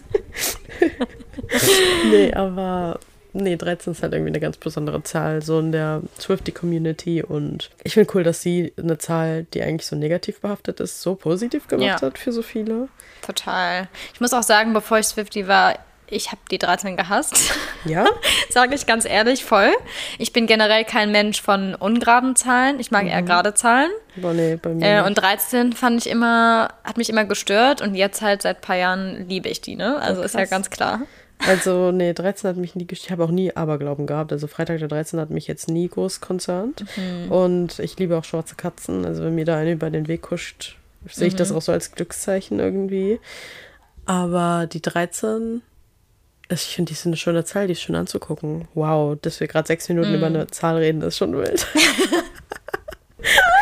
nee, 2.11 2.33
aber 2.33 2.99
Nee, 3.33 3.57
13 3.57 3.93
ist 3.93 4.03
halt 4.03 4.12
irgendwie 4.12 4.31
eine 4.31 4.40
ganz 4.40 4.57
besondere 4.57 5.03
Zahl, 5.03 5.43
so 5.43 5.59
in 5.61 5.73
der 5.73 6.03
Swifty-Community. 6.19 7.23
Und 7.23 7.71
ich 7.85 7.95
finde 7.95 8.11
cool, 8.14 8.25
dass 8.25 8.43
sie 8.43 8.73
eine 8.77 8.99
Zahl, 8.99 9.47
die 9.55 9.62
eigentlich 9.62 9.87
so 9.87 9.97
negativ 9.97 10.40
behaftet 10.40 10.81
ist, 10.81 11.03
so 11.03 11.14
positiv 11.14 11.69
gemacht 11.69 12.01
ja. 12.01 12.01
hat 12.01 12.19
für 12.19 12.33
so 12.33 12.43
viele. 12.43 12.88
Total. 13.23 13.88
Ich 14.14 14.21
muss 14.21 14.33
auch 14.33 14.43
sagen, 14.43 14.73
bevor 14.73 14.99
ich 14.99 15.07
Swifty 15.07 15.47
war, 15.47 15.75
ich 16.11 16.29
habe 16.29 16.40
die 16.51 16.59
13 16.59 16.97
gehasst. 16.97 17.55
Ja? 17.85 18.05
Sage 18.51 18.75
ich 18.75 18.87
ganz 18.87 19.05
ehrlich, 19.05 19.45
voll. 19.45 19.73
Ich 20.19 20.33
bin 20.33 20.47
generell 20.47 20.85
kein 20.85 21.12
Mensch 21.12 21.40
von 21.40 21.75
ungeraden 21.75 22.37
Zahlen. 22.37 22.81
Ich 22.81 22.90
mag 22.90 23.05
mhm. 23.05 23.11
eher 23.11 23.23
gerade 23.23 23.55
Zahlen. 23.55 23.90
Boah, 24.16 24.33
nee, 24.33 24.57
bei 24.57 24.71
mir 24.71 24.99
äh, 24.99 25.03
und 25.03 25.14
13 25.14 25.73
fand 25.73 26.05
ich 26.05 26.11
immer, 26.11 26.69
hat 26.85 26.97
mich 26.97 27.09
immer 27.09 27.25
gestört 27.25 27.81
und 27.81 27.95
jetzt 27.95 28.23
halt 28.23 28.43
seit 28.43 28.59
ein 28.59 28.61
paar 28.61 28.77
Jahren 28.77 29.29
liebe 29.29 29.49
ich 29.49 29.61
die, 29.61 29.77
ne? 29.77 29.99
Also 30.01 30.21
oh, 30.21 30.25
ist 30.25 30.35
ja 30.35 30.47
ganz 30.47 30.69
klar. 30.69 31.03
Also, 31.46 31.90
nee, 31.92 32.12
13 32.12 32.50
hat 32.50 32.57
mich 32.57 32.74
nie, 32.74 32.87
ich 32.90 33.11
habe 33.11 33.24
auch 33.24 33.31
nie 33.31 33.55
Aberglauben 33.55 34.07
gehabt. 34.07 34.33
Also 34.33 34.46
Freitag 34.46 34.79
der 34.79 34.88
13 34.88 35.18
hat 35.20 35.31
mich 35.31 35.46
jetzt 35.46 35.68
nie 35.68 35.88
groß 35.88 36.20
konzernt. 36.20 36.85
Mhm. 36.96 37.33
Und 37.33 37.79
ich 37.79 37.98
liebe 37.98 38.16
auch 38.16 38.24
schwarze 38.24 38.55
Katzen. 38.55 39.05
Also 39.05 39.24
wenn 39.24 39.35
mir 39.35 39.44
da 39.44 39.57
eine 39.57 39.72
über 39.72 39.90
den 39.90 40.09
Weg 40.09 40.22
kuscht, 40.22 40.76
sehe 41.09 41.29
ich 41.29 41.35
mhm. 41.35 41.38
das 41.38 41.53
auch 41.53 41.62
so 41.62 41.72
als 41.72 41.92
Glückszeichen 41.92 42.59
irgendwie. 42.59 43.20
Aber 44.07 44.66
die 44.66 44.83
13, 44.83 45.62
ich 46.50 46.74
finde, 46.74 46.90
die 46.90 46.94
ist 46.94 47.07
eine 47.07 47.16
schöne 47.16 47.44
Zahl, 47.44 47.66
die 47.66 47.72
ist 47.72 47.83
schön 47.83 47.96
anzugucken. 47.96 48.68
Wow, 48.74 49.16
dass 49.20 49.40
wir 49.40 49.46
gerade 49.46 49.66
sechs 49.66 49.88
Minuten 49.88 50.11
mhm. 50.11 50.16
über 50.16 50.26
eine 50.26 50.46
Zahl 50.48 50.76
reden, 50.76 51.03
ist 51.03 51.16
schon 51.16 51.37
wild. 51.37 51.66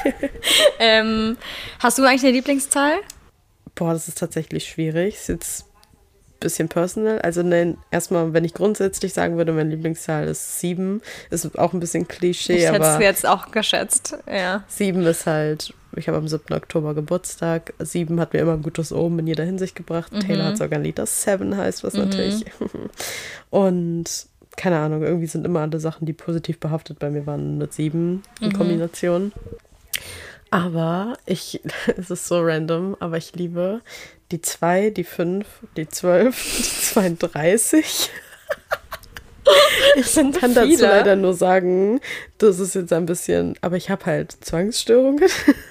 ähm, 0.79 1.37
hast 1.79 1.99
du 1.99 2.05
eigentlich 2.05 2.25
eine 2.25 2.33
Lieblingszahl? 2.33 2.99
Boah, 3.75 3.93
das 3.93 4.09
ist 4.09 4.19
tatsächlich 4.19 4.69
schwierig. 4.69 5.15
Ist 5.15 5.29
jetzt 5.29 5.68
bisschen 6.41 6.69
personal. 6.69 7.21
Also 7.21 7.43
nein, 7.43 7.79
erstmal, 7.91 8.33
wenn 8.33 8.45
ich 8.45 8.55
grundsätzlich 8.55 9.13
sagen 9.13 9.37
würde, 9.37 9.53
meine 9.53 9.71
Lieblingszahl 9.71 10.27
ist 10.29 10.61
sieben, 10.61 11.03
ist 11.31 11.59
auch 11.59 11.73
ein 11.73 11.81
bisschen 11.81 12.09
Klischee, 12.09 12.57
ich 12.57 12.71
hätte 12.71 12.99
jetzt 13.01 13.27
auch 13.27 13.51
geschätzt, 13.51 14.17
ja. 14.27 14.65
Sieben 14.69 15.05
ist 15.07 15.27
halt, 15.27 15.75
ich 15.97 16.09
habe 16.09 16.19
am 16.19 16.29
7. 16.29 16.53
Oktober 16.55 16.95
Geburtstag. 16.95 17.75
Sieben 17.79 18.21
hat 18.21 18.33
mir 18.33 18.41
immer 18.41 18.55
ein 18.55 18.63
gutes 18.63 18.93
Oben 18.93 19.19
in 19.21 19.27
jeder 19.27 19.45
Hinsicht 19.45 19.75
gebracht. 19.75 20.13
Mhm. 20.13 20.21
Taylor 20.21 20.45
hat 20.47 20.59
sogar 20.59 20.79
ein 20.79 20.85
Lied, 20.85 20.99
das 20.99 21.23
Seven 21.23 21.57
heißt, 21.57 21.85
was 21.85 21.95
mhm. 21.95 22.01
natürlich. 22.05 22.45
Und 23.51 24.27
keine 24.57 24.79
Ahnung, 24.79 25.03
irgendwie 25.03 25.27
sind 25.27 25.47
immer 25.47 25.61
alle 25.61 25.81
Sachen, 25.81 26.05
die 26.05 26.13
positiv 26.13 26.59
behaftet 26.59 26.99
bei 26.99 27.11
mir 27.11 27.27
waren, 27.27 27.59
mit 27.59 27.73
sieben 27.73 28.23
in 28.41 28.49
mhm. 28.49 28.53
Kombination. 28.55 29.33
Aber 30.51 31.17
ich, 31.27 31.61
es 31.97 32.11
ist 32.11 32.27
so 32.27 32.41
random, 32.41 32.97
aber 33.01 33.17
ich 33.17 33.35
liebe 33.35 33.81
die 34.31 34.41
2, 34.41 34.91
die 34.91 35.05
5, 35.05 35.47
die 35.77 35.89
12, 35.89 36.57
die 36.57 36.63
32. 36.63 38.11
Ich 39.97 40.15
kann 40.15 40.33
viele. 40.35 40.55
dazu 40.55 40.83
leider 40.83 41.17
nur 41.17 41.33
sagen, 41.33 42.01
das 42.37 42.59
ist 42.59 42.75
jetzt 42.75 42.93
ein 42.93 43.07
bisschen, 43.07 43.55
aber 43.63 43.77
ich 43.77 43.89
habe 43.89 44.05
halt 44.07 44.33
Zwangsstörungen. 44.33 45.25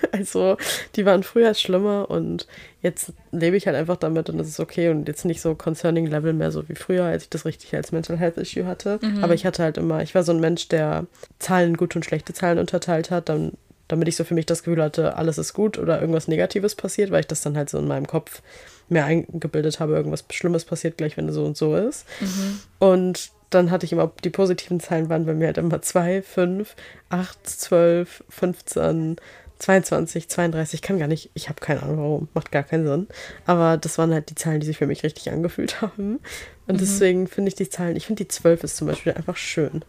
Also 0.09 0.57
die 0.95 1.05
waren 1.05 1.21
früher 1.21 1.53
schlimmer 1.53 2.09
und 2.09 2.47
jetzt 2.81 3.13
lebe 3.31 3.55
ich 3.57 3.67
halt 3.67 3.75
einfach 3.75 3.97
damit 3.97 4.29
und 4.29 4.39
es 4.39 4.47
ist 4.47 4.59
okay 4.59 4.89
und 4.89 5.07
jetzt 5.07 5.25
nicht 5.25 5.41
so 5.41 5.53
concerning 5.53 6.07
Level 6.07 6.33
mehr 6.33 6.49
so 6.49 6.67
wie 6.69 6.75
früher, 6.75 7.03
als 7.03 7.23
ich 7.23 7.29
das 7.29 7.45
richtig 7.45 7.75
als 7.75 7.91
Mental 7.91 8.17
Health 8.17 8.37
Issue 8.37 8.65
hatte. 8.65 8.99
Mhm. 9.01 9.23
Aber 9.23 9.35
ich 9.35 9.45
hatte 9.45 9.61
halt 9.61 9.77
immer, 9.77 10.01
ich 10.01 10.15
war 10.15 10.23
so 10.23 10.31
ein 10.31 10.39
Mensch, 10.39 10.69
der 10.69 11.05
Zahlen, 11.37 11.77
gute 11.77 11.99
und 11.99 12.03
schlechte 12.03 12.33
Zahlen 12.33 12.57
unterteilt 12.57 13.11
hat. 13.11 13.29
Dann 13.29 13.51
damit 13.87 14.07
ich 14.07 14.15
so 14.15 14.23
für 14.23 14.33
mich 14.33 14.45
das 14.45 14.63
Gefühl 14.63 14.83
hatte, 14.83 15.15
alles 15.15 15.37
ist 15.37 15.53
gut 15.53 15.77
oder 15.77 15.99
irgendwas 15.99 16.27
Negatives 16.27 16.75
passiert, 16.75 17.11
weil 17.11 17.21
ich 17.21 17.27
das 17.27 17.41
dann 17.41 17.57
halt 17.57 17.69
so 17.69 17.77
in 17.77 17.87
meinem 17.87 18.07
Kopf 18.07 18.41
mehr 18.89 19.05
eingebildet 19.05 19.79
habe, 19.79 19.93
irgendwas 19.93 20.25
Schlimmes 20.31 20.65
passiert 20.65 20.97
gleich, 20.97 21.17
wenn 21.17 21.29
es 21.29 21.35
so 21.35 21.45
und 21.45 21.57
so 21.57 21.75
ist. 21.75 22.05
Mhm. 22.19 22.59
Und 22.79 23.31
dann 23.49 23.71
hatte 23.71 23.85
ich 23.85 23.93
immer, 23.93 24.11
die 24.23 24.29
positiven 24.29 24.79
Zahlen 24.79 25.09
waren 25.09 25.25
bei 25.25 25.33
mir 25.33 25.47
halt 25.47 25.57
immer 25.57 25.81
2, 25.81 26.21
5, 26.21 26.75
8, 27.09 27.49
12, 27.49 28.23
15, 28.29 29.15
22, 29.59 30.29
32, 30.29 30.81
kann 30.81 30.99
gar 30.99 31.07
nicht, 31.07 31.31
ich 31.33 31.49
habe 31.49 31.59
keine 31.59 31.81
Ahnung 31.81 31.97
warum, 31.97 32.27
macht 32.33 32.51
gar 32.51 32.63
keinen 32.63 32.85
Sinn. 32.87 33.07
Aber 33.45 33.77
das 33.77 33.97
waren 33.97 34.13
halt 34.13 34.29
die 34.29 34.35
Zahlen, 34.35 34.59
die 34.59 34.67
sich 34.67 34.77
für 34.77 34.87
mich 34.87 35.03
richtig 35.03 35.31
angefühlt 35.31 35.81
haben. 35.81 36.19
Und 36.67 36.75
mhm. 36.75 36.79
deswegen 36.79 37.27
finde 37.27 37.49
ich 37.49 37.55
die 37.55 37.69
Zahlen, 37.69 37.95
ich 37.95 38.05
finde 38.05 38.23
die 38.23 38.27
12 38.27 38.63
ist 38.63 38.77
zum 38.77 38.87
Beispiel 38.87 39.13
einfach 39.13 39.37
schön. 39.37 39.83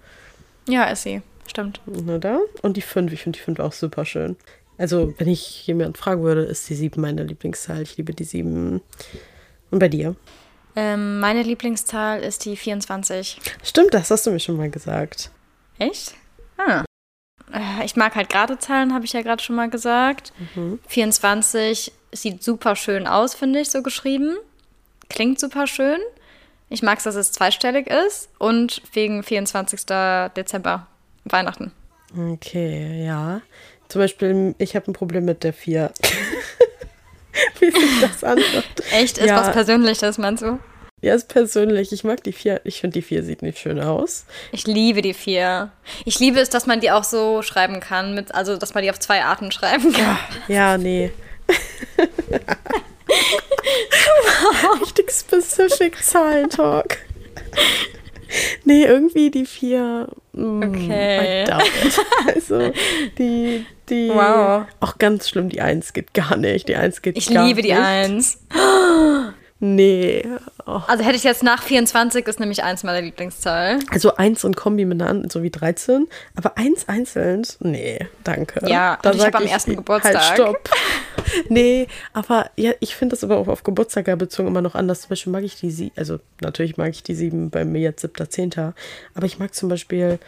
Ja, 0.69 0.85
ist 0.85 1.03
sie. 1.03 1.23
Stimmt. 1.49 1.81
Oder? 1.87 2.41
Und 2.63 2.77
die 2.77 2.83
5, 2.83 3.13
ich 3.13 3.23
finde 3.23 3.39
die 3.39 3.45
5 3.45 3.59
auch 3.59 3.73
super 3.73 4.05
schön. 4.05 4.37
Also, 4.77 5.13
wenn 5.19 5.29
ich 5.29 5.67
jemanden 5.67 5.95
fragen 5.95 6.23
würde, 6.23 6.43
ist 6.43 6.69
die 6.69 6.75
7 6.75 7.01
meine 7.01 7.25
Lieblingszahl. 7.25 7.83
Ich 7.83 7.97
liebe 7.97 8.15
die 8.15 8.25
7. 8.25 8.81
Und 9.71 9.79
bei 9.79 9.89
dir? 9.89 10.15
Ähm, 10.77 11.19
meine 11.19 11.43
Lieblingszahl 11.43 12.23
ist 12.23 12.45
die 12.45 12.57
24. 12.57 13.41
Stimmt, 13.65 13.95
das 13.95 14.11
hast 14.11 14.27
du 14.27 14.31
mir 14.31 14.39
schon 14.39 14.57
mal 14.57 14.71
gesagt. 14.71 15.31
Echt? 15.79 16.15
Ah. 16.57 16.85
Äh, 17.53 17.85
ich 17.85 17.97
mag 17.97 18.15
halt 18.15 18.29
gerade 18.29 18.59
Zahlen, 18.59 18.95
habe 18.95 19.05
ich 19.05 19.13
ja 19.13 19.23
gerade 19.23 19.43
schon 19.43 19.57
mal 19.57 19.71
gesagt. 19.71 20.33
Mhm. 20.55 20.79
24 20.87 21.93
sieht 22.13 22.45
super 22.45 22.77
schön 22.77 23.07
aus, 23.07 23.35
finde 23.35 23.61
ich, 23.61 23.71
so 23.71 23.83
geschrieben. 23.83 24.37
Klingt 25.09 25.41
super 25.41 25.67
schön. 25.67 25.99
Ich 26.69 26.83
mag 26.83 26.99
es, 26.99 27.05
dass 27.05 27.15
es 27.15 27.33
zweistellig 27.33 27.89
ist 27.89 28.29
und 28.39 28.83
wegen 28.93 29.23
24. 29.23 29.81
Dezember. 30.37 30.87
Weihnachten. 31.33 31.73
Okay, 32.17 33.05
ja. 33.05 33.41
Zum 33.89 34.01
Beispiel, 34.01 34.55
ich 34.59 34.77
habe 34.77 34.91
ein 34.91 34.95
Problem 34.95 35.25
mit 35.25 35.45
der 35.45 35.53
4. 35.53 35.93
Wie 37.61 37.71
sich 37.71 38.01
das 38.01 38.25
anhört. 38.25 38.65
Echt? 38.93 39.19
Ist 39.19 39.27
ja. 39.27 39.37
was 39.41 39.53
Persönliches, 39.53 40.19
meinst 40.19 40.43
du? 40.43 40.59
Ja, 41.01 41.15
ist 41.15 41.29
persönlich. 41.29 41.93
Ich 41.93 42.03
mag 42.03 42.25
die 42.25 42.33
4. 42.33 42.63
Ich 42.65 42.81
finde, 42.81 42.95
die 42.95 43.03
4 43.03 43.23
sieht 43.23 43.43
nicht 43.43 43.59
schön 43.59 43.79
aus. 43.81 44.27
Ich 44.51 44.67
liebe 44.67 45.01
die 45.01 45.15
4. 45.15 45.71
Ich 46.05 46.19
liebe 46.19 46.41
es, 46.41 46.51
dass 46.51 46.67
man 46.67 46.81
die 46.81 46.91
auch 46.91 47.05
so 47.05 47.43
schreiben 47.43 47.79
kann. 47.81 48.15
Mit, 48.15 48.35
also, 48.35 48.57
dass 48.57 48.75
man 48.75 48.83
die 48.83 48.91
auf 48.91 48.99
zwei 48.99 49.23
Arten 49.25 49.53
schreiben 49.53 49.93
kann. 49.93 50.19
Ja, 50.49 50.73
ja 50.73 50.79
nee. 50.79 51.13
Richtig 54.81 55.11
specific 55.11 56.03
Zahlentalk. 56.03 56.99
Nee, 58.65 58.85
irgendwie 58.85 59.31
die 59.31 59.47
vier. 59.47 60.09
Mm, 60.33 60.63
okay. 60.63 61.45
also 62.35 62.73
die, 63.19 63.65
die. 63.89 64.11
Wow. 64.11 64.67
Auch 64.81 64.99
ganz 64.99 65.29
schlimm, 65.29 65.49
die 65.49 65.61
Eins 65.61 65.93
geht 65.93 66.13
gar 66.13 66.37
nicht. 66.37 66.69
Die 66.69 66.77
Eins 66.77 67.01
geht 67.01 67.17
ich 67.17 67.33
gar 67.33 67.45
nicht. 67.45 67.51
Ich 67.53 67.57
liebe 67.57 67.67
die 67.67 67.75
Eins. 67.75 68.39
Nee. 69.61 70.25
Oh. 70.67 70.81
Also 70.87 71.03
hätte 71.03 71.17
ich 71.17 71.25
jetzt 71.25 71.43
nach 71.43 71.63
24 71.63 72.27
ist 72.27 72.39
nämlich 72.39 72.63
eins 72.63 72.85
meiner 72.85 73.01
Lieblingszahlen. 73.01 73.85
Also 73.91 74.15
eins 74.15 74.45
und 74.45 74.57
Kombi 74.57 74.85
miteinander, 74.85 75.29
so 75.31 75.43
wie 75.43 75.51
13. 75.51 76.07
Aber 76.37 76.57
eins 76.57 76.89
einzeln, 76.89 77.45
nee, 77.59 78.07
danke. 78.23 78.61
Ja, 78.69 78.99
da 79.03 79.11
und 79.11 79.17
ich 79.17 79.27
habe 79.27 79.39
am 79.39 79.47
ersten 79.47 79.71
halt, 79.71 79.79
Geburtstag. 79.79 80.15
Halt, 80.15 80.35
stopp. 80.35 80.71
nee, 81.49 81.89
aber 82.13 82.51
ja, 82.57 82.73
ich 82.79 82.95
finde 82.95 83.17
das 83.17 83.25
aber 83.25 83.37
auch 83.37 83.49
auf 83.49 83.65
Geburtstag 83.65 84.07
bezogen 84.19 84.49
immer 84.49 84.63
noch 84.63 84.77
anders. 84.77 85.03
Zum 85.03 85.11
Beispiel 85.11 85.33
mag 85.33 85.43
ich 85.43 85.57
die 85.57 85.71
sieben, 85.71 85.93
also 85.97 86.21
natürlich 86.41 86.77
mag 86.77 86.91
ich 86.91 87.03
die 87.03 87.17
sieben 87.17 87.51
bei 87.51 87.65
mir 87.65 87.81
jetzt 87.81 88.03
siebter, 88.03 88.31
zehnter. 88.31 88.75
Aber 89.15 89.27
ich 89.27 89.41
mag 89.41 89.55
zum 89.55 89.69
Beispiel 89.69 90.21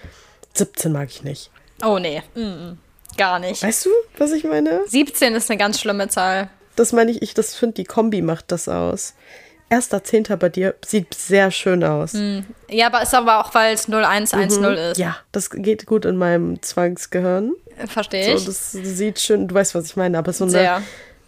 17 0.54 0.90
mag 0.90 1.08
ich 1.08 1.22
nicht. 1.22 1.52
Oh 1.84 1.98
nee, 2.00 2.22
mm 2.34 2.40
-mm. 2.40 2.76
gar 3.16 3.38
nicht. 3.38 3.62
Weißt 3.62 3.86
du, 3.86 3.90
was 4.18 4.32
ich 4.32 4.42
meine? 4.42 4.80
17 4.86 5.34
ist 5.34 5.50
eine 5.50 5.58
ganz 5.58 5.80
schlimme 5.80 6.08
Zahl. 6.08 6.50
Das 6.76 6.92
meine 6.92 7.10
ich, 7.10 7.22
ich 7.22 7.34
das 7.34 7.54
finde, 7.54 7.74
die 7.74 7.84
Kombi 7.84 8.22
macht 8.22 8.52
das 8.52 8.68
aus. 8.68 9.14
Erster 9.68 10.02
Zehnter 10.02 10.36
bei 10.36 10.48
dir 10.48 10.74
sieht 10.84 11.14
sehr 11.14 11.50
schön 11.52 11.84
aus. 11.84 12.14
Mm. 12.14 12.40
Ja, 12.68 12.86
aber 12.86 13.02
ist 13.02 13.14
aber 13.14 13.40
auch, 13.40 13.54
weil 13.54 13.74
es 13.74 13.88
0110 13.88 14.60
mhm. 14.60 14.64
ist. 14.76 14.98
Ja, 14.98 15.16
das 15.30 15.50
geht 15.50 15.86
gut 15.86 16.04
in 16.04 16.16
meinem 16.16 16.60
Zwangsgehirn. 16.60 17.52
Verstehe 17.86 18.34
ich. 18.34 18.40
So, 18.40 18.46
das 18.46 18.72
sieht 18.72 19.20
schön, 19.20 19.46
du 19.46 19.54
weißt, 19.54 19.74
was 19.74 19.86
ich 19.86 19.96
meine, 19.96 20.18
aber 20.18 20.32
so, 20.32 20.44
eine, 20.44 20.82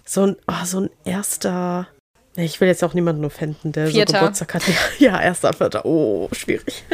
so, 0.05 0.27
ein, 0.27 0.37
oh, 0.49 0.65
so 0.65 0.81
ein 0.81 0.91
erster 1.05 1.87
ich 2.35 2.61
will 2.61 2.69
jetzt 2.69 2.83
auch 2.83 2.95
niemanden 2.95 3.25
offenden, 3.25 3.73
der 3.73 3.89
Vierter. 3.89 4.13
so 4.13 4.19
Geburtstag 4.19 4.55
hat. 4.55 4.63
Ja, 4.99 5.21
erster, 5.21 5.53
vierter. 5.53 5.85
Oh, 5.85 6.29
schwierig. 6.33 6.85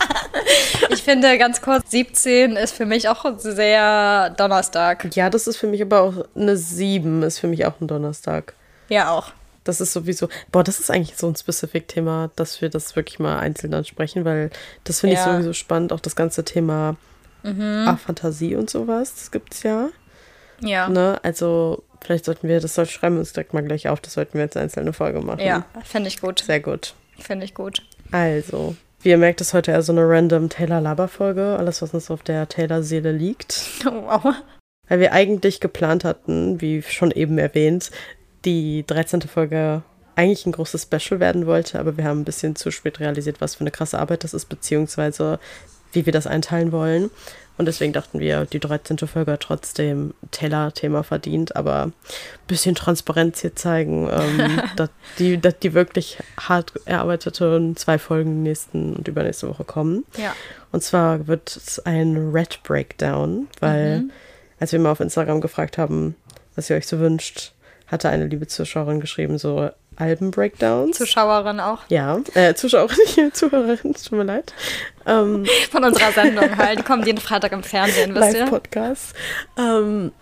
ich 0.90 1.02
finde 1.02 1.36
ganz 1.38 1.60
kurz, 1.60 1.90
17 1.90 2.56
ist 2.56 2.74
für 2.74 2.86
mich 2.86 3.08
auch 3.08 3.24
sehr 3.38 4.30
Donnerstag. 4.30 5.14
Ja, 5.14 5.28
das 5.28 5.46
ist 5.46 5.56
für 5.56 5.66
mich 5.66 5.82
aber 5.82 6.02
auch 6.02 6.14
eine 6.36 6.56
7 6.56 7.22
ist 7.22 7.40
für 7.40 7.48
mich 7.48 7.66
auch 7.66 7.80
ein 7.80 7.88
Donnerstag. 7.88 8.54
Ja, 8.88 9.10
auch. 9.10 9.32
Das 9.64 9.80
ist 9.80 9.92
sowieso, 9.92 10.28
boah, 10.52 10.64
das 10.64 10.80
ist 10.80 10.90
eigentlich 10.90 11.16
so 11.16 11.28
ein 11.28 11.36
Specific-Thema, 11.36 12.30
dass 12.36 12.62
wir 12.62 12.70
das 12.70 12.96
wirklich 12.96 13.18
mal 13.18 13.38
einzeln 13.38 13.74
ansprechen, 13.74 14.24
weil 14.24 14.50
das 14.84 15.00
finde 15.00 15.16
ja. 15.16 15.20
ich 15.20 15.32
sowieso 15.32 15.52
spannend, 15.52 15.92
auch 15.92 16.00
das 16.00 16.16
ganze 16.16 16.44
Thema 16.44 16.96
mhm. 17.42 17.84
ah, 17.86 17.96
Fantasie 17.96 18.54
und 18.54 18.70
sowas, 18.70 19.14
das 19.14 19.30
gibt 19.30 19.54
es 19.54 19.62
ja. 19.62 19.88
Ja. 20.60 20.88
Ne? 20.88 21.18
Also 21.22 21.82
Vielleicht 22.02 22.24
sollten 22.24 22.48
wir, 22.48 22.60
das 22.60 22.74
soll, 22.74 22.86
schreiben 22.86 23.16
wir 23.16 23.20
uns 23.20 23.32
direkt 23.32 23.52
mal 23.54 23.62
gleich 23.62 23.88
auf, 23.88 24.00
das 24.00 24.14
sollten 24.14 24.34
wir 24.34 24.42
jetzt 24.42 24.56
einzelne 24.56 24.92
Folge 24.92 25.20
machen. 25.20 25.40
Ja, 25.40 25.64
finde 25.84 26.08
ich 26.08 26.20
gut. 26.20 26.40
Sehr 26.40 26.60
gut. 26.60 26.94
Finde 27.18 27.44
ich 27.44 27.54
gut. 27.54 27.82
Also, 28.10 28.74
wie 29.02 29.10
ihr 29.10 29.18
merkt, 29.18 29.40
ist 29.40 29.54
heute 29.54 29.70
eher 29.72 29.82
so 29.82 29.92
eine 29.92 30.08
random 30.08 30.48
Taylor-Laber-Folge. 30.48 31.56
Alles, 31.58 31.82
was 31.82 31.94
uns 31.94 32.10
auf 32.10 32.22
der 32.22 32.48
Taylor-Seele 32.48 33.12
liegt. 33.12 33.62
Wow. 33.84 34.34
Weil 34.88 34.98
wir 34.98 35.12
eigentlich 35.12 35.60
geplant 35.60 36.02
hatten, 36.02 36.60
wie 36.60 36.82
schon 36.82 37.12
eben 37.12 37.38
erwähnt, 37.38 37.92
die 38.44 38.84
13. 38.88 39.22
Folge 39.22 39.84
eigentlich 40.16 40.46
ein 40.46 40.52
großes 40.52 40.82
Special 40.82 41.20
werden 41.20 41.46
wollte, 41.46 41.78
aber 41.78 41.96
wir 41.96 42.04
haben 42.04 42.20
ein 42.20 42.24
bisschen 42.24 42.56
zu 42.56 42.72
spät 42.72 42.98
realisiert, 42.98 43.40
was 43.40 43.54
für 43.54 43.60
eine 43.60 43.70
krasse 43.70 43.98
Arbeit 43.98 44.24
das 44.24 44.34
ist, 44.34 44.46
beziehungsweise 44.46 45.38
wie 45.92 46.06
wir 46.06 46.12
das 46.12 46.26
einteilen 46.26 46.72
wollen. 46.72 47.10
Und 47.60 47.66
deswegen 47.66 47.92
dachten 47.92 48.20
wir, 48.20 48.46
die 48.46 48.58
13. 48.58 48.96
Folge 49.00 49.32
hat 49.32 49.40
trotzdem 49.40 50.14
Taylor-Thema 50.30 51.02
verdient, 51.02 51.56
aber 51.56 51.82
ein 51.88 51.92
bisschen 52.46 52.74
Transparenz 52.74 53.42
hier 53.42 53.54
zeigen, 53.54 54.08
ähm, 54.10 54.62
dass, 54.76 54.88
die, 55.18 55.38
dass 55.38 55.58
die 55.58 55.74
wirklich 55.74 56.16
hart 56.38 56.72
erarbeiteten 56.86 57.76
zwei 57.76 57.98
Folgen 57.98 58.42
nächsten 58.42 58.96
und 58.96 59.06
übernächste 59.08 59.46
Woche 59.46 59.64
kommen. 59.64 60.06
Ja. 60.16 60.34
Und 60.72 60.82
zwar 60.82 61.26
wird 61.26 61.54
es 61.54 61.78
ein 61.80 62.30
Red 62.32 62.62
Breakdown, 62.62 63.46
weil 63.60 64.00
mhm. 64.00 64.10
als 64.58 64.72
wir 64.72 64.78
mal 64.78 64.92
auf 64.92 65.00
Instagram 65.00 65.42
gefragt 65.42 65.76
haben, 65.76 66.16
was 66.56 66.70
ihr 66.70 66.76
euch 66.76 66.86
so 66.86 66.98
wünscht, 66.98 67.52
hatte 67.88 68.08
eine 68.08 68.26
liebe 68.26 68.46
Zuschauerin 68.46 69.00
geschrieben, 69.00 69.36
so 69.36 69.68
Alben-Breakdowns. 70.00 70.96
Zuschauerin 70.96 71.60
auch. 71.60 71.78
Ja, 71.88 72.20
äh, 72.34 72.54
Zuschauerin, 72.54 72.96
nicht 73.16 73.36
Zuhörerin, 73.36 73.94
tut 73.94 74.12
mir 74.12 74.24
leid. 74.24 74.52
Ähm, 75.06 75.46
Von 75.70 75.84
unserer 75.84 76.12
Sendung 76.12 76.56
halt. 76.56 76.80
Die 76.80 76.82
kommen 76.82 77.04
jeden 77.04 77.20
Freitag 77.20 77.52
im 77.52 77.62
Fernsehen, 77.62 78.14
wisst 78.14 78.34
ihr? 78.34 78.40
Live-Podcast. 78.40 79.14
Ähm, 79.58 80.12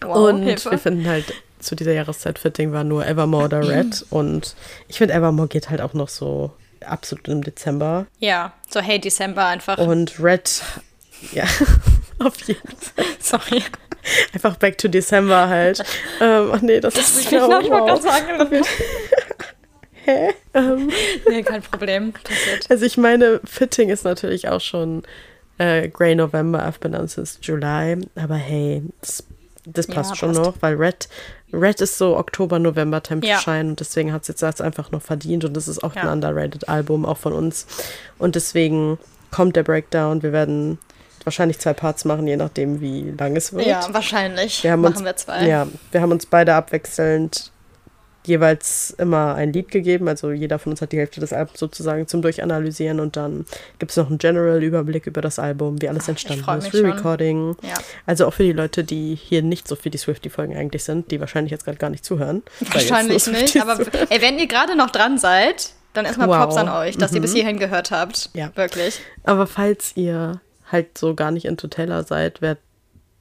wow, 0.00 0.28
und 0.30 0.42
Hilfe. 0.42 0.70
wir 0.70 0.78
finden 0.78 1.06
halt, 1.06 1.32
zu 1.58 1.76
dieser 1.76 1.92
Jahreszeit 1.92 2.38
Fitting 2.38 2.72
war 2.72 2.84
nur 2.84 3.06
Evermore 3.06 3.44
oder 3.44 3.68
Red. 3.68 4.04
und 4.10 4.56
ich 4.88 4.98
finde, 4.98 5.14
Evermore 5.14 5.48
geht 5.48 5.70
halt 5.70 5.80
auch 5.80 5.94
noch 5.94 6.08
so 6.08 6.50
absolut 6.84 7.28
im 7.28 7.42
Dezember. 7.42 8.06
Ja, 8.18 8.52
so 8.68 8.80
hey 8.80 8.98
Dezember 8.98 9.46
einfach. 9.46 9.78
Und 9.78 10.18
Red, 10.20 10.62
ja, 11.32 11.44
auf 12.18 12.36
jeden 12.46 12.76
Fall. 12.76 13.04
Sorry. 13.18 13.62
Einfach 14.32 14.56
back 14.56 14.78
to 14.78 14.88
December 14.88 15.48
halt. 15.48 15.82
ähm, 16.20 16.50
ach 16.52 16.60
nee, 16.60 16.80
das, 16.80 16.94
das 16.94 17.10
ist 17.10 17.16
nicht 17.18 17.30
genau. 17.30 17.60
Ich 17.60 17.70
wollte 17.70 17.86
gerade 17.86 18.02
sagen. 18.02 18.64
Hä? 20.04 20.34
Ähm, 20.54 20.90
nee, 21.28 21.42
kein 21.42 21.62
Problem. 21.62 22.12
Passiert. 22.12 22.68
Also 22.68 22.84
ich 22.84 22.96
meine, 22.96 23.40
Fitting 23.44 23.88
ist 23.88 24.04
natürlich 24.04 24.48
auch 24.48 24.60
schon 24.60 25.04
äh, 25.58 25.88
Grey 25.88 26.16
November, 26.16 26.66
I've 26.66 26.80
been 26.80 26.94
on 26.94 27.06
since 27.06 27.38
July. 27.40 27.96
Aber 28.16 28.34
hey, 28.34 28.82
das, 29.00 29.24
das 29.64 29.86
passt 29.86 30.10
ja, 30.10 30.16
schon 30.16 30.34
passt. 30.34 30.44
noch, 30.44 30.54
weil 30.60 30.74
Red, 30.74 31.08
Red 31.52 31.80
ist 31.80 31.98
so 31.98 32.16
Oktober, 32.16 32.58
November 32.58 33.00
Time 33.00 33.24
ja. 33.24 33.40
und 33.46 33.78
deswegen 33.78 34.12
hat 34.12 34.22
es 34.22 34.28
jetzt 34.28 34.60
einfach 34.60 34.90
noch 34.90 35.02
verdient 35.02 35.44
und 35.44 35.56
das 35.56 35.68
ist 35.68 35.84
auch 35.84 35.94
ja. 35.94 36.02
ein 36.02 36.08
underrated 36.08 36.68
Album, 36.68 37.04
auch 37.04 37.18
von 37.18 37.32
uns. 37.32 37.66
Und 38.18 38.34
deswegen 38.34 38.98
kommt 39.30 39.54
der 39.54 39.62
Breakdown. 39.62 40.22
Wir 40.22 40.32
werden 40.32 40.78
wahrscheinlich 41.24 41.58
zwei 41.58 41.72
Parts 41.72 42.04
machen, 42.04 42.26
je 42.26 42.36
nachdem, 42.36 42.80
wie 42.80 43.12
lang 43.18 43.36
es 43.36 43.52
wird. 43.52 43.66
Ja, 43.66 43.86
wahrscheinlich. 43.92 44.62
Wir 44.64 44.76
machen 44.76 44.94
uns, 44.94 45.04
wir 45.04 45.16
zwei. 45.16 45.46
Ja, 45.46 45.66
wir 45.90 46.00
haben 46.00 46.12
uns 46.12 46.26
beide 46.26 46.54
abwechselnd 46.54 47.52
jeweils 48.24 48.90
immer 48.98 49.34
ein 49.34 49.52
Lied 49.52 49.70
gegeben. 49.70 50.08
Also 50.08 50.30
jeder 50.30 50.58
von 50.58 50.72
uns 50.72 50.80
hat 50.80 50.92
die 50.92 50.98
Hälfte 50.98 51.20
des 51.20 51.32
Albums 51.32 51.58
sozusagen 51.58 52.06
zum 52.06 52.22
Durchanalysieren 52.22 53.00
und 53.00 53.16
dann 53.16 53.46
gibt 53.78 53.90
es 53.90 53.96
noch 53.96 54.08
einen 54.08 54.18
General-Überblick 54.18 55.06
über 55.06 55.20
das 55.20 55.38
Album, 55.38 55.80
wie 55.82 55.88
alles 55.88 56.08
entstanden 56.08 56.58
ist, 56.58 56.72
Re-Recording. 56.72 57.56
Ja. 57.62 57.74
Also 58.06 58.26
auch 58.26 58.34
für 58.34 58.44
die 58.44 58.52
Leute, 58.52 58.84
die 58.84 59.14
hier 59.14 59.42
nicht 59.42 59.66
so 59.66 59.76
für 59.76 59.90
die 59.90 59.98
Swifty-Folgen 59.98 60.56
eigentlich 60.56 60.84
sind, 60.84 61.10
die 61.10 61.20
wahrscheinlich 61.20 61.50
jetzt 61.50 61.64
gerade 61.64 61.78
gar 61.78 61.90
nicht 61.90 62.04
zuhören. 62.04 62.42
Wahrscheinlich 62.72 63.26
nicht, 63.26 63.60
aber 63.60 63.78
ey, 64.08 64.22
wenn 64.22 64.38
ihr 64.38 64.46
gerade 64.46 64.76
noch 64.76 64.90
dran 64.90 65.18
seid, 65.18 65.70
dann 65.92 66.04
erstmal 66.04 66.28
wow. 66.28 66.38
Props 66.38 66.56
an 66.56 66.68
euch, 66.68 66.96
dass 66.96 67.10
mhm. 67.10 67.16
ihr 67.16 67.20
bis 67.22 67.34
hierhin 67.34 67.58
gehört 67.58 67.90
habt. 67.90 68.30
Ja. 68.34 68.50
Wirklich. 68.54 69.00
Aber 69.24 69.46
falls 69.46 69.92
ihr 69.96 70.40
halt 70.72 70.98
so 70.98 71.14
gar 71.14 71.30
nicht 71.30 71.44
into 71.44 71.68
Taylor 71.68 72.02
seid, 72.02 72.40
wer, 72.40 72.56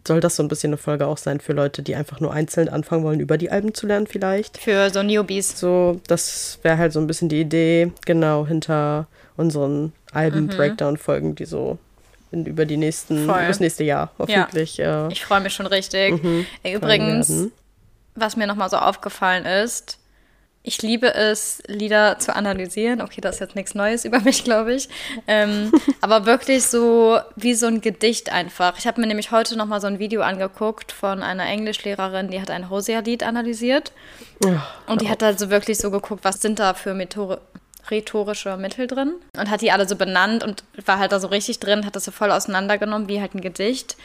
soll 0.08 0.20
das 0.20 0.36
so 0.36 0.43
ein 0.43 0.47
bisschen 0.47 0.70
eine 0.70 0.78
Folge 0.78 1.06
auch 1.06 1.18
sein 1.18 1.39
für 1.39 1.54
Leute, 1.54 1.84
die 1.84 1.95
einfach 1.95 2.20
nur 2.20 2.34
einzeln 2.34 2.70
anfangen 2.70 3.04
wollen, 3.04 3.20
über 3.20 3.38
die 3.38 3.52
Alben 3.52 3.74
zu 3.74 3.86
lernen 3.86 4.08
vielleicht. 4.08 4.58
Für 4.58 4.89
so 4.89 5.04
Newbies. 5.04 5.60
So, 5.60 6.02
das 6.08 6.60
wäre 6.64 6.78
halt 6.78 6.93
so 6.93 6.99
ein 6.99 7.08
bisschen 7.08 7.30
die 7.30 7.41
Idee, 7.41 7.91
genau, 8.06 8.47
hinter 8.47 9.08
unseren 9.38 9.93
Alben-Breakdown-Folgen, 10.12 11.36
die 11.36 11.45
so 11.45 11.78
in, 12.32 12.45
über 12.45 12.66
die 12.66 12.78
nächsten, 12.78 13.26
Voll. 13.26 13.36
über 13.36 13.47
das 13.47 13.60
nächste 13.60 13.84
Jahr 13.84 14.12
hoffentlich. 14.18 14.78
Ja. 14.78 15.08
Äh, 15.08 15.12
ich 15.12 15.24
freue 15.24 15.41
mich 15.41 15.54
schon 15.54 15.68
richtig. 15.68 16.24
Mhm, 16.24 16.45
Übrigens, 16.64 17.49
was 18.16 18.36
mir 18.36 18.47
nochmal 18.47 18.70
so 18.70 18.78
aufgefallen 18.78 19.45
ist, 19.45 19.99
ich 20.64 20.82
liebe 20.84 21.14
es, 21.14 21.64
Lieder 21.66 22.20
zu 22.20 22.36
analysieren. 22.36 23.01
Okay, 23.01 23.20
das 23.20 23.36
ist 23.36 23.39
jetzt 23.39 23.55
nichts 23.55 23.74
Neues 23.74 24.05
über 24.05 24.20
mich, 24.20 24.43
glaube 24.43 24.74
ich. 24.74 24.89
Ähm, 25.28 25.72
aber 26.01 26.26
wirklich 26.26 26.64
so 26.64 27.20
wie 27.36 27.55
so 27.55 27.66
ein 27.66 27.82
Gedicht 27.82 28.32
einfach. 28.32 28.78
Ich 28.78 28.86
habe 28.86 29.01
mir 29.01 29.07
nämlich 29.07 29.32
heute 29.32 29.57
noch 29.57 29.66
mal 29.66 29.82
so 29.82 29.88
ein 29.88 29.97
Video 29.97 30.22
angeguckt 30.22 30.91
von 30.91 31.24
einer 31.24 31.45
Englischlehrerin, 31.45 32.30
die 32.30 32.41
hat 32.41 32.51
ein 32.51 32.70
Hosea-Lied 32.70 33.24
analysiert. 33.24 33.91
und 34.88 35.01
die 35.01 35.09
hat 35.09 35.24
also 35.24 35.49
wirklich 35.49 35.80
so 35.80 35.89
geguckt, 35.89 36.24
was 36.24 36.41
sind 36.41 36.59
da 36.59 36.74
für 36.74 36.93
Methode 36.93 37.41
rhetorische 37.89 38.57
Mittel 38.57 38.86
drin 38.86 39.16
und 39.36 39.49
hat 39.49 39.62
die 39.62 39.72
alle 39.72 39.88
so 39.88 39.95
benannt 39.95 40.43
und 40.43 40.64
war 40.86 40.99
halt 40.99 41.12
da 41.12 41.20
so 41.20 41.28
richtig 41.28 41.59
drin, 41.59 41.86
hat 41.86 41.95
das 41.95 42.05
so 42.05 42.12
voll 42.12 42.32
auseinandergenommen, 42.32 43.07
wie 43.07 43.20
halt 43.20 43.34
ein 43.34 43.41
Gedicht. 43.41 43.97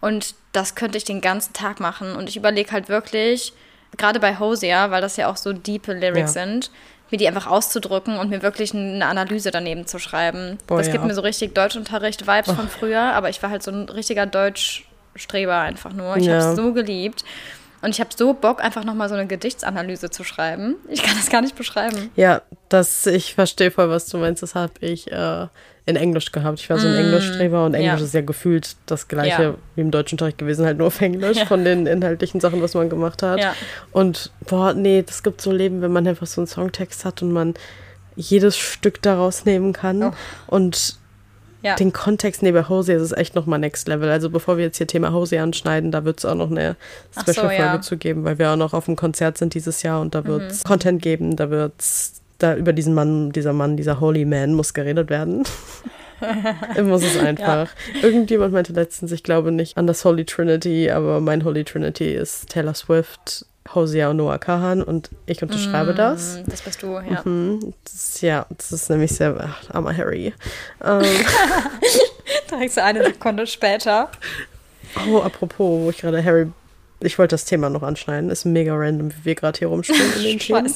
Und 0.00 0.34
das 0.52 0.74
könnte 0.74 0.96
ich 0.96 1.04
den 1.04 1.20
ganzen 1.20 1.52
Tag 1.52 1.80
machen. 1.80 2.16
Und 2.16 2.28
ich 2.28 2.36
überlege 2.36 2.70
halt 2.70 2.88
wirklich, 2.88 3.52
gerade 3.98 4.20
bei 4.20 4.38
Hosea, 4.38 4.90
weil 4.90 5.00
das 5.00 5.16
ja 5.16 5.28
auch 5.28 5.36
so 5.36 5.52
diepe 5.52 5.92
Lyrics 5.92 6.34
ja. 6.34 6.44
sind, 6.44 6.70
mir 7.10 7.18
die 7.18 7.28
einfach 7.28 7.46
auszudrücken 7.46 8.18
und 8.18 8.30
mir 8.30 8.42
wirklich 8.42 8.74
eine 8.74 9.06
Analyse 9.06 9.50
daneben 9.50 9.86
zu 9.86 9.98
schreiben. 9.98 10.58
Boah, 10.66 10.78
das 10.78 10.90
gibt 10.90 11.04
mir 11.04 11.14
so 11.14 11.22
richtig 11.22 11.54
Deutschunterricht-Vibes 11.54 12.52
von 12.52 12.68
früher, 12.68 13.00
aber 13.00 13.28
ich 13.28 13.42
war 13.42 13.50
halt 13.50 13.62
so 13.62 13.70
ein 13.70 13.88
richtiger 13.88 14.26
Deutschstreber 14.26 15.58
einfach 15.58 15.92
nur. 15.92 16.16
Ich 16.16 16.26
ja. 16.26 16.40
habe 16.40 16.50
es 16.50 16.56
so 16.56 16.72
geliebt. 16.72 17.24
Und 17.80 17.90
ich 17.90 18.00
habe 18.00 18.10
so 18.16 18.34
Bock, 18.34 18.62
einfach 18.62 18.84
nochmal 18.84 19.08
so 19.08 19.14
eine 19.14 19.26
Gedichtsanalyse 19.26 20.10
zu 20.10 20.24
schreiben. 20.24 20.76
Ich 20.88 21.02
kann 21.02 21.16
das 21.16 21.30
gar 21.30 21.42
nicht 21.42 21.56
beschreiben. 21.56 22.10
Ja, 22.16 22.42
das, 22.68 23.06
ich 23.06 23.34
verstehe 23.34 23.70
voll, 23.70 23.88
was 23.88 24.06
du 24.06 24.18
meinst. 24.18 24.42
Das 24.42 24.54
habe 24.54 24.72
ich 24.80 25.10
äh, 25.12 25.46
in 25.86 25.96
Englisch 25.96 26.32
gehabt. 26.32 26.60
Ich 26.60 26.68
war 26.68 26.78
so 26.78 26.88
ein 26.88 26.94
mm, 26.94 27.06
Englischstreber 27.06 27.64
und 27.64 27.74
Englisch 27.74 28.00
ja. 28.00 28.04
ist 28.04 28.14
ja 28.14 28.20
gefühlt 28.20 28.76
das 28.86 29.08
gleiche 29.08 29.42
ja. 29.42 29.54
wie 29.74 29.80
im 29.80 29.90
deutschen 29.90 30.16
Unterricht 30.16 30.38
gewesen, 30.38 30.66
halt 30.66 30.78
nur 30.78 30.88
auf 30.88 31.00
Englisch 31.00 31.38
ja. 31.38 31.46
von 31.46 31.64
den 31.64 31.86
inhaltlichen 31.86 32.40
Sachen, 32.40 32.60
was 32.60 32.74
man 32.74 32.90
gemacht 32.90 33.22
hat. 33.22 33.40
Und 33.92 34.32
boah, 34.46 34.74
nee, 34.74 35.02
das 35.02 35.22
gibt 35.22 35.40
so 35.40 35.52
Leben, 35.52 35.80
wenn 35.80 35.92
man 35.92 36.06
einfach 36.06 36.26
so 36.26 36.40
einen 36.40 36.46
Songtext 36.48 37.04
hat 37.04 37.22
und 37.22 37.32
man 37.32 37.54
jedes 38.16 38.58
Stück 38.58 39.00
daraus 39.00 39.44
nehmen 39.44 39.72
kann 39.72 40.02
oh. 40.02 40.12
und 40.48 40.98
den 41.62 41.92
Kontext 41.92 42.42
neben 42.42 42.68
Hosea 42.68 42.96
ist 42.96 43.02
es 43.02 43.12
echt 43.12 43.34
nochmal 43.34 43.58
Next 43.58 43.88
Level. 43.88 44.08
Also 44.08 44.30
bevor 44.30 44.56
wir 44.56 44.64
jetzt 44.64 44.78
hier 44.78 44.86
Thema 44.86 45.12
Hosea 45.12 45.42
anschneiden, 45.42 45.90
da 45.90 46.04
wird 46.04 46.18
es 46.18 46.24
auch 46.24 46.34
noch 46.34 46.50
eine 46.50 46.76
Special-Folge 47.12 47.82
so, 47.82 47.90
zu 47.90 47.96
geben, 47.96 48.24
weil 48.24 48.38
wir 48.38 48.50
auch 48.50 48.56
noch 48.56 48.74
auf 48.74 48.84
dem 48.84 48.96
Konzert 48.96 49.38
sind 49.38 49.54
dieses 49.54 49.82
Jahr 49.82 50.00
und 50.00 50.14
da 50.14 50.24
wird 50.24 50.50
es 50.50 50.64
mhm. 50.64 50.68
Content 50.68 51.02
geben, 51.02 51.36
da 51.36 51.50
wird 51.50 51.72
es 51.78 52.20
da 52.38 52.54
über 52.54 52.72
diesen 52.72 52.94
Mann, 52.94 53.32
dieser 53.32 53.52
Mann, 53.52 53.76
dieser 53.76 54.00
Holy 54.00 54.24
Man 54.24 54.54
muss 54.54 54.72
geredet 54.74 55.10
werden. 55.10 55.44
muss 56.82 57.02
es 57.04 57.18
einfach. 57.18 57.68
Ja. 57.94 58.02
Irgendjemand 58.02 58.52
meinte 58.52 58.72
letztens, 58.72 59.12
ich 59.12 59.22
glaube 59.22 59.52
nicht 59.52 59.76
an 59.76 59.86
das 59.86 60.04
Holy 60.04 60.24
Trinity, 60.24 60.90
aber 60.90 61.20
mein 61.20 61.44
Holy 61.44 61.64
Trinity 61.64 62.14
ist 62.14 62.50
Taylor 62.50 62.74
Swift, 62.74 63.46
Hosea 63.74 64.12
Noah 64.14 64.38
Kahan 64.38 64.82
und 64.82 65.10
ich 65.26 65.42
unterschreibe 65.42 65.92
mm, 65.92 65.96
das. 65.96 66.40
Das 66.46 66.62
bist 66.62 66.82
du, 66.82 66.98
ja. 66.98 67.22
Mhm, 67.24 67.74
das, 67.84 68.20
ja, 68.20 68.46
das 68.56 68.72
ist 68.72 68.90
nämlich 68.90 69.12
sehr, 69.12 69.36
ach, 69.38 69.74
armer 69.74 69.96
Harry. 69.96 70.32
Ähm, 70.84 71.02
Direkt 72.50 72.72
so 72.72 72.80
eine 72.80 73.04
Sekunde 73.04 73.46
später. 73.46 74.10
Oh, 75.08 75.18
apropos, 75.18 75.84
wo 75.84 75.90
ich 75.90 75.98
gerade 75.98 76.24
Harry 76.24 76.48
ich 77.00 77.18
wollte 77.18 77.34
das 77.34 77.44
Thema 77.44 77.70
noch 77.70 77.82
anschneiden. 77.82 78.30
Ist 78.30 78.44
mega 78.44 78.74
random, 78.74 79.12
wie 79.12 79.24
wir 79.24 79.34
gerade 79.34 79.58
hier 79.58 79.68
rumstehen 79.68 80.12
in 80.16 80.22
den 80.22 80.38
Themen. 80.40 80.72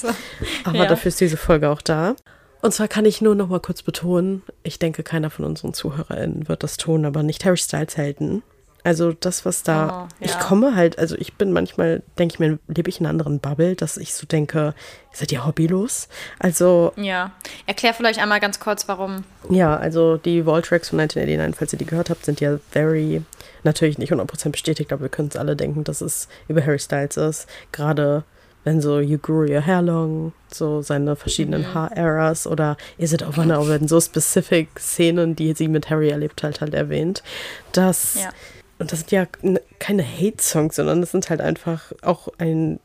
Aber 0.64 0.76
ja. 0.76 0.86
dafür 0.86 1.08
ist 1.08 1.20
diese 1.20 1.36
Folge 1.36 1.68
auch 1.68 1.82
da. 1.82 2.14
Und 2.60 2.72
zwar 2.72 2.86
kann 2.86 3.04
ich 3.04 3.20
nur 3.20 3.34
noch 3.34 3.48
mal 3.48 3.58
kurz 3.58 3.82
betonen, 3.82 4.42
ich 4.62 4.78
denke, 4.78 5.02
keiner 5.02 5.30
von 5.30 5.44
unseren 5.44 5.74
ZuhörerInnen 5.74 6.48
wird 6.48 6.62
das 6.62 6.76
tun, 6.76 7.04
aber 7.04 7.24
nicht 7.24 7.44
Harry 7.44 7.56
Styles 7.56 7.96
Helden. 7.96 8.44
Also 8.84 9.12
das, 9.12 9.44
was 9.44 9.62
da, 9.62 10.08
oh, 10.08 10.14
ja. 10.18 10.26
ich 10.26 10.38
komme 10.40 10.74
halt, 10.74 10.98
also 10.98 11.14
ich 11.16 11.34
bin 11.34 11.52
manchmal, 11.52 12.02
denke 12.18 12.34
ich 12.34 12.40
mir, 12.40 12.58
lebe 12.66 12.88
ich 12.88 12.98
in 12.98 13.06
einer 13.06 13.10
anderen 13.10 13.38
Bubble, 13.38 13.76
dass 13.76 13.96
ich 13.96 14.12
so 14.14 14.26
denke, 14.26 14.74
seid 15.12 15.30
ihr 15.30 15.46
hobbylos? 15.46 16.08
Also. 16.40 16.92
Ja, 16.96 17.30
erklär 17.66 17.94
vielleicht 17.94 18.18
einmal 18.18 18.40
ganz 18.40 18.58
kurz, 18.58 18.88
warum. 18.88 19.24
Ja, 19.50 19.76
also 19.76 20.16
die 20.16 20.46
Wall-Tracks 20.46 20.88
von 20.88 20.98
1989, 20.98 21.58
falls 21.58 21.72
ihr 21.72 21.78
die 21.78 21.86
gehört 21.86 22.10
habt, 22.10 22.24
sind 22.24 22.40
ja 22.40 22.58
very, 22.70 23.22
natürlich 23.62 23.98
nicht 23.98 24.12
100% 24.12 24.50
bestätigt, 24.50 24.92
aber 24.92 25.02
wir 25.02 25.08
können 25.10 25.28
es 25.28 25.36
alle 25.36 25.54
denken, 25.54 25.84
dass 25.84 26.00
es 26.00 26.28
über 26.48 26.64
Harry 26.64 26.80
Styles 26.80 27.16
ist. 27.16 27.46
Gerade 27.70 28.24
wenn 28.64 28.80
so 28.80 28.98
You 28.98 29.18
Grew 29.18 29.48
Your 29.48 29.64
Hair 29.64 29.82
Long, 29.82 30.32
so 30.52 30.82
seine 30.82 31.14
verschiedenen 31.14 31.62
mhm. 31.62 31.74
Haar-Eras 31.74 32.48
oder 32.48 32.76
Is 32.98 33.12
It 33.12 33.22
Over 33.22 33.44
Now 33.44 33.68
werden 33.68 33.86
so 33.86 34.00
specific 34.00 34.68
Szenen, 34.78 35.36
die 35.36 35.52
sie 35.54 35.68
mit 35.68 35.88
Harry 35.88 36.10
erlebt 36.10 36.42
hat, 36.42 36.60
halt 36.60 36.74
erwähnt, 36.74 37.22
dass 37.72 38.16
ja 38.16 38.30
und 38.82 38.90
das 38.90 39.00
sind 39.00 39.12
ja 39.12 39.26
keine 39.78 40.04
Hate-Songs, 40.04 40.74
sondern 40.76 41.00
das 41.00 41.12
sind 41.12 41.30
halt 41.30 41.40
einfach 41.40 41.92
auch 42.02 42.28
ein 42.38 42.80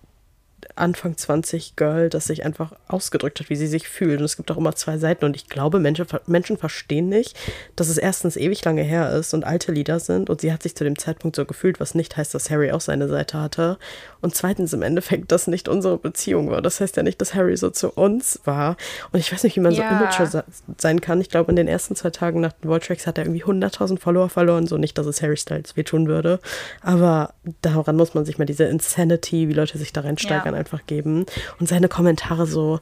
Anfang 0.77 1.17
20 1.17 1.75
Girl, 1.75 2.09
das 2.09 2.25
sich 2.25 2.45
einfach 2.45 2.73
ausgedrückt 2.87 3.39
hat, 3.39 3.49
wie 3.49 3.55
sie 3.55 3.67
sich 3.67 3.87
fühlt. 3.87 4.19
Und 4.19 4.25
es 4.25 4.37
gibt 4.37 4.51
auch 4.51 4.57
immer 4.57 4.75
zwei 4.75 4.97
Seiten. 4.97 5.25
Und 5.25 5.35
ich 5.35 5.49
glaube, 5.49 5.79
Menschen, 5.79 6.05
Menschen 6.25 6.57
verstehen 6.57 7.09
nicht, 7.09 7.37
dass 7.75 7.89
es 7.89 7.97
erstens 7.97 8.37
ewig 8.37 8.63
lange 8.63 8.83
her 8.83 9.11
ist 9.11 9.33
und 9.33 9.45
alte 9.45 9.71
Lieder 9.71 9.99
sind. 9.99 10.29
Und 10.29 10.41
sie 10.41 10.51
hat 10.53 10.63
sich 10.63 10.75
zu 10.75 10.83
dem 10.83 10.97
Zeitpunkt 10.97 11.35
so 11.35 11.45
gefühlt, 11.45 11.79
was 11.79 11.95
nicht 11.95 12.17
heißt, 12.17 12.33
dass 12.33 12.49
Harry 12.49 12.71
auch 12.71 12.81
seine 12.81 13.07
Seite 13.07 13.39
hatte. 13.39 13.77
Und 14.21 14.35
zweitens 14.35 14.73
im 14.73 14.81
Endeffekt, 14.81 15.31
dass 15.31 15.47
nicht 15.47 15.67
unsere 15.67 15.97
Beziehung 15.97 16.49
war. 16.49 16.61
Das 16.61 16.79
heißt 16.79 16.97
ja 16.97 17.03
nicht, 17.03 17.21
dass 17.21 17.33
Harry 17.33 17.57
so 17.57 17.69
zu 17.69 17.91
uns 17.91 18.39
war. 18.45 18.77
Und 19.11 19.19
ich 19.19 19.31
weiß 19.31 19.43
nicht, 19.43 19.55
wie 19.55 19.61
man 19.61 19.73
ja. 19.73 19.89
so 19.89 19.95
immature 19.95 20.43
sein 20.77 21.01
kann. 21.01 21.21
Ich 21.21 21.29
glaube, 21.29 21.51
in 21.51 21.55
den 21.55 21.67
ersten 21.67 21.95
zwei 21.95 22.09
Tagen 22.09 22.39
nach 22.41 22.53
den 22.53 22.69
World 22.69 22.85
Tracks 22.85 23.07
hat 23.07 23.17
er 23.17 23.25
irgendwie 23.25 23.43
100.000 23.43 23.99
Follower 23.99 24.29
verloren. 24.29 24.67
So 24.67 24.77
nicht, 24.77 24.97
dass 24.97 25.05
es 25.05 25.21
Harry 25.21 25.37
Styles 25.37 25.75
wehtun 25.77 26.07
würde. 26.07 26.39
Aber 26.81 27.33
daran 27.61 27.95
muss 27.95 28.13
man 28.13 28.25
sich 28.25 28.37
mal 28.37 28.45
diese 28.45 28.65
Insanity, 28.65 29.47
wie 29.47 29.53
Leute 29.53 29.77
sich 29.77 29.93
da 29.93 30.01
reinsteigern, 30.01 30.53
ja. 30.53 30.59
Einfach 30.67 30.85
geben. 30.85 31.25
Und 31.59 31.67
seine 31.67 31.87
Kommentare 31.87 32.45
so, 32.45 32.79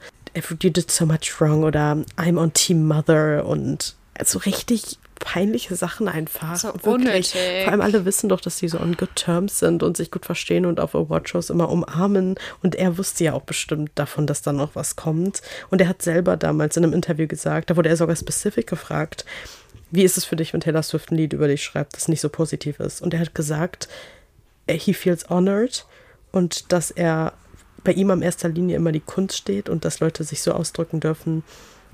you 0.61 0.69
did 0.69 0.91
so 0.91 1.05
much 1.05 1.39
wrong 1.39 1.63
oder 1.63 1.97
I'm 2.17 2.37
on 2.39 2.53
Team 2.53 2.87
Mother 2.87 3.45
und 3.45 3.95
so 4.23 4.39
richtig 4.39 4.97
peinliche 5.19 5.75
Sachen 5.75 6.07
einfach. 6.07 6.55
So 6.57 6.73
Wirklich. 6.83 7.31
Vor 7.31 7.71
allem 7.71 7.81
alle 7.81 8.05
wissen 8.05 8.29
doch, 8.29 8.41
dass 8.41 8.57
die 8.57 8.67
so 8.67 8.79
on 8.79 8.97
good 8.97 9.15
terms 9.15 9.59
sind 9.59 9.81
und 9.81 9.95
sich 9.95 10.11
gut 10.11 10.25
verstehen 10.25 10.65
und 10.65 10.79
auf 10.79 10.93
Awardshows 10.93 11.49
immer 11.49 11.69
umarmen. 11.69 12.35
Und 12.61 12.75
er 12.75 12.97
wusste 12.97 13.23
ja 13.23 13.33
auch 13.33 13.43
bestimmt 13.43 13.91
davon, 13.95 14.27
dass 14.27 14.41
da 14.41 14.51
noch 14.51 14.75
was 14.75 14.95
kommt. 14.95 15.41
Und 15.69 15.79
er 15.79 15.87
hat 15.87 16.01
selber 16.01 16.37
damals 16.37 16.75
in 16.75 16.83
einem 16.83 16.93
Interview 16.93 17.27
gesagt, 17.27 17.69
da 17.69 17.77
wurde 17.77 17.89
er 17.89 17.97
sogar 17.97 18.15
spezifisch 18.15 18.65
gefragt, 18.65 19.25
wie 19.91 20.03
ist 20.03 20.17
es 20.17 20.25
für 20.25 20.35
dich, 20.35 20.51
wenn 20.51 20.61
Taylor 20.61 20.83
Swift 20.83 21.11
ein 21.11 21.15
Lied 21.15 21.31
über 21.31 21.47
dich 21.47 21.63
schreibt, 21.63 21.95
das 21.95 22.07
nicht 22.07 22.21
so 22.21 22.27
positiv 22.29 22.79
ist? 22.79 23.01
Und 23.01 23.13
er 23.13 23.21
hat 23.21 23.35
gesagt, 23.35 23.87
he 24.67 24.93
feels 24.93 25.29
honored 25.29 25.85
und 26.31 26.71
dass 26.73 26.91
er 26.91 27.33
bei 27.85 27.93
ihm 27.93 28.11
am 28.11 28.21
erster 28.21 28.49
Linie 28.49 28.75
immer 28.75 28.91
die 28.91 28.99
Kunst 28.99 29.37
steht 29.37 29.69
und 29.69 29.85
dass 29.85 30.01
Leute 30.01 30.25
sich 30.25 30.41
so 30.41 30.51
ausdrücken 30.51 30.99
dürfen, 30.99 31.43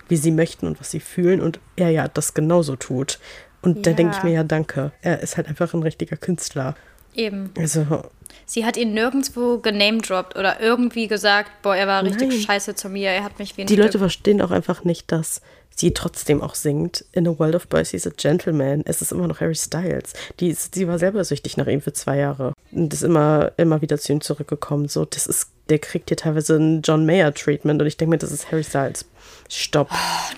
wie 0.07 0.17
sie 0.17 0.31
möchten 0.31 0.65
und 0.65 0.79
was 0.79 0.89
sie 0.89 0.99
fühlen 0.99 1.39
und 1.39 1.59
er 1.75 1.89
ja 1.89 2.07
das 2.07 2.33
genauso 2.33 2.75
tut. 2.75 3.19
Und 3.61 3.77
ja. 3.77 3.81
da 3.83 3.91
denke 3.93 4.17
ich 4.17 4.23
mir 4.23 4.31
ja, 4.31 4.43
danke. 4.43 4.91
Er 5.01 5.19
ist 5.19 5.37
halt 5.37 5.47
einfach 5.47 5.73
ein 5.75 5.83
richtiger 5.83 6.17
Künstler. 6.17 6.75
Eben. 7.13 7.51
Also. 7.57 8.03
Sie 8.45 8.65
hat 8.65 8.77
ihn 8.77 8.93
nirgendwo 8.93 9.59
genamedroppt 9.59 10.35
oder 10.37 10.59
irgendwie 10.59 11.07
gesagt, 11.07 11.51
boah, 11.61 11.75
er 11.75 11.87
war 11.87 12.03
richtig 12.03 12.29
Nein. 12.29 12.39
scheiße 12.39 12.75
zu 12.75 12.89
mir, 12.89 13.09
er 13.09 13.23
hat 13.23 13.39
mich 13.39 13.55
wie 13.55 13.61
ein 13.61 13.67
Die. 13.67 13.75
Leute 13.75 13.99
verstehen 13.99 14.41
auch 14.41 14.51
einfach 14.51 14.83
nicht, 14.83 15.11
dass 15.11 15.41
sie 15.75 15.93
trotzdem 15.93 16.41
auch 16.41 16.55
singt. 16.55 17.05
In 17.11 17.27
a 17.27 17.37
World 17.37 17.55
of 17.55 17.67
Boys, 17.67 17.91
he's 17.91 18.07
a 18.07 18.11
gentleman. 18.15 18.83
Es 18.85 19.01
ist 19.01 19.11
immer 19.11 19.27
noch 19.27 19.39
Harry 19.39 19.55
Styles. 19.55 20.13
Die, 20.39 20.53
sie 20.53 20.87
war 20.87 20.99
selber 20.99 21.23
süchtig 21.23 21.57
nach 21.57 21.67
ihm 21.67 21.81
für 21.81 21.93
zwei 21.93 22.17
Jahre 22.17 22.53
und 22.71 22.93
ist 22.93 23.03
immer, 23.03 23.51
immer 23.57 23.81
wieder 23.81 23.97
zu 23.97 24.13
ihm 24.13 24.21
zurückgekommen. 24.21 24.87
So, 24.87 25.05
das 25.05 25.27
ist, 25.27 25.49
der 25.71 25.79
kriegt 25.79 26.09
hier 26.09 26.17
teilweise 26.17 26.57
ein 26.57 26.81
John 26.81 27.05
Mayer 27.05 27.33
Treatment 27.33 27.81
und 27.81 27.87
ich 27.87 27.95
denke 27.95 28.09
mir, 28.09 28.17
das 28.17 28.31
ist 28.33 28.51
Harry 28.51 28.63
Styles. 28.63 29.05
Stopp. 29.47 29.89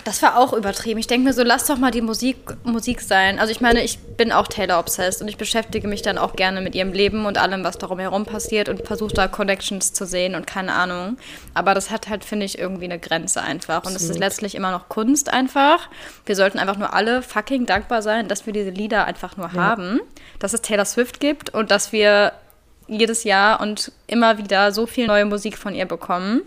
Das 0.04 0.22
war 0.22 0.38
auch 0.38 0.52
übertrieben. 0.52 1.00
Ich 1.00 1.08
denke 1.08 1.26
mir 1.26 1.32
so, 1.32 1.42
lass 1.42 1.66
doch 1.66 1.76
mal 1.76 1.90
die 1.90 2.02
Musik, 2.02 2.36
Musik 2.62 3.00
sein. 3.00 3.40
Also 3.40 3.50
ich 3.50 3.60
meine, 3.60 3.82
ich 3.82 3.98
bin 3.98 4.30
auch 4.30 4.46
Taylor-obsessed 4.46 5.22
und 5.22 5.28
ich 5.28 5.36
beschäftige 5.36 5.88
mich 5.88 6.02
dann 6.02 6.18
auch 6.18 6.36
gerne 6.36 6.60
mit 6.60 6.76
ihrem 6.76 6.92
Leben 6.92 7.26
und 7.26 7.36
allem, 7.36 7.64
was 7.64 7.78
darum 7.78 7.98
herum 7.98 8.26
passiert 8.26 8.68
und 8.68 8.86
versuche 8.86 9.14
da 9.14 9.26
Connections 9.26 9.92
zu 9.92 10.06
sehen 10.06 10.36
und 10.36 10.46
keine 10.46 10.72
Ahnung. 10.72 11.16
Aber 11.52 11.74
das 11.74 11.90
hat 11.90 12.08
halt, 12.08 12.24
finde 12.24 12.46
ich, 12.46 12.58
irgendwie 12.58 12.84
eine 12.84 13.00
Grenze 13.00 13.42
einfach. 13.42 13.76
Absolut. 13.76 14.00
Und 14.00 14.04
es 14.04 14.10
ist 14.10 14.18
letztlich 14.18 14.54
immer 14.54 14.70
noch 14.70 14.88
Kunst 14.88 15.32
einfach. 15.32 15.88
Wir 16.26 16.36
sollten 16.36 16.58
einfach 16.58 16.76
nur 16.76 16.94
alle 16.94 17.22
fucking 17.22 17.66
dankbar 17.66 18.02
sein, 18.02 18.28
dass 18.28 18.46
wir 18.46 18.52
diese 18.52 18.70
Lieder 18.70 19.04
einfach 19.04 19.36
nur 19.36 19.48
ja. 19.48 19.54
haben, 19.54 20.00
dass 20.38 20.52
es 20.52 20.62
Taylor 20.62 20.84
Swift 20.84 21.18
gibt 21.18 21.50
und 21.50 21.72
dass 21.72 21.92
wir 21.92 22.32
jedes 22.88 23.24
Jahr 23.24 23.60
und 23.60 23.92
immer 24.06 24.38
wieder 24.38 24.72
so 24.72 24.86
viel 24.86 25.06
neue 25.06 25.24
Musik 25.24 25.58
von 25.58 25.74
ihr 25.74 25.86
bekommen. 25.86 26.42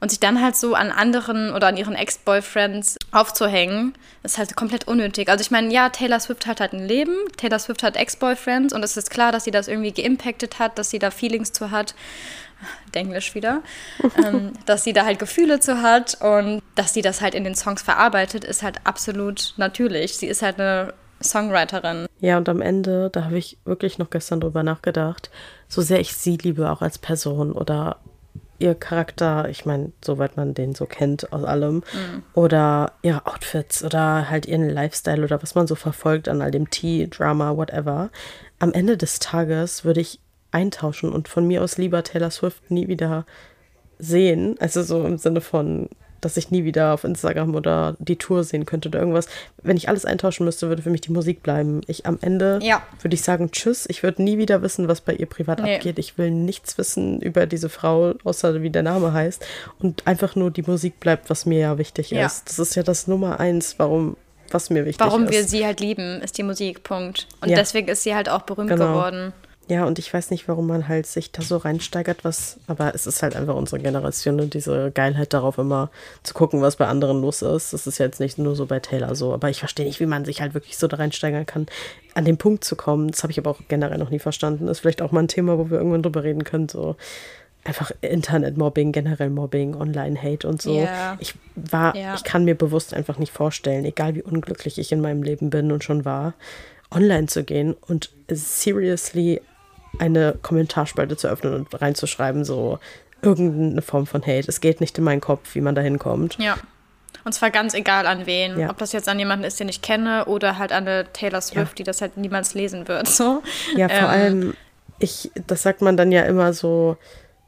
Und 0.00 0.10
sich 0.10 0.20
dann 0.20 0.40
halt 0.40 0.54
so 0.54 0.74
an 0.74 0.92
anderen 0.92 1.52
oder 1.52 1.66
an 1.66 1.76
ihren 1.76 1.96
Ex-Boyfriends 1.96 2.98
aufzuhängen, 3.10 3.94
ist 4.22 4.38
halt 4.38 4.54
komplett 4.54 4.86
unnötig. 4.86 5.28
Also 5.28 5.42
ich 5.42 5.50
meine, 5.50 5.72
ja, 5.72 5.88
Taylor 5.88 6.20
Swift 6.20 6.46
hat 6.46 6.60
halt 6.60 6.72
ein 6.72 6.86
Leben, 6.86 7.16
Taylor 7.36 7.58
Swift 7.58 7.82
hat 7.82 7.96
Ex-Boyfriends 7.96 8.72
und 8.72 8.84
es 8.84 8.96
ist 8.96 9.10
klar, 9.10 9.32
dass 9.32 9.42
sie 9.42 9.50
das 9.50 9.66
irgendwie 9.66 9.90
geimpactet 9.90 10.60
hat, 10.60 10.78
dass 10.78 10.90
sie 10.90 11.00
da 11.00 11.10
Feelings 11.10 11.52
zu 11.52 11.72
hat. 11.72 11.96
Denglisch 12.94 13.34
wieder, 13.34 13.62
ähm, 14.24 14.52
dass 14.66 14.84
sie 14.84 14.92
da 14.92 15.04
halt 15.04 15.18
Gefühle 15.18 15.58
zu 15.58 15.82
hat 15.82 16.16
und 16.20 16.62
dass 16.76 16.94
sie 16.94 17.02
das 17.02 17.20
halt 17.20 17.34
in 17.34 17.42
den 17.42 17.56
Songs 17.56 17.82
verarbeitet, 17.82 18.44
ist 18.44 18.62
halt 18.62 18.78
absolut 18.84 19.54
natürlich. 19.56 20.16
Sie 20.16 20.26
ist 20.26 20.42
halt 20.42 20.60
eine 20.60 20.94
Songwriterin. 21.22 22.06
Ja, 22.20 22.36
und 22.38 22.48
am 22.48 22.62
Ende, 22.62 23.10
da 23.10 23.24
habe 23.24 23.38
ich 23.38 23.58
wirklich 23.64 23.98
noch 23.98 24.10
gestern 24.10 24.40
drüber 24.40 24.62
nachgedacht, 24.62 25.30
so 25.68 25.82
sehr 25.82 26.00
ich 26.00 26.14
sie 26.14 26.36
liebe, 26.36 26.70
auch 26.70 26.82
als 26.82 26.98
Person 26.98 27.52
oder 27.52 27.98
ihr 28.58 28.74
Charakter, 28.74 29.48
ich 29.48 29.66
meine, 29.66 29.92
soweit 30.04 30.36
man 30.36 30.54
den 30.54 30.74
so 30.74 30.86
kennt 30.86 31.32
aus 31.32 31.44
allem, 31.44 31.76
mhm. 31.76 32.22
oder 32.34 32.92
ihre 33.02 33.26
Outfits 33.26 33.84
oder 33.84 34.28
halt 34.28 34.46
ihren 34.46 34.68
Lifestyle 34.68 35.22
oder 35.22 35.42
was 35.42 35.54
man 35.54 35.66
so 35.66 35.74
verfolgt 35.74 36.28
an 36.28 36.42
all 36.42 36.50
dem 36.50 36.68
Tea, 36.70 37.06
Drama, 37.06 37.56
whatever. 37.56 38.10
Am 38.58 38.72
Ende 38.72 38.96
des 38.96 39.20
Tages 39.20 39.84
würde 39.84 40.00
ich 40.00 40.20
eintauschen 40.50 41.12
und 41.12 41.28
von 41.28 41.46
mir 41.46 41.62
aus 41.62 41.78
lieber 41.78 42.02
Taylor 42.02 42.30
Swift 42.30 42.70
nie 42.70 42.88
wieder 42.88 43.26
sehen. 43.98 44.56
Also 44.58 44.82
so 44.82 45.04
im 45.04 45.18
Sinne 45.18 45.40
von 45.40 45.88
dass 46.20 46.36
ich 46.36 46.50
nie 46.50 46.64
wieder 46.64 46.94
auf 46.94 47.04
Instagram 47.04 47.54
oder 47.54 47.96
die 47.98 48.16
Tour 48.16 48.44
sehen 48.44 48.66
könnte 48.66 48.88
oder 48.88 48.98
irgendwas. 48.98 49.28
Wenn 49.62 49.76
ich 49.76 49.88
alles 49.88 50.04
eintauschen 50.04 50.44
müsste, 50.44 50.68
würde 50.68 50.82
für 50.82 50.90
mich 50.90 51.00
die 51.00 51.12
Musik 51.12 51.42
bleiben. 51.42 51.80
Ich 51.86 52.06
am 52.06 52.18
Ende 52.20 52.58
ja. 52.62 52.82
würde 53.00 53.14
ich 53.14 53.22
sagen, 53.22 53.50
tschüss. 53.50 53.86
Ich 53.88 54.02
würde 54.02 54.22
nie 54.22 54.38
wieder 54.38 54.62
wissen, 54.62 54.88
was 54.88 55.00
bei 55.00 55.14
ihr 55.14 55.26
privat 55.26 55.60
nee. 55.62 55.76
abgeht. 55.76 55.98
Ich 55.98 56.18
will 56.18 56.30
nichts 56.30 56.78
wissen 56.78 57.20
über 57.20 57.46
diese 57.46 57.68
Frau, 57.68 58.14
außer 58.24 58.62
wie 58.62 58.70
der 58.70 58.82
Name 58.82 59.12
heißt. 59.12 59.44
Und 59.78 60.06
einfach 60.06 60.36
nur 60.36 60.50
die 60.50 60.62
Musik 60.62 61.00
bleibt, 61.00 61.30
was 61.30 61.46
mir 61.46 61.58
ja 61.58 61.78
wichtig 61.78 62.10
ja. 62.10 62.26
ist. 62.26 62.48
Das 62.48 62.58
ist 62.58 62.74
ja 62.74 62.82
das 62.82 63.06
Nummer 63.06 63.40
eins, 63.40 63.78
warum 63.78 64.16
was 64.50 64.70
mir 64.70 64.86
wichtig 64.86 65.00
warum 65.00 65.24
ist. 65.24 65.30
Warum 65.30 65.32
wir 65.32 65.46
sie 65.46 65.64
halt 65.64 65.80
lieben, 65.80 66.22
ist 66.22 66.38
die 66.38 66.42
Musik, 66.42 66.82
Punkt. 66.82 67.26
Und 67.40 67.50
ja. 67.50 67.56
deswegen 67.56 67.88
ist 67.88 68.02
sie 68.02 68.14
halt 68.14 68.28
auch 68.28 68.42
berühmt 68.42 68.70
genau. 68.70 68.88
geworden. 68.88 69.32
Ja, 69.68 69.84
und 69.84 69.98
ich 69.98 70.12
weiß 70.12 70.30
nicht, 70.30 70.48
warum 70.48 70.66
man 70.66 70.88
halt 70.88 71.06
sich 71.06 71.30
da 71.30 71.42
so 71.42 71.58
reinsteigert, 71.58 72.24
was, 72.24 72.58
aber 72.66 72.94
es 72.94 73.06
ist 73.06 73.22
halt 73.22 73.36
einfach 73.36 73.54
unsere 73.54 73.82
Generation 73.82 74.40
und 74.40 74.54
diese 74.54 74.90
Geilheit 74.90 75.34
darauf 75.34 75.58
immer 75.58 75.90
zu 76.22 76.32
gucken, 76.32 76.62
was 76.62 76.76
bei 76.76 76.86
anderen 76.86 77.20
los 77.20 77.42
ist. 77.42 77.74
Das 77.74 77.86
ist 77.86 77.98
jetzt 77.98 78.18
nicht 78.18 78.38
nur 78.38 78.56
so 78.56 78.64
bei 78.64 78.80
Taylor 78.80 79.14
so, 79.14 79.34
aber 79.34 79.50
ich 79.50 79.58
verstehe 79.58 79.84
nicht, 79.84 80.00
wie 80.00 80.06
man 80.06 80.24
sich 80.24 80.40
halt 80.40 80.54
wirklich 80.54 80.78
so 80.78 80.88
da 80.88 80.96
reinsteigern 80.96 81.44
kann, 81.44 81.66
an 82.14 82.24
den 82.24 82.38
Punkt 82.38 82.64
zu 82.64 82.76
kommen. 82.76 83.10
Das 83.10 83.22
habe 83.22 83.30
ich 83.30 83.38
aber 83.38 83.50
auch 83.50 83.60
generell 83.68 83.98
noch 83.98 84.08
nie 84.08 84.18
verstanden. 84.18 84.66
Das 84.66 84.78
ist 84.78 84.80
vielleicht 84.80 85.02
auch 85.02 85.12
mal 85.12 85.20
ein 85.20 85.28
Thema, 85.28 85.58
wo 85.58 85.68
wir 85.68 85.76
irgendwann 85.76 86.02
drüber 86.02 86.24
reden 86.24 86.44
können, 86.44 86.70
so 86.70 86.96
einfach 87.64 87.90
Internetmobbing, 88.00 88.92
generell 88.92 89.28
Mobbing, 89.28 89.74
Online-Hate 89.74 90.48
und 90.48 90.62
so. 90.62 90.72
Yeah. 90.72 91.18
Ich 91.20 91.34
war, 91.56 91.94
yeah. 91.94 92.14
ich 92.14 92.24
kann 92.24 92.44
mir 92.44 92.54
bewusst 92.54 92.94
einfach 92.94 93.18
nicht 93.18 93.32
vorstellen, 93.32 93.84
egal 93.84 94.14
wie 94.14 94.22
unglücklich 94.22 94.78
ich 94.78 94.92
in 94.92 95.02
meinem 95.02 95.22
Leben 95.22 95.50
bin 95.50 95.70
und 95.72 95.84
schon 95.84 96.06
war, 96.06 96.32
online 96.90 97.26
zu 97.26 97.44
gehen 97.44 97.76
und 97.86 98.10
seriously 98.30 99.42
eine 99.98 100.36
Kommentarspalte 100.42 101.16
zu 101.16 101.28
öffnen 101.28 101.54
und 101.54 101.80
reinzuschreiben, 101.80 102.44
so 102.44 102.78
irgendeine 103.22 103.82
Form 103.82 104.06
von 104.06 104.22
Hate. 104.22 104.48
Es 104.48 104.60
geht 104.60 104.80
nicht 104.80 104.96
in 104.98 105.04
meinen 105.04 105.20
Kopf, 105.20 105.54
wie 105.54 105.60
man 105.60 105.74
da 105.74 105.82
hinkommt. 105.82 106.36
Ja. 106.38 106.56
Und 107.24 107.32
zwar 107.32 107.50
ganz 107.50 107.74
egal 107.74 108.06
an 108.06 108.26
wen. 108.26 108.58
Ja. 108.58 108.70
Ob 108.70 108.78
das 108.78 108.92
jetzt 108.92 109.08
an 109.08 109.18
jemanden 109.18 109.44
ist, 109.44 109.58
den 109.60 109.68
ich 109.68 109.82
kenne, 109.82 110.26
oder 110.26 110.58
halt 110.58 110.72
an 110.72 110.86
eine 110.86 111.12
Taylor 111.12 111.40
Swift, 111.40 111.72
ja. 111.72 111.74
die 111.78 111.84
das 111.84 112.00
halt 112.00 112.16
niemals 112.16 112.54
lesen 112.54 112.88
wird. 112.88 113.08
So. 113.08 113.42
Ja, 113.76 113.88
vor 113.88 113.98
ähm. 113.98 114.06
allem, 114.08 114.54
ich, 114.98 115.30
das 115.46 115.62
sagt 115.62 115.82
man 115.82 115.96
dann 115.96 116.12
ja 116.12 116.22
immer 116.22 116.52
so, 116.52 116.96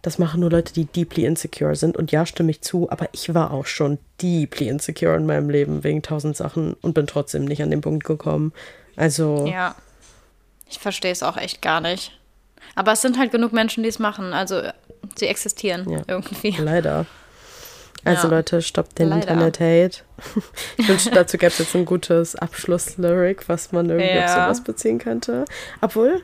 das 0.03 0.19
machen 0.19 0.41
nur 0.41 0.51
Leute, 0.51 0.73
die 0.73 0.87
deeply 0.87 1.25
insecure 1.25 1.77
sind. 1.77 1.97
Und 1.97 2.11
ja, 2.11 2.27
stimme 2.27 2.51
ich 2.51 2.63
zu, 2.63 2.91
aber 2.91 3.09
ich 3.13 3.33
war 3.35 3.53
auch 3.53 3.67
schon 3.67 3.99
deeply 4.21 4.69
insecure 4.69 5.17
in 5.17 5.27
meinem 5.27 5.51
Leben 5.51 5.85
wegen 5.85 6.03
tausend 6.03 6.37
Sachen 6.37 6.75
und 6.75 6.95
bin 6.95 7.07
trotzdem 7.07 7.45
nicht 7.45 7.63
an 7.63 7.71
den 7.71 7.81
Punkt 7.81 8.05
gekommen. 8.05 8.53
Also. 8.97 9.47
Ja. 9.47 9.75
Ich 10.69 10.79
verstehe 10.79 11.13
es 11.13 11.23
auch 11.23 11.37
echt 11.37 11.63
gar 11.63 11.81
nicht. 11.81 12.20
Aber 12.75 12.93
es 12.93 13.03
sind 13.03 13.19
halt 13.19 13.33
genug 13.33 13.53
Menschen, 13.53 13.83
die 13.83 13.89
es 13.89 13.99
machen. 13.99 14.33
Also 14.33 14.63
sie 15.17 15.27
existieren 15.27 15.89
ja. 15.89 16.03
irgendwie. 16.07 16.51
Leider. 16.59 17.07
Also 18.05 18.29
ja. 18.29 18.37
Leute, 18.37 18.63
stoppt 18.63 18.99
den 18.99 19.13
Internet-Hate. 19.13 20.03
Ich 20.79 20.89
wünsche, 20.89 21.11
dazu 21.15 21.37
gäbe 21.37 21.53
es 21.53 21.59
jetzt 21.59 21.77
ein 21.77 21.85
gutes 21.85 22.35
Abschluss-Lyric, 22.35 23.49
was 23.49 23.73
man 23.73 23.91
irgendwie 23.91 24.17
ja. 24.17 24.25
auf 24.25 24.31
sowas 24.31 24.65
beziehen 24.65 24.99
könnte. 24.99 25.45
Obwohl, 25.83 26.23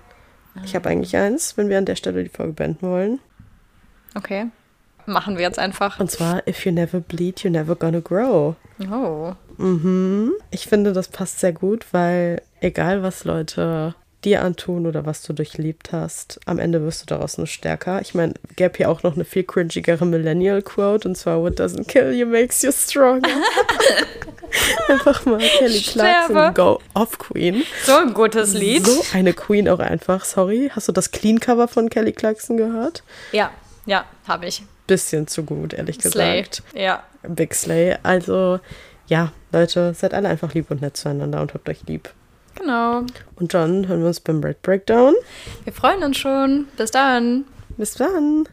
ich 0.64 0.74
habe 0.74 0.88
eigentlich 0.88 1.16
eins, 1.16 1.56
wenn 1.56 1.68
wir 1.68 1.76
an 1.76 1.84
der 1.84 1.96
Stelle 1.96 2.22
die 2.22 2.30
Folge 2.30 2.54
beenden 2.54 2.86
wollen. 2.86 3.18
Okay. 4.14 4.46
Machen 5.04 5.36
wir 5.36 5.44
jetzt 5.44 5.58
einfach. 5.58 6.00
Und 6.00 6.10
zwar, 6.10 6.46
if 6.48 6.64
you 6.64 6.72
never 6.72 7.00
bleed, 7.00 7.40
you're 7.40 7.50
never 7.50 7.76
gonna 7.76 8.00
grow. 8.00 8.56
Oh. 8.90 9.34
Mhm. 9.58 10.32
Ich 10.50 10.66
finde, 10.66 10.92
das 10.92 11.08
passt 11.08 11.40
sehr 11.40 11.52
gut, 11.52 11.86
weil 11.92 12.42
egal 12.60 13.02
was 13.02 13.24
Leute 13.24 13.94
dir 14.26 14.42
antun 14.42 14.86
oder 14.86 15.06
was 15.06 15.22
du 15.22 15.32
durchlebt 15.32 15.92
hast, 15.92 16.40
am 16.44 16.58
Ende 16.58 16.82
wirst 16.82 17.00
du 17.02 17.06
daraus 17.06 17.38
nur 17.38 17.46
stärker. 17.46 18.00
Ich 18.02 18.14
meine, 18.14 18.34
gäbe 18.56 18.76
hier 18.76 18.90
auch 18.90 19.04
noch 19.04 19.14
eine 19.14 19.24
viel 19.24 19.44
cringigere 19.44 20.04
Millennial-Quote 20.04 21.08
und 21.08 21.14
zwar, 21.14 21.40
What 21.40 21.60
doesn't 21.60 21.86
kill 21.86 22.12
you 22.12 22.26
makes 22.26 22.60
you 22.62 22.72
stronger. 22.72 23.22
einfach 24.88 25.24
mal 25.24 25.38
Kelly 25.38 25.80
Clarkson, 25.80 26.54
Go 26.54 26.80
Off 26.94 27.18
Queen. 27.18 27.62
So 27.84 27.96
ein 27.96 28.12
gutes 28.12 28.52
Lied. 28.52 28.84
So 28.84 29.04
eine 29.14 29.32
Queen 29.32 29.68
auch 29.68 29.78
einfach, 29.78 30.24
sorry. 30.24 30.70
Hast 30.74 30.88
du 30.88 30.92
das 30.92 31.12
Clean-Cover 31.12 31.68
von 31.68 31.88
Kelly 31.88 32.12
Clarkson 32.12 32.56
gehört? 32.56 33.04
Ja, 33.30 33.52
ja, 33.86 34.04
habe 34.26 34.46
ich. 34.46 34.62
bisschen 34.88 35.28
zu 35.28 35.44
gut, 35.44 35.72
ehrlich 35.72 36.00
Slay. 36.00 36.42
gesagt. 36.42 36.62
Ja. 36.74 37.04
Big 37.22 37.54
Slay. 37.54 37.96
Also, 38.02 38.58
ja, 39.06 39.32
Leute, 39.52 39.94
seid 39.94 40.14
alle 40.14 40.28
einfach 40.28 40.52
lieb 40.52 40.70
und 40.70 40.82
nett 40.82 40.96
zueinander 40.96 41.40
und 41.40 41.54
habt 41.54 41.68
euch 41.68 41.84
lieb. 41.86 42.10
Genau. 42.56 43.04
Und 43.36 43.52
John, 43.52 43.86
hören 43.86 44.00
wir 44.00 44.08
uns 44.08 44.20
beim 44.20 44.42
Red 44.42 44.62
Breakdown. 44.62 45.14
Wir 45.64 45.72
freuen 45.72 46.02
uns 46.02 46.18
schon. 46.18 46.66
Bis 46.76 46.90
dann. 46.90 47.44
Bis 47.76 47.94
dann. 47.94 48.48